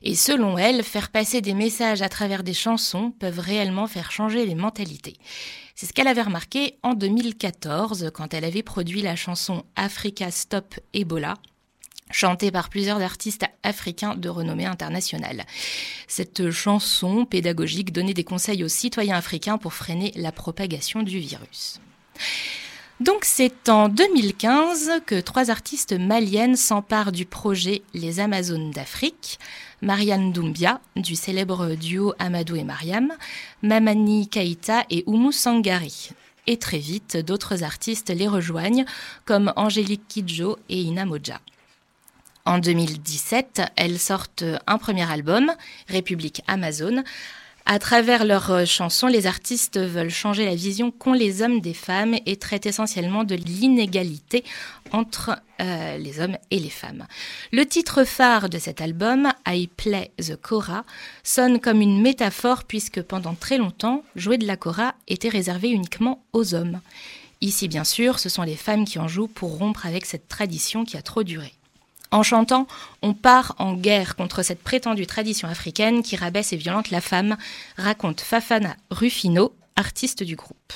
Et 0.03 0.15
selon 0.15 0.57
elle, 0.57 0.83
faire 0.83 1.09
passer 1.09 1.41
des 1.41 1.53
messages 1.53 2.01
à 2.01 2.09
travers 2.09 2.43
des 2.43 2.53
chansons 2.53 3.11
peuvent 3.11 3.39
réellement 3.39 3.87
faire 3.87 4.11
changer 4.11 4.45
les 4.45 4.55
mentalités. 4.55 5.17
C'est 5.75 5.85
ce 5.85 5.93
qu'elle 5.93 6.07
avait 6.07 6.23
remarqué 6.23 6.75
en 6.83 6.93
2014 6.93 8.11
quand 8.13 8.33
elle 8.33 8.43
avait 8.43 8.63
produit 8.63 9.01
la 9.01 9.15
chanson 9.15 9.63
Africa 9.75 10.29
Stop 10.29 10.75
Ebola 10.93 11.35
chantée 12.11 12.51
par 12.51 12.69
plusieurs 12.69 13.01
artistes 13.01 13.45
africains 13.63 14.15
de 14.15 14.29
renommée 14.29 14.65
internationale. 14.65 15.45
Cette 16.07 16.51
chanson 16.51 17.25
pédagogique 17.25 17.93
donnait 17.93 18.13
des 18.13 18.23
conseils 18.23 18.63
aux 18.63 18.69
citoyens 18.69 19.17
africains 19.17 19.57
pour 19.57 19.73
freiner 19.73 20.11
la 20.15 20.31
propagation 20.31 21.03
du 21.03 21.19
virus. 21.19 21.79
Donc 22.99 23.23
c'est 23.23 23.69
en 23.69 23.87
2015 23.87 24.91
que 25.05 25.21
trois 25.21 25.49
artistes 25.49 25.93
maliennes 25.93 26.57
s'emparent 26.57 27.13
du 27.13 27.25
projet 27.25 27.81
Les 27.93 28.19
Amazones 28.19 28.71
d'Afrique, 28.71 29.39
Marianne 29.81 30.33
Doumbia, 30.33 30.81
du 30.97 31.15
célèbre 31.15 31.75
duo 31.75 32.13
Amadou 32.19 32.57
et 32.57 32.65
Mariam, 32.65 33.13
Mamani 33.61 34.27
Kaita 34.27 34.83
et 34.89 35.05
Oumou 35.07 35.31
Sangari. 35.31 36.09
Et 36.45 36.57
très 36.57 36.79
vite, 36.79 37.15
d'autres 37.15 37.63
artistes 37.63 38.09
les 38.09 38.27
rejoignent, 38.27 38.83
comme 39.23 39.53
Angélique 39.55 40.07
Kidjo 40.09 40.57
et 40.67 40.81
Ina 40.81 41.05
Moja. 41.05 41.39
En 42.49 42.57
2017, 42.57 43.61
elles 43.75 43.99
sortent 43.99 44.43
un 44.65 44.79
premier 44.79 45.07
album, 45.07 45.51
République 45.87 46.41
Amazon. 46.47 47.03
À 47.67 47.77
travers 47.77 48.25
leurs 48.25 48.65
chansons, 48.65 49.05
les 49.05 49.27
artistes 49.27 49.77
veulent 49.77 50.09
changer 50.09 50.45
la 50.45 50.55
vision 50.55 50.89
qu'ont 50.89 51.13
les 51.13 51.43
hommes 51.43 51.61
des 51.61 51.75
femmes 51.75 52.15
et 52.25 52.37
traitent 52.37 52.65
essentiellement 52.65 53.23
de 53.23 53.35
l'inégalité 53.35 54.43
entre 54.91 55.39
euh, 55.61 55.99
les 55.99 56.21
hommes 56.21 56.37
et 56.49 56.57
les 56.57 56.71
femmes. 56.71 57.05
Le 57.51 57.67
titre 57.67 58.03
phare 58.03 58.49
de 58.49 58.57
cet 58.57 58.81
album, 58.81 59.31
I 59.47 59.67
Play 59.67 60.09
the 60.17 60.35
Kora, 60.35 60.85
sonne 61.23 61.59
comme 61.59 61.81
une 61.81 62.01
métaphore 62.01 62.63
puisque 62.63 63.03
pendant 63.03 63.35
très 63.35 63.59
longtemps, 63.59 64.03
jouer 64.15 64.39
de 64.39 64.47
la 64.47 64.57
Kora 64.57 64.95
était 65.07 65.29
réservé 65.29 65.69
uniquement 65.69 66.23
aux 66.33 66.55
hommes. 66.55 66.81
Ici, 67.41 67.67
bien 67.67 67.83
sûr, 67.83 68.17
ce 68.17 68.27
sont 68.27 68.41
les 68.41 68.55
femmes 68.55 68.85
qui 68.85 68.97
en 68.97 69.07
jouent 69.07 69.27
pour 69.27 69.59
rompre 69.59 69.85
avec 69.85 70.07
cette 70.07 70.27
tradition 70.27 70.83
qui 70.83 70.97
a 70.97 71.03
trop 71.03 71.21
duré. 71.21 71.53
En 72.11 72.23
chantant, 72.23 72.65
on 73.03 73.13
part 73.13 73.55
en 73.59 73.73
guerre 73.73 74.15
contre 74.15 74.41
cette 74.43 74.63
prétendue 74.63 75.05
tradition 75.05 75.47
africaine 75.47 76.01
qui 76.01 76.15
rabaisse 76.15 76.53
et 76.53 76.57
violente 76.57 76.89
la 76.89 77.01
femme, 77.01 77.37
raconte 77.77 78.21
Fafana 78.21 78.75
Rufino, 78.89 79.53
artiste 79.75 80.23
du 80.23 80.35
groupe. 80.35 80.73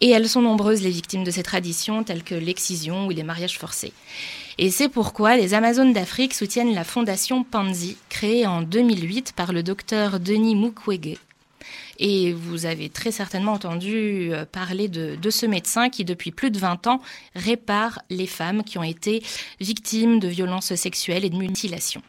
Et 0.00 0.10
elles 0.10 0.28
sont 0.28 0.42
nombreuses 0.42 0.82
les 0.82 0.90
victimes 0.90 1.24
de 1.24 1.30
ces 1.30 1.42
traditions 1.42 2.02
telles 2.02 2.22
que 2.22 2.34
l'excision 2.34 3.06
ou 3.06 3.10
les 3.10 3.24
mariages 3.24 3.58
forcés. 3.58 3.92
Et 4.56 4.70
c'est 4.70 4.88
pourquoi 4.88 5.36
les 5.36 5.54
Amazones 5.54 5.92
d'Afrique 5.92 6.34
soutiennent 6.34 6.74
la 6.74 6.84
fondation 6.84 7.44
Panzi, 7.44 7.96
créée 8.08 8.46
en 8.46 8.62
2008 8.62 9.32
par 9.36 9.52
le 9.52 9.62
docteur 9.62 10.18
Denis 10.18 10.54
Mukwege, 10.54 11.18
et 11.98 12.32
vous 12.32 12.66
avez 12.66 12.88
très 12.88 13.10
certainement 13.10 13.52
entendu 13.52 14.30
euh, 14.32 14.44
parler 14.44 14.88
de, 14.88 15.30
ce 15.30 15.46
médecin 15.46 15.88
qui, 15.88 16.04
depuis 16.04 16.30
plus 16.30 16.50
de 16.50 16.58
20 16.58 16.86
ans, 16.86 17.00
répare 17.34 18.00
les 18.10 18.26
femmes 18.26 18.64
qui 18.64 18.78
ont 18.78 18.82
été 18.82 19.22
victimes 19.60 20.18
de 20.20 20.28
violences 20.28 20.74
sexuelles 20.74 21.24
et 21.24 21.30
de 21.30 21.36
mutilations. 21.36 22.02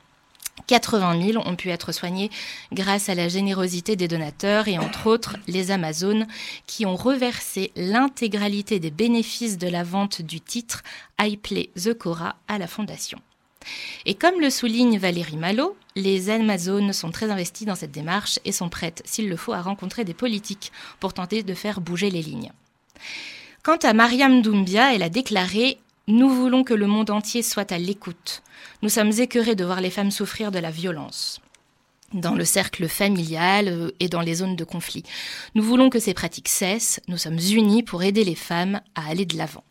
80 0.68 1.32
000 1.32 1.48
ont 1.48 1.56
pu 1.56 1.70
être 1.70 1.92
soignés 1.92 2.30
grâce 2.74 3.10
à 3.10 3.16
la 3.16 3.28
générosité 3.28 3.96
des 3.96 4.08
donateurs 4.08 4.68
et 4.68 4.78
entre 4.78 5.08
autres 5.08 5.38
les 5.48 5.72
Amazones 5.72 6.28
qui 6.68 6.86
ont 6.86 6.96
reversé 6.96 7.72
l'intégralité 7.76 8.80
des 8.80 8.92
bénéfices 8.92 9.58
de 9.58 9.68
la 9.68 9.84
vente 9.84 10.22
du 10.22 10.42
titre 10.42 10.84
I 11.20 11.38
Play 11.38 11.70
the 11.76 11.94
Cora 11.94 12.36
à 12.48 12.58
la 12.58 12.68
fondation. 12.68 13.20
Et 14.06 14.16
comme 14.16 14.40
le 14.40 14.50
souligne 14.50 14.98
Valérie 14.98 15.38
Malo, 15.38 15.76
les 15.96 16.30
Amazones 16.30 16.94
sont 16.94 17.12
très 17.12 17.30
investies 17.30 17.66
dans 17.66 17.76
cette 17.76 17.92
démarche 17.92 18.40
et 18.46 18.52
sont 18.52 18.70
prêtes, 18.70 19.02
s'il 19.06 19.30
le 19.30 19.36
faut, 19.36 19.54
à 19.54 19.62
rencontrer 19.62 20.06
des 20.06 20.14
politiques 20.14 20.72
pour 21.00 21.14
tenter 21.14 21.44
de 21.44 21.54
faire 21.54 21.82
bouger 21.82 22.10
les 22.10 22.22
lignes. 22.22 22.52
Quant 23.64 23.78
à 23.78 23.94
Mariam 23.94 24.42
Doumbia, 24.42 24.94
elle 24.96 25.04
a 25.04 25.10
déclaré 25.10 25.78
Nous 26.08 26.30
voulons 26.30 26.64
que 26.64 26.74
le 26.74 26.88
monde 26.88 27.10
entier 27.10 27.44
soit 27.44 27.72
à 27.72 27.78
l'écoute. 27.78 28.42
Nous 28.82 28.90
sommes 28.90 29.12
écœurés 29.12 29.56
de 29.56 29.66
voir 29.66 29.82
les 29.82 29.90
femmes 29.90 30.12
souffrir 30.12 30.52
de 30.52 30.60
la 30.60 30.72
violence 30.72 31.42
dans 32.14 32.34
le 32.34 32.46
cercle 32.46 32.88
familial 32.88 33.68
euh, 33.68 33.92
et 34.00 34.10
dans 34.10 34.22
les 34.22 34.36
zones 34.36 34.56
de 34.56 34.64
conflit. 34.64 35.04
Nous 35.54 35.64
voulons 35.64 35.92
que 35.92 36.00
ces 36.00 36.16
pratiques 36.16 36.50
cessent, 36.50 37.00
nous 37.08 37.18
sommes 37.18 37.38
unis 37.38 37.84
pour 37.84 38.02
aider 38.02 38.24
les 38.24 38.34
femmes 38.34 38.82
à 38.96 39.08
aller 39.08 39.26
de 39.26 39.38
l'avant. 39.38 39.64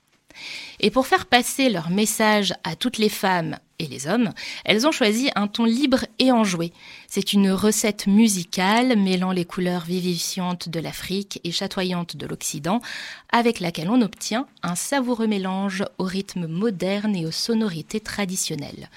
Et 0.79 0.91
pour 0.91 1.07
faire 1.07 1.27
passer 1.27 1.69
leur 1.69 1.91
message 1.91 2.55
à 2.63 2.77
toutes 2.77 2.99
les 2.99 3.09
femmes 3.09 3.59
et 3.79 3.87
les 3.87 4.07
hommes, 4.07 4.33
elles 4.65 4.87
ont 4.87 4.93
choisi 4.93 5.31
un 5.35 5.47
ton 5.47 5.65
libre 5.65 6.05
et 6.19 6.33
enjoué. 6.33 6.73
C'est 7.09 7.33
une 7.33 7.51
recette 7.51 8.07
musicale 8.07 8.99
mêlant 8.99 9.33
les 9.33 9.45
couleurs 9.45 9.85
vivifiantes 9.85 10.69
de 10.69 10.81
l'Afrique 10.81 11.41
et 11.45 11.53
chatoyantes 11.53 12.17
de 12.17 12.27
l'Occident, 12.27 12.81
avec 13.31 13.61
laquelle 13.61 13.91
on 13.91 14.03
obtient 14.03 14.47
un 14.63 14.75
savoureux 14.75 15.27
mélange 15.27 15.85
au 15.99 16.05
rythme 16.05 16.47
moderne 16.47 17.15
et 17.17 17.27
aux 17.27 17.31
sonorités 17.31 18.01
traditionnelles. 18.01 18.89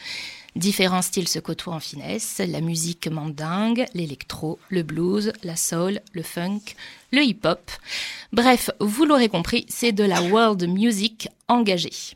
Différents 0.55 1.01
styles 1.01 1.29
se 1.29 1.39
côtoient 1.39 1.75
en 1.75 1.79
finesse, 1.79 2.41
la 2.45 2.59
musique 2.59 3.07
mandingue, 3.07 3.85
l'électro, 3.93 4.59
le 4.69 4.83
blues, 4.83 5.31
la 5.43 5.55
soul, 5.55 6.01
le 6.11 6.23
funk, 6.23 6.75
le 7.13 7.23
hip-hop. 7.23 7.71
Bref, 8.33 8.69
vous 8.81 9.05
l'aurez 9.05 9.29
compris, 9.29 9.65
c'est 9.69 9.93
de 9.93 10.03
la 10.03 10.21
world 10.21 10.67
music 10.67 11.29
engagée. 11.47 12.15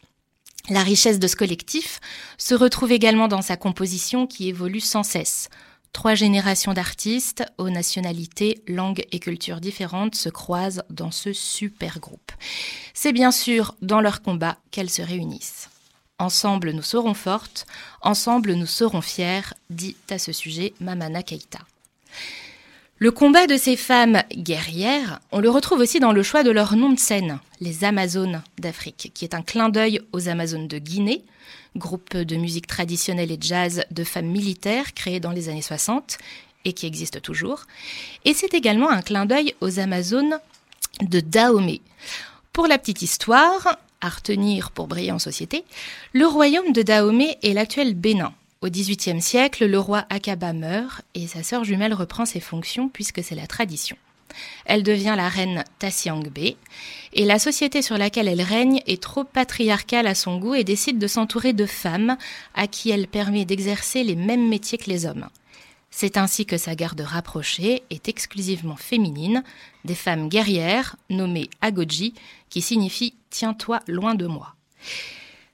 La 0.70 0.82
richesse 0.82 1.20
de 1.20 1.28
ce 1.28 1.36
collectif 1.36 2.00
se 2.38 2.56
retrouve 2.56 2.92
également 2.92 3.28
dans 3.28 3.44
sa 3.44 3.56
composition 3.56 4.26
qui 4.26 4.50
évolue 4.50 4.80
sans 4.80 5.04
cesse. 5.04 5.50
Trois 5.94 6.16
générations 6.16 6.74
d'artistes 6.74 7.46
aux 7.58 7.70
nationalités, 7.70 8.62
langues 8.68 9.06
et 9.12 9.20
cultures 9.20 9.62
différentes 9.62 10.16
se 10.16 10.28
croisent 10.28 10.84
dans 10.90 11.12
ce 11.12 11.34
super 11.34 12.00
groupe. 12.00 12.32
C'est 12.94 13.14
bien 13.14 13.32
sûr 13.32 13.76
dans 13.82 14.02
leur 14.02 14.22
combat 14.22 14.58
qu'elles 14.72 14.90
se 14.90 15.04
réunissent. 15.04 15.70
Ensemble 16.18 16.72
nous 16.72 16.82
serons 16.82 17.14
fortes, 17.14 17.66
ensemble 18.02 18.54
nous 18.54 18.66
serons 18.66 19.02
fiers, 19.02 19.54
dit 19.70 19.96
à 20.10 20.18
ce 20.18 20.32
sujet 20.32 20.74
Mamana 20.80 21.22
Keita. 21.22 21.60
Le 22.98 23.12
combat 23.12 23.46
de 23.46 23.58
ces 23.58 23.76
femmes 23.76 24.24
guerrières, 24.34 25.20
on 25.34 25.42
le 25.42 25.50
retrouve 25.50 25.80
aussi 25.82 26.00
dans 26.00 26.14
le 26.14 26.24
choix 26.24 26.44
de 26.44 26.50
leur 26.50 26.78
nom 26.78 26.94
de 26.94 27.00
scène, 27.00 27.40
les 27.60 27.84
Amazones 27.84 28.42
d'Afrique, 28.58 29.12
qui 29.14 29.26
est 29.26 29.34
un 29.34 29.42
clin 29.42 29.68
d'œil 29.68 30.00
aux 30.14 30.30
Amazones 30.30 30.70
de 30.70 30.78
Guinée, 30.78 31.26
groupe 31.76 32.16
de 32.16 32.36
musique 32.38 32.68
traditionnelle 32.68 33.34
et 33.34 33.38
jazz 33.38 33.84
de 33.92 34.04
femmes 34.06 34.30
militaires 34.30 34.94
créé 34.94 35.20
dans 35.20 35.32
les 35.32 35.50
années 35.50 35.62
60 35.62 36.18
et 36.64 36.72
qui 36.72 36.86
existe 36.86 37.22
toujours. 37.22 37.66
Et 38.24 38.34
c'est 38.34 38.54
également 38.54 38.90
un 38.90 39.02
clin 39.02 39.26
d'œil 39.26 39.56
aux 39.60 39.78
Amazones 39.78 40.40
de 41.02 41.20
Dahomey. 41.20 41.82
Pour 42.54 42.66
la 42.66 42.78
petite 42.78 43.02
histoire, 43.02 43.78
à 44.00 44.08
retenir 44.08 44.72
pour 44.72 44.88
briller 44.88 45.12
en 45.12 45.20
société, 45.20 45.66
le 46.14 46.28
royaume 46.28 46.72
de 46.72 46.82
Dahomey 46.82 47.38
est 47.44 47.52
l'actuel 47.52 47.94
Bénin. 47.94 48.34
Au 48.66 48.70
XVIIIe 48.70 49.22
siècle, 49.22 49.68
le 49.68 49.80
roi 49.80 50.08
Akaba 50.10 50.52
meurt 50.52 51.04
et 51.14 51.28
sa 51.28 51.44
sœur 51.44 51.64
jumelle 51.64 51.94
reprend 51.94 52.26
ses 52.26 52.40
fonctions 52.40 52.90
puisque 52.90 53.24
c'est 53.24 53.36
la 53.36 53.46
tradition. 53.46 53.96
Elle 54.66 54.82
devient 54.82 55.14
la 55.16 55.30
reine 55.30 55.64
Tassiangbe 55.78 56.36
et 57.14 57.26
la 57.26 57.38
société 57.38 57.84
sur 57.84 57.96
laquelle 58.00 58.28
elle 58.28 58.42
règne 58.42 58.82
est 58.88 59.00
trop 59.00 59.24
patriarcale 59.24 60.08
à 60.08 60.16
son 60.16 60.40
goût 60.40 60.56
et 60.56 60.64
décide 60.64 60.98
de 60.98 61.06
s'entourer 61.06 61.54
de 61.54 61.68
femmes 61.68 62.18
à 62.56 62.66
qui 62.66 62.90
elle 62.90 63.08
permet 63.08 63.46
d'exercer 63.46 64.04
les 64.04 64.16
mêmes 64.16 64.50
métiers 64.50 64.80
que 64.80 64.90
les 64.90 65.06
hommes. 65.06 65.30
C'est 65.92 66.18
ainsi 66.18 66.48
que 66.48 66.58
sa 66.58 66.74
garde 66.74 67.02
rapprochée 67.02 67.84
est 67.92 68.10
exclusivement 68.10 68.78
féminine, 68.78 69.44
des 69.84 69.94
femmes 69.94 70.28
guerrières 70.28 70.96
nommées 71.12 71.52
Agoji, 71.62 72.16
qui 72.50 72.62
signifie 72.62 73.14
Tiens-toi 73.30 73.82
loin 73.88 74.16
de 74.16 74.26
moi. 74.26 74.56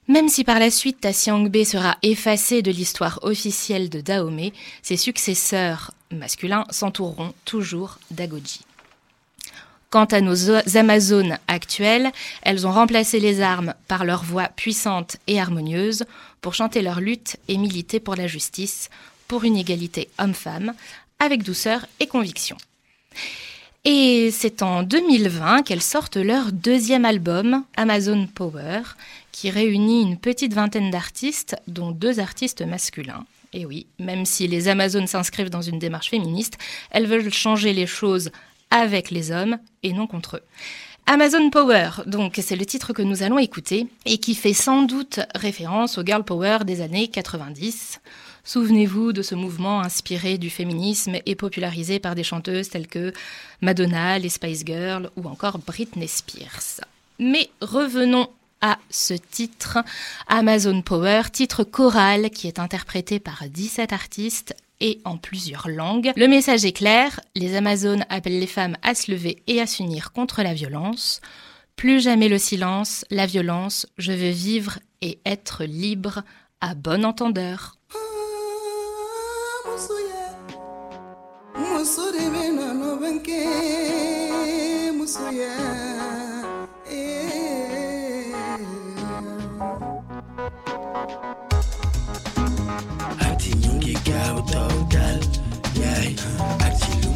Même 0.08 0.28
si 0.28 0.42
par 0.42 0.58
la 0.58 0.70
suite 0.70 1.00
Tassiangbe 1.00 1.64
sera 1.64 1.96
effacé 2.02 2.60
de 2.60 2.72
l'histoire 2.72 3.20
officielle 3.22 3.88
de 3.88 4.00
Dahomey, 4.00 4.52
ses 4.82 4.96
successeurs 4.96 5.92
masculins 6.10 6.66
s'entoureront 6.70 7.32
toujours 7.44 7.98
d'Agoji. 8.10 8.62
Quant 9.90 10.06
à 10.06 10.20
nos 10.20 10.50
Amazones 10.76 11.38
actuelles, 11.48 12.10
elles 12.42 12.66
ont 12.66 12.72
remplacé 12.72 13.20
les 13.20 13.42
armes 13.42 13.74
par 13.88 14.04
leur 14.04 14.24
voix 14.24 14.48
puissante 14.48 15.18
et 15.26 15.38
harmonieuse 15.38 16.04
pour 16.40 16.54
chanter 16.54 16.82
leur 16.82 17.00
lutte 17.00 17.36
et 17.46 17.58
militer 17.58 18.00
pour 18.00 18.16
la 18.16 18.26
justice, 18.26 18.88
pour 19.28 19.44
une 19.44 19.56
égalité 19.56 20.08
homme-femme, 20.18 20.72
avec 21.18 21.42
douceur 21.42 21.86
et 22.00 22.06
conviction. 22.06 22.56
Et 23.84 24.30
c'est 24.32 24.62
en 24.62 24.82
2020 24.82 25.62
qu'elles 25.62 25.82
sortent 25.82 26.16
leur 26.16 26.52
deuxième 26.52 27.04
album, 27.04 27.64
Amazon 27.76 28.26
Power, 28.26 28.80
qui 29.32 29.50
réunit 29.50 30.02
une 30.02 30.18
petite 30.18 30.54
vingtaine 30.54 30.90
d'artistes, 30.90 31.56
dont 31.66 31.90
deux 31.90 32.20
artistes 32.20 32.62
masculins. 32.62 33.24
Et 33.52 33.66
oui, 33.66 33.86
même 33.98 34.24
si 34.24 34.46
les 34.46 34.68
Amazones 34.68 35.06
s'inscrivent 35.06 35.50
dans 35.50 35.62
une 35.62 35.78
démarche 35.78 36.10
féministe, 36.10 36.58
elles 36.90 37.06
veulent 37.06 37.32
changer 37.32 37.72
les 37.72 37.86
choses 37.86 38.30
avec 38.70 39.10
les 39.10 39.30
hommes 39.30 39.58
et 39.82 39.92
non 39.92 40.06
contre 40.06 40.36
eux. 40.36 40.42
Amazon 41.06 41.50
Power, 41.50 41.90
donc 42.06 42.38
c'est 42.40 42.56
le 42.56 42.64
titre 42.64 42.92
que 42.92 43.02
nous 43.02 43.22
allons 43.22 43.38
écouter 43.38 43.88
et 44.06 44.18
qui 44.18 44.34
fait 44.34 44.52
sans 44.52 44.82
doute 44.82 45.20
référence 45.34 45.98
au 45.98 46.04
girl 46.04 46.22
power 46.22 46.58
des 46.64 46.80
années 46.80 47.08
90. 47.08 48.00
Souvenez-vous 48.44 49.12
de 49.12 49.20
ce 49.20 49.34
mouvement 49.34 49.80
inspiré 49.80 50.38
du 50.38 50.48
féminisme 50.48 51.16
et 51.26 51.34
popularisé 51.34 51.98
par 51.98 52.14
des 52.14 52.22
chanteuses 52.22 52.70
telles 52.70 52.86
que 52.86 53.12
Madonna, 53.60 54.18
les 54.18 54.28
Spice 54.28 54.64
Girls 54.64 55.10
ou 55.16 55.28
encore 55.28 55.58
Britney 55.58 56.08
Spears. 56.08 56.80
Mais 57.18 57.50
revenons 57.60 58.28
à 58.62 58.78
ce 58.88 59.12
titre, 59.12 59.78
Amazon 60.28 60.80
Power, 60.80 61.22
titre 61.32 61.64
choral 61.64 62.30
qui 62.30 62.46
est 62.46 62.58
interprété 62.58 63.20
par 63.20 63.44
17 63.48 63.92
artistes 63.92 64.54
et 64.80 65.00
en 65.04 65.16
plusieurs 65.16 65.68
langues. 65.68 66.12
Le 66.16 66.28
message 66.28 66.64
est 66.64 66.72
clair, 66.72 67.20
les 67.34 67.56
Amazones 67.56 68.04
appellent 68.08 68.40
les 68.40 68.46
femmes 68.46 68.76
à 68.82 68.94
se 68.94 69.10
lever 69.10 69.42
et 69.46 69.60
à 69.60 69.66
s'unir 69.66 70.12
contre 70.12 70.42
la 70.42 70.54
violence. 70.54 71.20
Plus 71.76 72.00
jamais 72.00 72.28
le 72.28 72.38
silence, 72.38 73.04
la 73.10 73.26
violence, 73.26 73.86
je 73.98 74.12
veux 74.12 74.30
vivre 74.30 74.78
et 75.00 75.18
être 75.26 75.64
libre 75.64 76.22
à 76.60 76.74
bon 76.74 77.04
entendeur. 77.04 77.76
Acting 93.20 93.60
young, 93.62 93.82
you 93.82 93.94
got 94.04 94.46
dog, 94.46 94.90
gal, 94.90 95.20
yeah. 95.74 97.11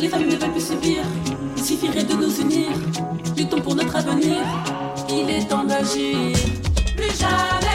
Les 0.00 0.08
femmes 0.08 0.26
ne 0.26 0.36
veulent 0.36 0.52
plus 0.52 0.66
subir. 0.66 1.02
Il 1.56 1.62
suffirait 1.62 2.04
de 2.04 2.14
nous 2.14 2.40
unir. 2.40 2.68
Luttons 3.36 3.60
pour 3.60 3.74
notre 3.74 3.96
avenir. 3.96 4.38
Il 5.10 5.28
est 5.28 5.46
temps 5.46 5.64
d'agir. 5.64 6.34
Plus 6.96 7.18
jamais. 7.18 7.69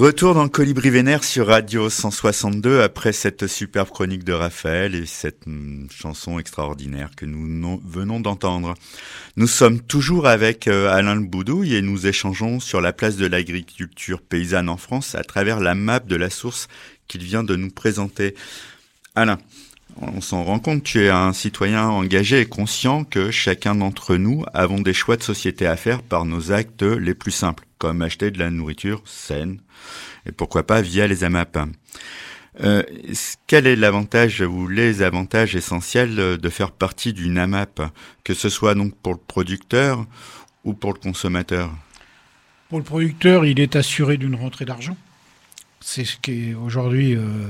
Retour 0.00 0.34
dans 0.34 0.48
Colibri 0.48 0.90
Vénère 0.90 1.24
sur 1.24 1.48
Radio 1.48 1.90
162 1.90 2.82
après 2.82 3.12
cette 3.12 3.48
superbe 3.48 3.88
chronique 3.88 4.22
de 4.22 4.32
Raphaël 4.32 4.94
et 4.94 5.06
cette 5.06 5.44
hum, 5.48 5.88
chanson 5.90 6.38
extraordinaire 6.38 7.10
que 7.16 7.26
nous 7.26 7.82
venons 7.84 8.20
d'entendre. 8.20 8.74
Nous 9.36 9.48
sommes 9.48 9.80
toujours 9.80 10.28
avec 10.28 10.68
euh, 10.68 10.88
Alain 10.88 11.16
Le 11.16 11.26
Boudouille 11.26 11.74
et 11.74 11.82
nous 11.82 12.06
échangeons 12.06 12.60
sur 12.60 12.80
la 12.80 12.92
place 12.92 13.16
de 13.16 13.26
l'agriculture 13.26 14.22
paysanne 14.22 14.68
en 14.68 14.76
France 14.76 15.16
à 15.16 15.24
travers 15.24 15.58
la 15.58 15.74
map 15.74 15.98
de 15.98 16.14
la 16.14 16.30
source 16.30 16.68
qu'il 17.08 17.24
vient 17.24 17.42
de 17.42 17.56
nous 17.56 17.70
présenter. 17.70 18.36
Alain, 19.16 19.38
on 20.00 20.20
s'en 20.20 20.44
rend 20.44 20.58
compte, 20.58 20.82
tu 20.82 21.04
es 21.04 21.08
un 21.08 21.32
citoyen 21.32 21.88
engagé 21.88 22.40
et 22.40 22.46
conscient 22.46 23.04
que 23.04 23.30
chacun 23.30 23.74
d'entre 23.74 24.16
nous 24.16 24.44
avons 24.54 24.80
des 24.80 24.92
choix 24.92 25.16
de 25.16 25.22
société 25.22 25.66
à 25.66 25.76
faire 25.76 26.02
par 26.02 26.24
nos 26.24 26.52
actes 26.52 26.82
les 26.82 27.14
plus 27.14 27.30
simples, 27.30 27.64
comme 27.78 28.02
acheter 28.02 28.30
de 28.30 28.38
la 28.38 28.50
nourriture 28.50 29.02
saine, 29.04 29.60
et 30.26 30.32
pourquoi 30.32 30.66
pas 30.66 30.82
via 30.82 31.06
les 31.06 31.24
AMAP. 31.24 31.58
Euh, 32.60 32.82
quel 33.46 33.66
est 33.66 33.76
l'avantage 33.76 34.40
ou 34.40 34.66
les 34.66 35.02
avantages 35.02 35.54
essentiels 35.54 36.38
de 36.38 36.48
faire 36.48 36.72
partie 36.72 37.12
d'une 37.12 37.38
AMAP, 37.38 37.82
que 38.24 38.34
ce 38.34 38.48
soit 38.48 38.74
donc 38.74 38.94
pour 38.96 39.12
le 39.12 39.20
producteur 39.20 40.04
ou 40.64 40.74
pour 40.74 40.92
le 40.92 40.98
consommateur? 40.98 41.70
Pour 42.68 42.78
le 42.78 42.84
producteur, 42.84 43.46
il 43.46 43.60
est 43.60 43.76
assuré 43.76 44.16
d'une 44.16 44.34
rentrée 44.34 44.64
d'argent. 44.64 44.96
C'est 45.80 46.04
ce 46.04 46.16
qui 46.16 46.50
est 46.50 46.54
aujourd'hui 46.54 47.14
euh, 47.14 47.48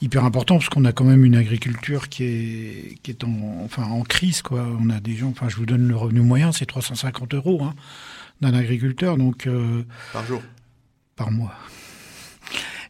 hyper 0.00 0.24
important 0.24 0.56
parce 0.56 0.68
qu'on 0.68 0.84
a 0.84 0.92
quand 0.92 1.04
même 1.04 1.24
une 1.24 1.36
agriculture 1.36 2.08
qui 2.08 2.24
est, 2.24 2.98
qui 3.02 3.10
est 3.10 3.24
en, 3.24 3.62
enfin, 3.64 3.84
en 3.84 4.02
crise. 4.02 4.42
Quoi. 4.42 4.66
On 4.80 4.90
a 4.90 5.00
des 5.00 5.16
gens, 5.16 5.28
enfin, 5.28 5.48
je 5.48 5.56
vous 5.56 5.66
donne 5.66 5.88
le 5.88 5.96
revenu 5.96 6.20
moyen, 6.20 6.52
c'est 6.52 6.66
350 6.66 7.34
euros 7.34 7.62
hein, 7.62 7.74
d'un 8.40 8.54
agriculteur. 8.54 9.16
Donc, 9.16 9.46
euh, 9.46 9.84
par 10.12 10.24
jour 10.24 10.42
Par 11.16 11.30
mois. 11.30 11.54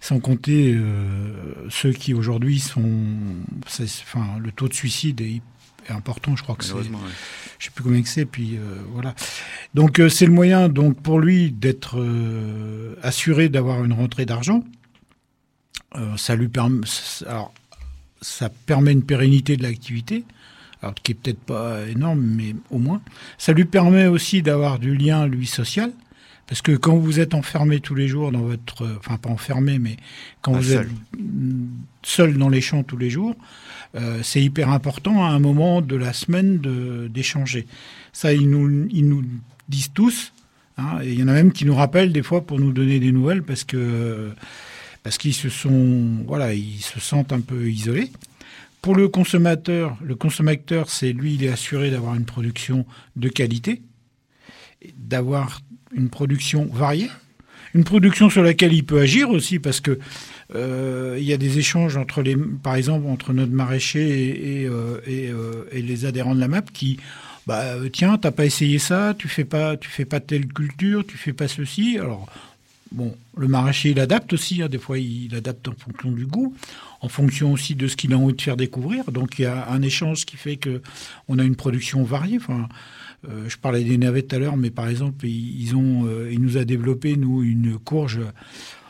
Sans 0.00 0.20
compter 0.20 0.74
euh, 0.74 1.66
ceux 1.70 1.92
qui 1.92 2.14
aujourd'hui 2.14 2.60
sont. 2.60 2.90
Enfin, 3.66 4.38
le 4.38 4.52
taux 4.52 4.68
de 4.68 4.74
suicide 4.74 5.20
est, 5.20 5.42
important, 5.90 6.36
je 6.36 6.42
crois 6.42 6.54
que 6.54 6.64
c'est. 6.64 6.74
Je 7.58 7.64
sais 7.64 7.70
plus 7.70 7.82
combien 7.82 8.02
que 8.02 8.08
c'est, 8.08 8.26
puis 8.26 8.56
euh, 8.56 8.76
voilà. 8.92 9.14
Donc 9.72 10.02
c'est 10.10 10.26
le 10.26 10.32
moyen, 10.32 10.68
donc 10.68 11.00
pour 11.00 11.18
lui, 11.18 11.50
d'être 11.50 11.98
assuré 13.02 13.48
d'avoir 13.48 13.82
une 13.84 13.94
rentrée 13.94 14.26
d'argent. 14.26 14.62
Euh, 15.96 16.16
ça 16.16 16.36
lui 16.36 16.48
permet, 16.48 16.86
alors, 17.26 17.52
ça 18.20 18.48
permet 18.48 18.92
une 18.92 19.02
pérennité 19.02 19.56
de 19.56 19.62
l'activité, 19.62 20.24
alors 20.82 20.94
qui 20.94 21.12
est 21.12 21.14
peut-être 21.14 21.40
pas 21.40 21.86
énorme, 21.88 22.20
mais 22.20 22.54
au 22.70 22.78
moins. 22.78 23.00
Ça 23.38 23.52
lui 23.52 23.64
permet 23.64 24.06
aussi 24.06 24.42
d'avoir 24.42 24.78
du 24.78 24.96
lien, 24.96 25.26
lui, 25.26 25.46
social. 25.46 25.92
Parce 26.46 26.62
que 26.62 26.72
quand 26.72 26.96
vous 26.96 27.20
êtes 27.20 27.34
enfermé 27.34 27.80
tous 27.80 27.94
les 27.94 28.08
jours 28.08 28.32
dans 28.32 28.40
votre, 28.40 28.88
enfin 28.98 29.18
pas 29.18 29.28
enfermé, 29.28 29.78
mais 29.78 29.96
quand 30.40 30.52
vous 30.52 30.72
êtes 30.72 30.88
seul 32.02 32.38
dans 32.38 32.48
les 32.48 32.62
champs 32.62 32.82
tous 32.82 32.96
les 32.96 33.10
jours, 33.10 33.36
euh, 33.94 34.20
c'est 34.22 34.42
hyper 34.42 34.70
important 34.70 35.24
à 35.24 35.28
un 35.28 35.40
moment 35.40 35.82
de 35.82 35.94
la 35.94 36.14
semaine 36.14 36.58
d'échanger. 37.08 37.66
Ça, 38.14 38.32
ils 38.32 38.48
nous, 38.48 38.88
ils 38.90 39.06
nous 39.06 39.24
disent 39.68 39.92
tous. 39.92 40.32
Hein, 40.78 41.00
et 41.02 41.12
il 41.12 41.20
y 41.20 41.22
en 41.22 41.28
a 41.28 41.32
même 41.32 41.52
qui 41.52 41.66
nous 41.66 41.74
rappellent 41.74 42.12
des 42.12 42.22
fois 42.22 42.46
pour 42.46 42.58
nous 42.58 42.72
donner 42.72 42.98
des 42.98 43.12
nouvelles 43.12 43.42
parce 43.42 43.64
que 43.64 44.30
parce 45.02 45.18
qu'ils 45.18 45.34
se 45.34 45.48
sont, 45.48 46.24
voilà, 46.26 46.54
ils 46.54 46.80
se 46.80 47.00
sentent 47.00 47.32
un 47.32 47.40
peu 47.40 47.70
isolés. 47.70 48.10
Pour 48.82 48.94
le 48.94 49.08
consommateur, 49.08 49.96
le 50.02 50.14
consommateur, 50.14 50.88
c'est 50.88 51.12
lui, 51.12 51.34
il 51.34 51.44
est 51.44 51.48
assuré 51.48 51.90
d'avoir 51.90 52.14
une 52.14 52.24
production 52.24 52.86
de 53.16 53.28
qualité, 53.28 53.82
d'avoir 54.96 55.60
une 55.92 56.08
production 56.08 56.66
variée, 56.72 57.10
une 57.74 57.84
production 57.84 58.30
sur 58.30 58.42
laquelle 58.42 58.72
il 58.72 58.84
peut 58.84 59.00
agir 59.00 59.30
aussi, 59.30 59.58
parce 59.58 59.80
que 59.80 59.98
euh, 60.54 61.16
il 61.18 61.24
y 61.24 61.32
a 61.32 61.36
des 61.36 61.58
échanges 61.58 61.96
entre 61.96 62.22
les, 62.22 62.36
par 62.36 62.76
exemple, 62.76 63.06
entre 63.08 63.32
notre 63.32 63.52
maraîcher 63.52 64.60
et, 64.62 64.66
euh, 64.66 65.00
euh, 65.08 65.64
et, 65.72 65.82
les 65.82 66.04
adhérents 66.06 66.34
de 66.34 66.40
la 66.40 66.48
MAP 66.48 66.72
qui, 66.72 66.98
bah, 67.46 67.74
tiens, 67.92 68.16
t'as 68.16 68.30
pas 68.30 68.46
essayé 68.46 68.78
ça, 68.78 69.14
tu 69.18 69.28
fais 69.28 69.44
pas, 69.44 69.76
tu 69.76 69.90
fais 69.90 70.04
pas 70.04 70.20
telle 70.20 70.46
culture, 70.46 71.06
tu 71.06 71.18
fais 71.18 71.32
pas 71.32 71.48
ceci. 71.48 71.98
Alors, 71.98 72.26
Bon, 72.90 73.14
le 73.36 73.48
maraîcher, 73.48 73.90
il 73.90 74.00
adapte 74.00 74.32
aussi. 74.32 74.62
Hein. 74.62 74.68
des 74.68 74.78
fois, 74.78 74.98
il 74.98 75.34
adapte 75.34 75.68
en 75.68 75.74
fonction 75.78 76.10
du 76.10 76.26
goût, 76.26 76.54
en 77.00 77.08
fonction 77.08 77.52
aussi 77.52 77.74
de 77.74 77.86
ce 77.86 77.96
qu'il 77.96 78.12
a 78.14 78.18
envie 78.18 78.34
de 78.34 78.40
faire 78.40 78.56
découvrir. 78.56 79.10
Donc, 79.12 79.38
il 79.38 79.42
y 79.42 79.46
a 79.46 79.68
un 79.70 79.82
échange 79.82 80.24
qui 80.24 80.36
fait 80.36 80.56
que 80.56 80.80
on 81.28 81.38
a 81.38 81.44
une 81.44 81.56
production 81.56 82.02
variée. 82.02 82.38
Enfin, 82.38 82.68
euh, 83.28 83.48
je 83.48 83.56
parlais 83.56 83.84
des 83.84 83.98
navets 83.98 84.22
tout 84.22 84.36
à 84.36 84.38
l'heure, 84.38 84.56
mais 84.56 84.70
par 84.70 84.88
exemple, 84.88 85.26
ils 85.26 85.74
ont, 85.74 86.06
euh, 86.06 86.30
il 86.32 86.40
nous 86.40 86.56
a 86.56 86.64
développé 86.64 87.16
nous 87.16 87.42
une 87.42 87.78
courge, 87.78 88.20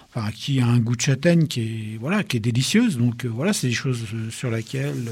enfin, 0.09 0.31
qui 0.31 0.61
a 0.61 0.67
un 0.67 0.79
goût 0.79 0.97
de 0.97 1.01
châtaigne 1.01 1.47
qui 1.47 1.61
est, 1.61 1.99
voilà, 1.99 2.23
qui 2.23 2.37
est 2.37 2.41
délicieuse. 2.41 2.99
Donc, 2.99 3.25
euh, 3.25 3.29
voilà, 3.29 3.53
c'est 3.53 3.69
des 3.69 3.75
choses 3.75 4.05
sur 4.31 4.51
lesquelles. 4.51 5.11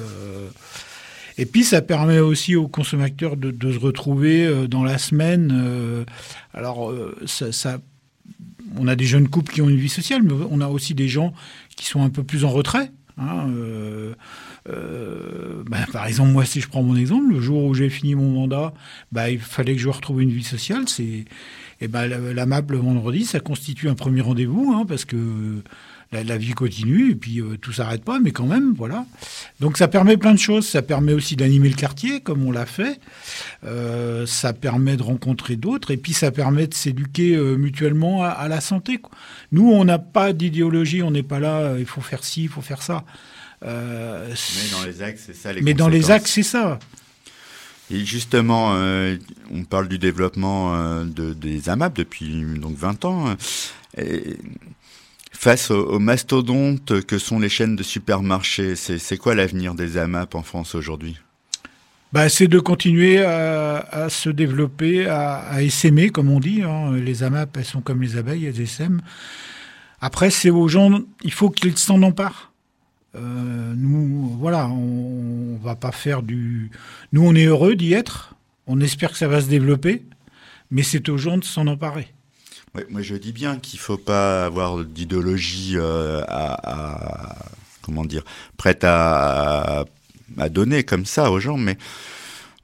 Et 1.39 1.45
puis 1.45 1.65
ça 1.65 1.83
permet 1.83 2.19
aussi 2.19 2.57
aux 2.57 2.67
consommateurs 2.67 3.37
de, 3.37 3.73
se 3.73 3.79
retrouver 3.79 4.67
dans 4.69 4.85
la 4.85 4.97
semaine. 4.97 6.07
alors 6.55 6.95
ça, 7.27 7.79
on 8.79 8.89
a 8.89 8.97
des 8.97 9.05
jeunes 9.05 9.29
couples 9.29 9.53
qui 9.53 9.63
ont 9.63 9.69
une 9.69 9.77
vie 9.77 9.89
sociale, 9.89 10.23
mais 10.23 10.33
on 10.51 10.61
a 10.61 10.69
aussi 10.69 10.95
des 10.95 11.09
gens 11.09 11.33
qui 11.77 11.87
sont 11.87 12.03
un 12.03 12.11
peu 12.11 12.23
plus 12.23 12.45
en 12.45 12.51
retrait. 12.51 12.91
Hein, 13.19 13.49
euh, 13.49 14.15
euh, 14.69 15.63
bah, 15.69 15.79
par 15.93 16.07
exemple, 16.07 16.33
moi, 16.33 16.45
si 16.45 16.61
je 16.61 16.69
prends 16.69 16.83
mon 16.83 16.97
exemple, 16.97 17.33
le 17.33 17.41
jour 17.41 17.65
où 17.65 17.75
j'ai 17.75 17.89
fini 17.89 18.15
mon 18.15 18.31
mandat, 18.31 18.75
bah, 19.13 19.31
il 19.31 19.39
fallait 19.39 19.75
que 19.75 19.81
je 19.81 19.89
retrouve 19.89 20.23
une 20.23 20.31
vie 20.31 20.45
sociale. 20.45 20.85
C'est, 20.89 21.05
et 21.05 21.27
eh 21.83 21.89
ben, 21.89 22.07
la, 22.07 22.47
MAP 22.47 22.71
le 22.71 22.79
vendredi, 22.79 23.25
ça 23.25 23.41
constitue 23.41 23.89
un 23.89 23.95
premier 23.95 24.23
rendez-vous, 24.23 24.73
hein, 24.75 24.87
parce 24.87 25.05
que 25.05 25.63
la, 26.25 26.37
vie 26.37 26.53
continue 26.53 27.13
et 27.13 27.15
puis 27.15 27.41
euh, 27.41 27.57
tout 27.61 27.73
s'arrête 27.73 28.05
pas, 28.05 28.19
mais 28.19 28.31
quand 28.31 28.47
même, 28.47 28.75
voilà. 28.75 29.07
Donc 29.61 29.79
ça 29.79 29.89
permet 29.89 30.17
plein 30.17 30.33
de 30.33 30.39
choses. 30.39 30.67
Ça 30.67 30.83
permet 30.83 31.13
aussi 31.13 31.37
d'animer 31.37 31.69
le 31.69 31.75
quartier, 31.75 32.21
comme 32.21 32.45
on 32.47 32.53
l'a 32.53 32.67
fait. 32.67 33.01
Euh, 33.65 34.27
ça 34.27 34.53
permet 34.53 34.97
de 34.97 35.03
rencontrer 35.03 35.57
d'autres 35.57 35.91
et 35.91 35.97
puis 35.97 36.13
ça 36.13 36.31
permet 36.31 36.67
de 36.67 36.75
s'éduquer 36.75 37.35
euh, 37.35 37.57
mutuellement 37.57 38.25
à, 38.25 38.49
la 38.49 38.61
santé. 38.61 39.01
Nous, 39.53 39.71
on 39.71 39.85
n'a 39.85 39.99
pas 39.99 40.33
d'idéologie, 40.33 41.03
on 41.03 41.11
n'est 41.11 41.23
pas 41.23 41.41
là, 41.41 41.77
il 41.79 41.87
faut 41.87 42.01
faire 42.01 42.25
ci, 42.25 42.45
il 42.45 42.49
faut 42.49 42.63
faire 42.63 42.83
ça. 42.83 43.05
mais 43.63 43.69
dans 44.73 44.85
les 44.85 45.03
axes, 45.03 45.23
c'est 45.27 45.35
ça. 45.35 45.53
Les 45.53 45.63
mais 45.63 45.75
dans 45.75 45.89
les 45.89 46.11
axes, 46.11 46.31
c'est 46.33 46.43
ça. 46.43 46.79
Et 47.91 48.05
justement, 48.05 48.75
on 49.53 49.65
parle 49.65 49.89
du 49.89 49.99
développement 49.99 51.05
de, 51.05 51.33
des 51.33 51.69
AMAP 51.69 51.97
depuis 51.97 52.45
donc 52.57 52.77
20 52.77 53.05
ans. 53.05 53.37
Face 55.39 55.71
aux, 55.71 55.99
mastodontes 55.99 57.03
que 57.03 57.19
sont 57.19 57.39
les 57.39 57.51
chaînes 57.51 57.77
de 57.77 57.83
supermarchés, 57.83 58.75
c'est 58.75 59.17
quoi 59.19 59.35
l'avenir 59.35 59.75
des 59.75 59.99
AMAP 59.99 60.35
en 60.35 60.43
France 60.43 60.75
aujourd'hui? 60.75 61.19
Bah, 62.13 62.29
c'est 62.31 62.49
de 62.49 62.59
continuer 62.59 63.23
à, 63.23 64.09
se 64.09 64.31
développer, 64.31 65.07
à, 65.07 65.37
à, 65.37 65.63
essaimer, 65.63 66.09
comme 66.09 66.31
on 66.31 66.41
dit. 66.41 66.63
Hein. 66.63 66.93
Les 66.97 67.23
AMAP, 67.23 67.59
elles 67.59 67.65
sont 67.65 67.83
comme 67.83 68.03
les 68.03 68.17
abeilles, 68.17 68.47
elles 68.47 68.61
essaiment. 68.61 69.03
Après, 70.01 70.31
c'est 70.31 70.51
aux 70.51 70.69
gens, 70.69 71.01
il 71.23 71.33
faut 71.33 71.51
qu'ils 71.51 71.77
s'en 71.77 72.03
emparent. 72.03 72.53
Euh, 73.15 73.75
nous, 73.77 74.37
voilà, 74.41 74.69
on, 74.69 75.55
on, 75.55 75.59
va 75.63 75.77
pas 75.77 75.93
faire 75.93 76.23
du. 76.23 76.71
Nous, 77.13 77.25
on 77.25 77.35
est 77.35 77.45
heureux 77.45 77.77
d'y 77.77 77.93
être. 77.93 78.35
On 78.67 78.81
espère 78.81 79.13
que 79.13 79.19
ça 79.19 79.29
va 79.29 79.43
se 79.43 79.49
développer, 79.49 80.03
mais 80.71 80.83
c'est 80.83 81.09
aux 81.09 81.19
gens 81.19 81.37
de 81.37 81.45
s'en 81.45 81.67
emparer 81.67 82.16
moi, 82.91 83.03
je 83.03 83.15
dis 83.15 83.33
bien 83.33 83.59
qu'il 83.59 83.79
faut 83.79 83.99
pas 83.99 84.47
avoir 84.47 84.85
d'idéologie 84.85 85.75
euh, 85.77 86.23
à, 86.29 87.37
comment 87.83 88.05
dire 88.05 88.25
prête 88.57 88.85
à, 88.85 89.85
à, 90.39 90.49
donner 90.49 90.85
comme 90.85 91.07
ça 91.07 91.31
aux 91.31 91.41
gens, 91.41 91.57
mais 91.57 91.77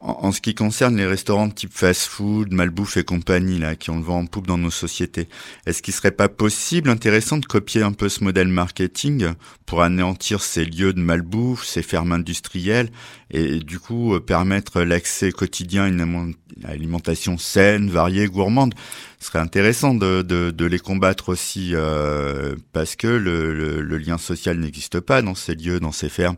en, 0.02 0.32
ce 0.32 0.40
qui 0.40 0.54
concerne 0.54 0.96
les 0.96 1.06
restaurants 1.06 1.48
type 1.48 1.72
fast-food, 1.72 2.52
malbouffe 2.52 2.96
et 2.96 3.04
compagnie 3.04 3.58
là, 3.58 3.76
qui 3.76 3.90
ont 3.90 3.98
le 3.98 4.02
vent 4.02 4.18
en 4.18 4.26
poupe 4.26 4.48
dans 4.48 4.58
nos 4.58 4.70
sociétés, 4.70 5.28
est-ce 5.64 5.80
qu'il 5.80 5.94
serait 5.94 6.10
pas 6.10 6.28
possible, 6.28 6.90
intéressant 6.90 7.38
de 7.38 7.46
copier 7.46 7.82
un 7.82 7.92
peu 7.92 8.08
ce 8.08 8.24
modèle 8.24 8.48
marketing 8.48 9.28
pour 9.64 9.82
anéantir 9.82 10.42
ces 10.42 10.64
lieux 10.64 10.92
de 10.92 11.00
malbouffe, 11.00 11.64
ces 11.64 11.82
fermes 11.82 12.12
industrielles, 12.12 12.90
et 13.30 13.60
du 13.60 13.78
coup 13.78 14.14
euh, 14.14 14.20
permettre 14.20 14.82
l'accès 14.82 15.30
quotidien 15.30 15.84
à 15.84 15.88
une 15.88 16.34
alimentation 16.64 17.38
saine, 17.38 17.88
variée, 17.88 18.26
gourmande? 18.26 18.74
Ce 19.22 19.28
serait 19.28 19.38
intéressant 19.38 19.94
de, 19.94 20.64
les 20.66 20.78
combattre 20.80 21.28
aussi 21.28 21.70
euh, 21.74 22.56
parce 22.72 22.96
que 22.96 23.06
le, 23.06 23.96
lien 23.96 24.18
social 24.18 24.58
n'existe 24.58 24.98
pas 24.98 25.22
dans 25.22 25.36
ces 25.36 25.54
lieux, 25.54 25.78
dans 25.78 25.92
ces 25.92 26.08
fermes. 26.08 26.34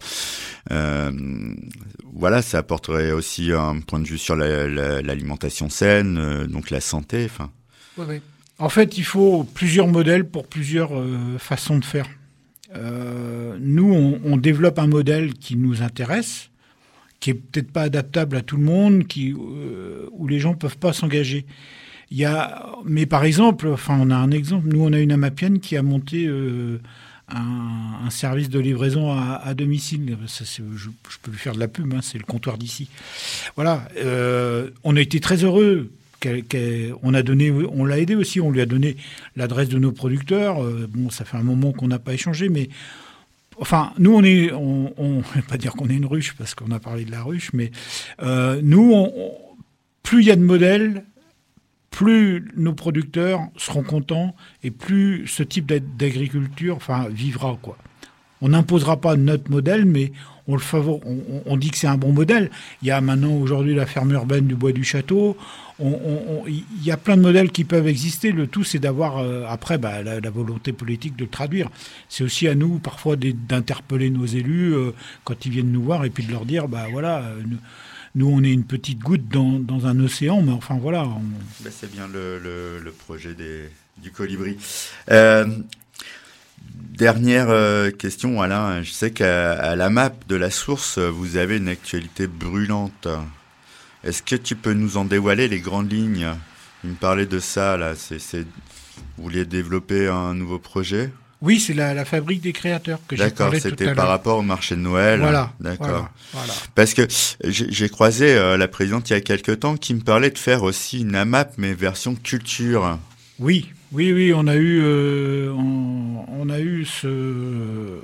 Euh, 0.70 1.11
voilà, 2.12 2.43
ça 2.43 2.59
apporterait 2.59 3.11
aussi 3.11 3.53
un 3.53 3.80
point 3.80 4.01
de 4.01 4.07
vue 4.07 4.18
sur 4.18 4.37
l'alimentation 4.37 5.70
saine, 5.70 6.18
euh, 6.18 6.47
donc 6.47 6.70
la 6.70 6.82
santé. 6.82 7.28
En 8.59 8.68
fait, 8.68 8.99
il 8.99 9.05
faut 9.05 9.45
plusieurs 9.45 9.89
modèles 9.89 10.28
pour 10.28 10.47
plusieurs 10.47 10.91
façons 11.39 11.78
de 11.78 11.85
faire. 11.87 12.07
nous, 13.61 13.95
on, 13.95 14.20
on, 14.24 14.37
développe 14.37 14.78
un 14.78 14.89
modèle 14.89 15.32
qui 15.32 15.57
nous 15.57 15.80
intéresse, 15.80 16.51
qui 17.18 17.30
est 17.30 17.35
peut-être 17.35 17.72
pas 17.72 17.82
adaptable 17.82 18.37
à 18.37 18.43
tout 18.43 18.59
le 18.59 18.64
monde, 18.64 19.07
qui, 19.07 19.32
où 19.32 20.26
les 20.26 20.39
gens 20.39 20.53
peuvent 20.53 20.76
pas 20.76 20.93
s'engager 20.93 21.47
Il 22.15 22.21
y 22.21 22.27
a, 22.27 22.69
mais 22.85 23.07
par 23.07 23.25
exemple, 23.25 23.67
enfin, 23.67 23.99
on 24.01 24.09
a 24.09 24.15
un 24.15 24.31
exemple. 24.31 24.69
Nous, 24.69 24.81
on 24.81 24.93
a 24.93 25.01
une 25.01 25.11
amapienne 25.11 25.59
qui 25.59 25.77
a 25.77 25.83
monté 25.83 26.27
euh, 26.29 26.79
un, 27.29 28.09
service 28.09 28.49
de 28.49 28.61
livraison 28.61 29.11
à, 29.11 29.53
domicile. 29.55 30.17
Ça, 30.29 30.45
je, 30.45 30.62
je 30.77 30.91
peux 31.23 31.33
lui 31.33 31.39
faire 31.39 31.55
de 31.55 31.59
la 31.59 31.67
pub. 31.67 31.93
hein, 31.93 31.99
c'est 32.03 32.19
le 32.19 32.23
comptoir 32.23 32.57
d'ici. 32.57 32.89
Voilà. 33.57 33.89
euh, 33.97 34.71
on 34.85 34.95
a 34.95 35.01
été 35.01 35.19
très 35.19 35.43
heureux. 35.43 35.91
qu'elle- 36.21 36.95
on 37.03 37.15
a 37.15 37.25
donné, 37.25 37.51
on 37.51 37.85
l'a 37.85 37.99
aidé 37.99 38.15
aussi. 38.15 38.41
On 38.41 38.53
lui 38.53 38.61
a 38.61 38.67
donné 38.67 38.97
l'adresse 39.35 39.69
de 39.69 39.81
nos 39.81 39.91
producteurs. 39.91 40.62
Euh, 40.62 40.89
bon, 40.89 41.11
ça 41.11 41.25
fait 41.25 41.37
un 41.37 41.43
moment 41.43 41.73
qu'on 41.73 41.89
n'a 41.89 41.99
pas 41.99 42.15
échangé, 42.15 42.49
mais 42.49 42.69
Enfin, 43.59 43.93
nous, 43.99 44.15
on 44.15 44.23
est, 44.23 44.53
on, 44.53 44.93
on 44.99 45.23
pas 45.49 45.57
dire 45.57 45.73
qu'on 45.73 45.89
est 45.89 45.95
une 45.95 46.07
ruche 46.07 46.35
parce 46.39 46.55
qu'on 46.55 46.71
a 46.71 46.79
parlé 46.79 47.05
de 47.05 47.11
la 47.11 47.25
ruche, 47.25 47.51
mais 47.53 47.73
nous, 48.62 49.09
plus 50.05 50.23
il 50.23 50.27
y 50.27 50.31
a 50.33 50.37
de 50.37 50.43
modèles, 50.43 51.05
plus 51.95 52.45
nos 52.57 52.73
producteurs 52.73 53.41
seront 53.57 53.85
contents 53.85 54.35
et 54.65 54.73
plus 54.73 55.29
ce 55.29 55.45
type 55.45 55.67
d'a- 55.67 55.79
d'agriculture, 55.79 56.79
vivra 57.11 57.57
quoi. 57.63 57.79
On 58.43 58.49
n'imposera 58.49 59.01
pas 59.01 59.15
notre 59.17 59.49
modèle, 59.49 59.85
mais 59.87 60.11
on 60.49 60.55
le 60.55 60.61
favor, 60.61 61.01
on, 61.47 61.57
dit 61.57 61.71
que 61.71 61.79
c'est 61.79 61.87
un 61.87 61.97
bon 61.97 62.13
modèle. 62.13 62.51
Il 62.83 62.89
y 62.89 62.91
a 62.91 63.01
maintenant 63.01 63.33
aujourd'hui 63.37 63.75
la 63.75 63.87
ferme 63.87 64.11
urbaine 64.13 64.47
du 64.47 64.57
bois 64.57 64.73
du 64.73 64.85
château. 64.85 65.37
On- 65.79 66.45
il 66.47 66.85
y 66.85 66.91
a 66.91 66.97
plein 66.97 67.17
de 67.17 67.23
modèles 67.23 67.51
qui 67.51 67.65
peuvent 67.65 67.87
exister. 67.87 68.33
Le 68.33 68.47
tout, 68.47 68.65
c'est 68.65 68.79
d'avoir 68.81 69.19
euh, 69.19 69.45
après 69.49 69.79
bah, 69.79 70.03
la, 70.03 70.31
volonté 70.31 70.73
politique 70.73 71.17
de 71.17 71.25
le 71.25 71.31
traduire. 71.31 71.71
C'est 72.09 72.25
aussi 72.25 72.47
à 72.49 72.55
nous 72.55 72.79
parfois 72.81 73.17
d'interpeller 73.17 74.11
nos 74.11 74.27
élus 74.27 74.75
euh, 74.75 74.93
quand 75.25 75.47
ils 75.47 75.53
viennent 75.53 75.73
nous 75.73 75.83
voir 75.83 76.05
et 76.05 76.11
puis 76.11 76.25
de 76.25 76.33
leur 76.33 76.45
dire 76.45 76.69
bah 76.69 76.87
voilà, 76.91 77.23
euh, 77.23 77.43
nous, 78.15 78.29
on 78.29 78.43
est 78.45 78.53
une 78.53 78.65
petite 78.65 79.01
goutte 79.01 79.29
dans, 79.29 79.59
dans 79.59 79.87
un 79.87 79.99
océan, 80.01 80.43
mais 80.43 80.53
enfin 80.53 80.79
voilà. 80.81 81.05
on- 81.05 81.23
Ben, 81.61 81.73
c'est 81.77 81.91
bien 81.91 82.07
le, 82.09 82.39
le- 82.39 82.93
projet 82.93 83.35
des, 83.35 83.69
du 84.03 84.11
colibri. 84.11 84.57
Euh, 85.11 85.47
dernière 86.97 87.51
euh, 87.51 87.91
question, 87.91 88.41
Alain. 88.41 88.83
Je 88.83 88.91
sais 88.93 89.11
qu'à 89.11 89.75
la 89.77 89.91
map 89.91 90.12
de 90.29 90.37
la 90.37 90.51
source, 90.51 90.99
vous 90.99 91.37
avez 91.37 91.57
une 91.59 91.69
actualité 91.69 92.27
brûlante. 92.27 93.09
Est-ce 94.05 94.23
que 94.23 94.37
tu 94.37 94.55
peux 94.57 94.73
nous 94.75 94.97
en 94.97 95.05
dévoiler 95.05 95.49
les 95.49 95.61
grandes 95.61 95.91
lignes? 95.93 96.29
Il 96.85 96.91
me 96.91 96.95
parlait 96.97 97.27
de 97.27 97.39
ça, 97.41 97.77
là. 97.77 97.95
C'est- 97.97 98.47
Vous 99.17 99.25
vouliez 99.25 99.45
développer 99.45 100.09
un 100.09 100.35
nouveau 100.35 100.59
projet? 100.59 101.11
Oui, 101.45 101.61
c'est 101.61 101.75
la, 101.75 101.93
la 101.93 102.07
fabrique 102.07 102.41
des 102.41 102.55
créateurs 102.55 103.01
que 103.07 103.17
j'ai 103.17 103.25
D'accord, 103.25 103.47
parlé 103.47 103.61
tout 103.61 103.67
à 103.67 103.71
c'était 103.71 103.95
par 103.95 104.09
rapport 104.09 104.39
au 104.39 104.43
marché 104.43 104.77
de 104.77 104.81
Noël. 104.81 105.21
Voilà. 105.21 105.53
D'accord. 105.61 105.87
Voilà, 105.89 106.09
voilà. 106.33 106.53
Parce 106.75 106.95
que 106.95 107.03
j'ai 107.45 107.89
croisé 107.91 108.35
euh, 108.35 108.57
la 108.57 108.67
présidente 108.67 109.11
il 109.11 109.13
y 109.13 109.17
a 109.17 109.21
quelques 109.21 109.61
temps 109.61 109.77
qui 109.77 109.93
me 109.93 110.01
parlait 110.01 110.31
de 110.31 110.39
faire 110.39 110.63
aussi 110.63 111.03
une 111.03 111.15
AMAP, 111.15 111.53
mais 111.59 111.75
version 111.75 112.15
culture. 112.15 112.99
Oui, 113.39 113.69
oui, 113.93 114.13
oui, 114.13 114.33
on 114.35 114.47
a 114.47 114.55
eu, 114.55 114.81
euh, 114.83 115.53
on, 115.53 116.25
on 116.41 116.49
a 116.49 116.61
eu 116.61 116.87
ce, 116.87 117.99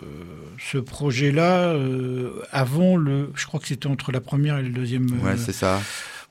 ce 0.59 0.77
projet-là 0.77 1.69
euh, 1.69 2.43
avant 2.53 2.97
le. 2.97 3.31
Je 3.35 3.47
crois 3.47 3.59
que 3.59 3.69
c'était 3.69 3.87
entre 3.87 4.13
la 4.13 4.21
première 4.21 4.59
et 4.59 4.63
le 4.63 4.69
deuxième. 4.69 5.07
Ouais, 5.25 5.37
c'est 5.39 5.55
ça. 5.55 5.81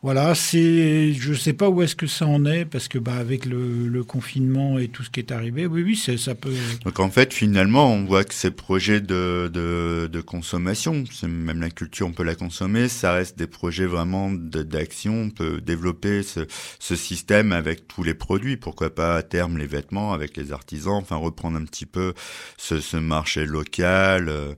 Voilà, 0.01 0.33
c'est. 0.33 1.11
Je 1.13 1.33
sais 1.33 1.51
pas 1.51 1.69
où 1.69 1.81
est-ce 1.81 1.95
que 1.95 2.07
ça 2.07 2.25
en 2.25 2.45
est 2.45 2.63
parce 2.63 2.87
que 2.87 2.97
bah 2.97 3.15
avec 3.15 3.45
le, 3.45 3.87
le 3.87 4.03
confinement 4.05 4.79
et 4.79 4.87
tout 4.87 5.03
ce 5.03 5.09
qui 5.09 5.19
est 5.19 5.31
arrivé, 5.33 5.65
oui, 5.65 5.83
oui, 5.83 5.97
c'est- 5.97 6.15
ça 6.17 6.35
peut. 6.35 6.53
Donc 6.85 6.99
en 7.01 7.09
fait, 7.11 7.33
finalement, 7.33 7.91
on 7.93 8.05
voit 8.05 8.23
que 8.23 8.33
ces 8.33 8.51
projets 8.51 9.01
de, 9.01 9.49
de, 9.53 10.07
de 10.09 10.21
consommation, 10.21 11.03
c'est 11.11 11.27
même 11.27 11.59
la 11.59 11.69
culture, 11.69 12.07
on 12.07 12.13
peut 12.13 12.23
la 12.23 12.35
consommer, 12.35 12.87
ça 12.87 13.11
reste 13.11 13.37
des 13.37 13.47
projets 13.47 13.87
vraiment 13.87 14.31
d'action. 14.31 15.13
On 15.23 15.29
peut 15.31 15.59
développer 15.59 16.23
ce, 16.23 16.47
ce 16.79 16.95
système 16.95 17.51
avec 17.51 17.85
tous 17.89 18.03
les 18.03 18.13
produits. 18.13 18.55
Pourquoi 18.55 18.95
pas 18.95 19.17
à 19.17 19.23
terme 19.23 19.57
les 19.57 19.67
vêtements 19.67 20.13
avec 20.13 20.37
les 20.37 20.53
artisans. 20.53 20.93
Enfin, 20.93 21.17
reprendre 21.17 21.57
un 21.57 21.65
petit 21.65 21.85
peu 21.85 22.13
ce, 22.57 22.79
ce 22.79 22.95
marché 22.95 23.45
local. 23.45 24.29
euh, 24.29 24.53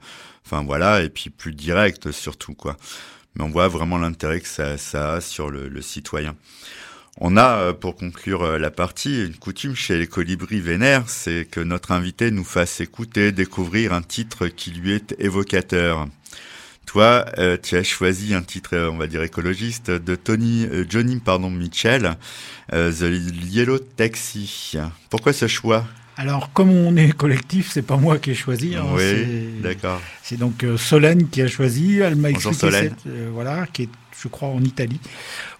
enfin 0.46 0.64
voilà, 0.64 1.02
et 1.04 1.10
puis 1.10 1.30
plus 1.32 1.54
direct 1.54 2.12
surtout 2.12 2.54
quoi. 2.54 2.78
Mais 3.36 3.44
on 3.44 3.50
voit 3.50 3.68
vraiment 3.68 3.98
l'intérêt 3.98 4.42
que 4.42 4.48
ça, 4.48 5.14
a 5.14 5.22
sur 5.22 5.50
le, 5.50 5.82
citoyen. 5.82 6.36
On 7.20 7.38
a, 7.38 7.58
euh, 7.58 7.74
pour 7.74 7.96
conclure 7.96 8.44
euh, 8.44 8.58
la 8.58 8.72
partie, 8.72 9.26
une 9.26 9.36
coutume 9.36 9.76
chez 9.76 9.98
les 9.98 10.08
colibris 10.08 10.62
vénères, 10.62 11.10
c'est 11.10 11.46
que 11.50 11.60
notre 11.60 11.92
invité 11.92 12.32
nous 12.32 12.44
fasse 12.44 12.80
écouter, 12.80 13.32
découvrir 13.32 13.94
un 13.94 14.02
titre 14.02 14.48
qui 14.48 14.72
lui 14.72 14.94
est 14.94 15.16
évocateur. 15.20 16.08
Toi, 16.86 17.26
euh, 17.38 17.58
tu 17.62 17.78
as 17.78 17.84
choisi 17.84 18.34
un 18.34 18.42
titre, 18.42 18.78
on 18.78 18.98
va 18.98 19.08
dire 19.08 19.22
écologiste, 19.24 19.92
de 19.92 20.16
Tony, 20.16 20.68
Johnny, 20.90 21.18
pardon, 21.18 21.50
Mitchell, 21.50 22.16
The 22.70 23.02
Yellow 23.02 23.80
Taxi. 23.80 24.78
Pourquoi 25.10 25.32
ce 25.32 25.48
choix? 25.48 25.86
Alors, 26.22 26.54
comme 26.54 26.70
on 26.70 26.96
est 26.96 27.12
collectif, 27.14 27.72
c'est 27.72 27.82
pas 27.82 27.98
moi 27.98 28.20
qui 28.20 28.32
ai 28.32 28.36
choisi. 28.36 28.76
hein, 28.76 28.84
Oui, 28.94 29.62
d'accord. 29.64 30.00
C'est 30.22 30.38
donc 30.38 30.64
euh, 30.64 30.78
Solène 30.78 31.28
qui 31.30 31.42
a 31.42 31.48
choisi. 31.48 31.98
Elle 32.00 32.16
m'a 32.16 32.30
expliqué 32.30 32.56
Solène. 32.56 32.94
cette, 33.04 33.08
euh, 33.12 33.30
voilà, 33.34 33.66
qui 33.74 33.84
est, 33.84 33.90
je 34.22 34.28
crois, 34.28 34.50
en 34.50 34.62
Italie 34.64 35.00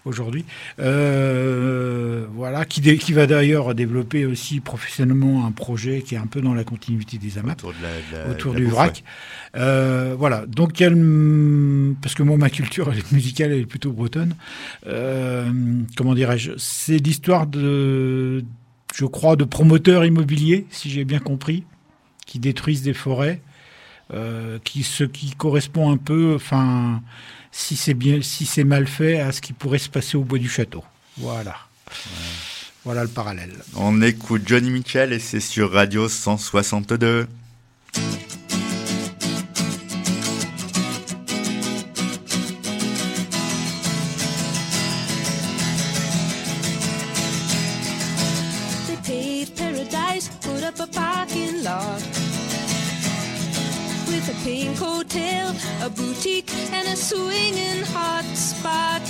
aujourd'hui. 0.04 0.44
Euh, 0.78 2.26
voilà, 2.34 2.64
qui, 2.64 2.80
dé- 2.80 2.96
qui 2.96 3.12
va 3.12 3.26
d'ailleurs 3.26 3.74
développer 3.74 4.24
aussi 4.24 4.60
professionnellement 4.60 5.46
un 5.46 5.50
projet 5.52 6.02
qui 6.02 6.14
est 6.14 6.18
un 6.18 6.26
peu 6.28 6.40
dans 6.40 6.54
la 6.54 6.62
continuité 6.64 7.18
des 7.18 7.38
AMAP 7.38 7.58
Autour, 7.58 7.72
de 7.72 7.82
la, 7.82 7.88
de 8.22 8.24
la- 8.28 8.30
autour 8.32 8.52
de 8.52 8.58
la 8.58 8.60
du 8.60 8.66
bouffe, 8.66 8.74
vrac. 8.74 9.04
Euh, 9.56 10.14
voilà. 10.16 10.44
Donc, 10.46 10.80
elle, 10.80 10.94
parce 12.00 12.14
que 12.14 12.22
moi, 12.22 12.36
ma 12.36 12.50
culture 12.50 12.92
musicale, 13.10 13.52
elle 13.52 13.60
est 13.62 13.66
plutôt 13.66 13.90
bretonne. 13.92 14.34
Euh, 14.86 15.50
comment 15.96 16.14
dirais-je? 16.14 16.52
C'est 16.56 16.98
l'histoire 16.98 17.46
de, 17.48 18.44
je 18.94 19.06
crois, 19.06 19.36
de 19.36 19.44
promoteurs 19.44 20.04
immobiliers, 20.04 20.66
si 20.70 20.90
j'ai 20.90 21.04
bien 21.04 21.18
compris, 21.18 21.64
qui 22.26 22.38
détruisent 22.38 22.82
des 22.82 22.94
forêts, 22.94 23.40
euh, 24.12 24.58
qui 24.64 24.82
ce 24.82 25.04
qui 25.04 25.30
correspond 25.30 25.90
un 25.90 25.96
peu, 25.96 26.34
enfin, 26.34 27.02
si 27.50 27.76
c'est 27.76 27.94
bien, 27.94 28.20
si 28.22 28.46
c'est 28.46 28.64
mal 28.64 28.86
fait, 28.86 29.20
à 29.20 29.32
ce 29.32 29.40
qui 29.40 29.52
pourrait 29.52 29.78
se 29.78 29.88
passer 29.88 30.16
au 30.16 30.24
bois 30.24 30.38
du 30.38 30.48
château. 30.48 30.84
Voilà. 31.18 31.56
Voilà 32.84 33.02
le 33.02 33.08
parallèle. 33.08 33.52
On 33.76 34.02
écoute 34.02 34.42
Johnny 34.46 34.70
Mitchell 34.70 35.12
et 35.12 35.18
c'est 35.18 35.40
sur 35.40 35.72
Radio 35.72 36.08
162. 36.08 37.28
A 56.92 56.96
swinging 56.96 57.82
hot 57.94 58.24
spot. 58.34 59.00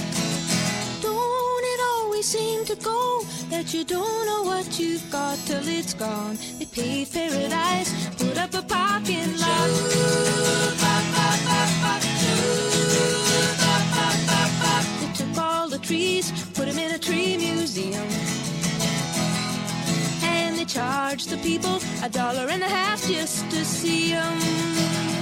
Don't 1.00 1.64
it 1.72 1.80
always 1.94 2.26
seem 2.26 2.64
to 2.66 2.76
go 2.76 3.24
that 3.50 3.74
you 3.74 3.82
don't 3.82 4.24
know 4.26 4.42
what 4.44 4.78
you've 4.78 5.04
got 5.10 5.36
till 5.46 5.66
it's 5.66 5.92
gone? 5.92 6.38
They 6.58 6.66
paved 6.66 7.12
paradise, 7.12 7.90
put 8.18 8.38
up 8.38 8.54
a 8.54 8.62
parking 8.62 9.36
lot. 9.36 9.70
They 15.00 15.12
took 15.18 15.36
all 15.36 15.68
the 15.68 15.78
trees, 15.78 16.30
put 16.54 16.66
them 16.66 16.78
in 16.78 16.94
a 16.94 16.98
tree 16.98 17.36
museum. 17.36 18.08
And 20.22 20.56
they 20.56 20.66
charge 20.66 21.24
the 21.24 21.38
people 21.38 21.80
a 22.04 22.08
dollar 22.08 22.46
and 22.48 22.62
a 22.62 22.68
half 22.68 23.04
just 23.08 23.50
to 23.50 23.64
see 23.64 24.12
'em. 24.12 25.21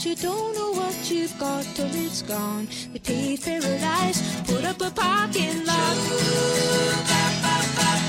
That 0.00 0.08
you 0.08 0.16
don't 0.16 0.54
know 0.54 0.70
what 0.70 1.10
you've 1.10 1.38
got 1.38 1.62
till 1.74 1.94
it's 1.94 2.22
gone. 2.22 2.66
They 2.92 2.98
paved 3.00 3.44
paradise, 3.44 4.40
put 4.46 4.64
up 4.64 4.80
a 4.80 4.90
parking 4.90 5.66
lot. 5.66 5.96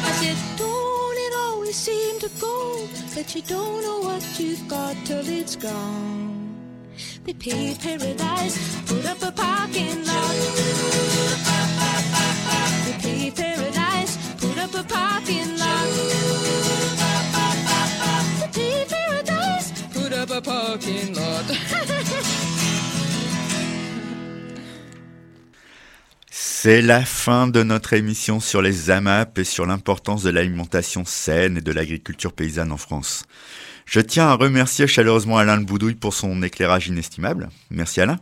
I 0.08 0.12
said, 0.22 0.38
don't 0.58 1.18
it 1.18 1.34
always 1.38 1.76
seem 1.76 2.18
to 2.20 2.30
go 2.39 2.88
that 3.16 3.36
you 3.36 3.42
don't 3.42 3.84
know 3.84 4.00
what 4.08 4.24
you've 4.39 4.66
got 4.70 4.96
till 5.04 5.28
it's 5.28 5.58
gone. 5.58 6.56
They 7.26 7.34
paved 7.34 7.82
paradise, 7.82 8.56
put 8.86 9.06
up 9.06 9.22
a 9.24 9.32
parking 9.34 10.06
lot. 10.06 10.36
They 12.86 12.94
paved 13.02 13.36
paradise, 13.36 14.18
put 14.39 14.58
up 14.58 14.74
a 14.76 14.84
parking 14.84 15.58
lot. 15.58 16.70
C'est 26.30 26.82
la 26.82 27.04
fin 27.04 27.48
de 27.48 27.64
notre 27.64 27.94
émission 27.94 28.40
sur 28.40 28.62
les 28.62 28.92
AMAP 28.92 29.40
et 29.40 29.44
sur 29.44 29.66
l'importance 29.66 30.24
de 30.24 30.30
l'alimentation 30.30 31.04
saine 31.06 31.58
et 31.58 31.62
de 31.62 31.72
l'agriculture 31.72 32.34
paysanne 32.34 32.72
en 32.72 32.78
France. 32.78 33.24
Je 33.86 34.00
tiens 34.00 34.28
à 34.28 34.36
remercier 34.36 34.88
chaleureusement 34.88 35.38
Alain 35.38 35.58
Le 35.58 35.66
Boudouille 35.66 35.96
pour 35.96 36.14
son 36.14 36.44
éclairage 36.44 36.88
inestimable. 36.88 37.50
Merci 37.70 38.00
Alain. 38.00 38.20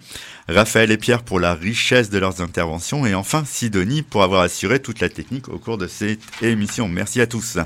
Raphaël 0.48 0.90
et 0.90 0.98
Pierre 0.98 1.22
pour 1.22 1.40
la 1.40 1.54
richesse 1.54 2.10
de 2.10 2.18
leurs 2.18 2.42
interventions 2.42 3.06
et 3.06 3.14
enfin 3.14 3.44
Sidonie 3.46 4.02
pour 4.02 4.24
avoir 4.24 4.42
assuré 4.42 4.80
toute 4.80 5.00
la 5.00 5.10
technique 5.10 5.48
au 5.50 5.60
cours 5.60 5.78
de 5.78 5.86
cette 5.86 6.22
émission. 6.42 6.88
Merci 6.88 7.22
à 7.22 7.28
tous. 7.28 7.58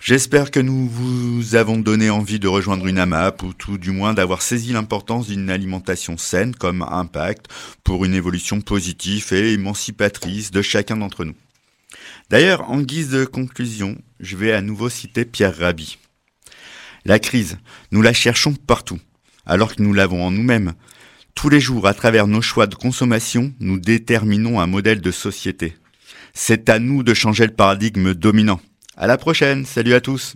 J'espère 0.00 0.50
que 0.52 0.60
nous 0.60 0.88
vous 0.88 1.56
avons 1.56 1.76
donné 1.76 2.08
envie 2.08 2.38
de 2.38 2.46
rejoindre 2.46 2.86
une 2.86 2.98
AMAP 2.98 3.42
ou 3.42 3.52
tout 3.52 3.78
du 3.78 3.90
moins 3.90 4.14
d'avoir 4.14 4.42
saisi 4.42 4.72
l'importance 4.72 5.26
d'une 5.26 5.50
alimentation 5.50 6.16
saine 6.16 6.54
comme 6.54 6.82
impact 6.82 7.46
pour 7.82 8.04
une 8.04 8.14
évolution 8.14 8.60
positive 8.60 9.32
et 9.32 9.52
émancipatrice 9.52 10.50
de 10.50 10.62
chacun 10.62 10.96
d'entre 10.96 11.24
nous. 11.24 11.34
D'ailleurs, 12.30 12.70
en 12.70 12.80
guise 12.80 13.10
de 13.10 13.24
conclusion, 13.24 13.98
je 14.20 14.36
vais 14.36 14.52
à 14.52 14.62
nouveau 14.62 14.88
citer 14.88 15.24
Pierre 15.24 15.56
Rabhi. 15.56 15.98
La 17.04 17.18
crise, 17.18 17.58
nous 17.90 18.00
la 18.00 18.12
cherchons 18.12 18.54
partout, 18.54 19.00
alors 19.46 19.74
que 19.74 19.82
nous 19.82 19.92
l'avons 19.92 20.24
en 20.24 20.30
nous-mêmes. 20.30 20.74
Tous 21.34 21.48
les 21.48 21.60
jours, 21.60 21.86
à 21.86 21.94
travers 21.94 22.26
nos 22.26 22.42
choix 22.42 22.66
de 22.66 22.74
consommation, 22.74 23.52
nous 23.60 23.78
déterminons 23.78 24.60
un 24.60 24.66
modèle 24.66 25.00
de 25.00 25.10
société. 25.10 25.76
C'est 26.34 26.68
à 26.68 26.78
nous 26.78 27.02
de 27.02 27.14
changer 27.14 27.46
le 27.46 27.54
paradigme 27.54 28.14
dominant. 28.14 28.60
À 29.00 29.06
la 29.06 29.16
prochaine, 29.16 29.64
salut 29.64 29.94
à 29.94 30.00
tous 30.00 30.34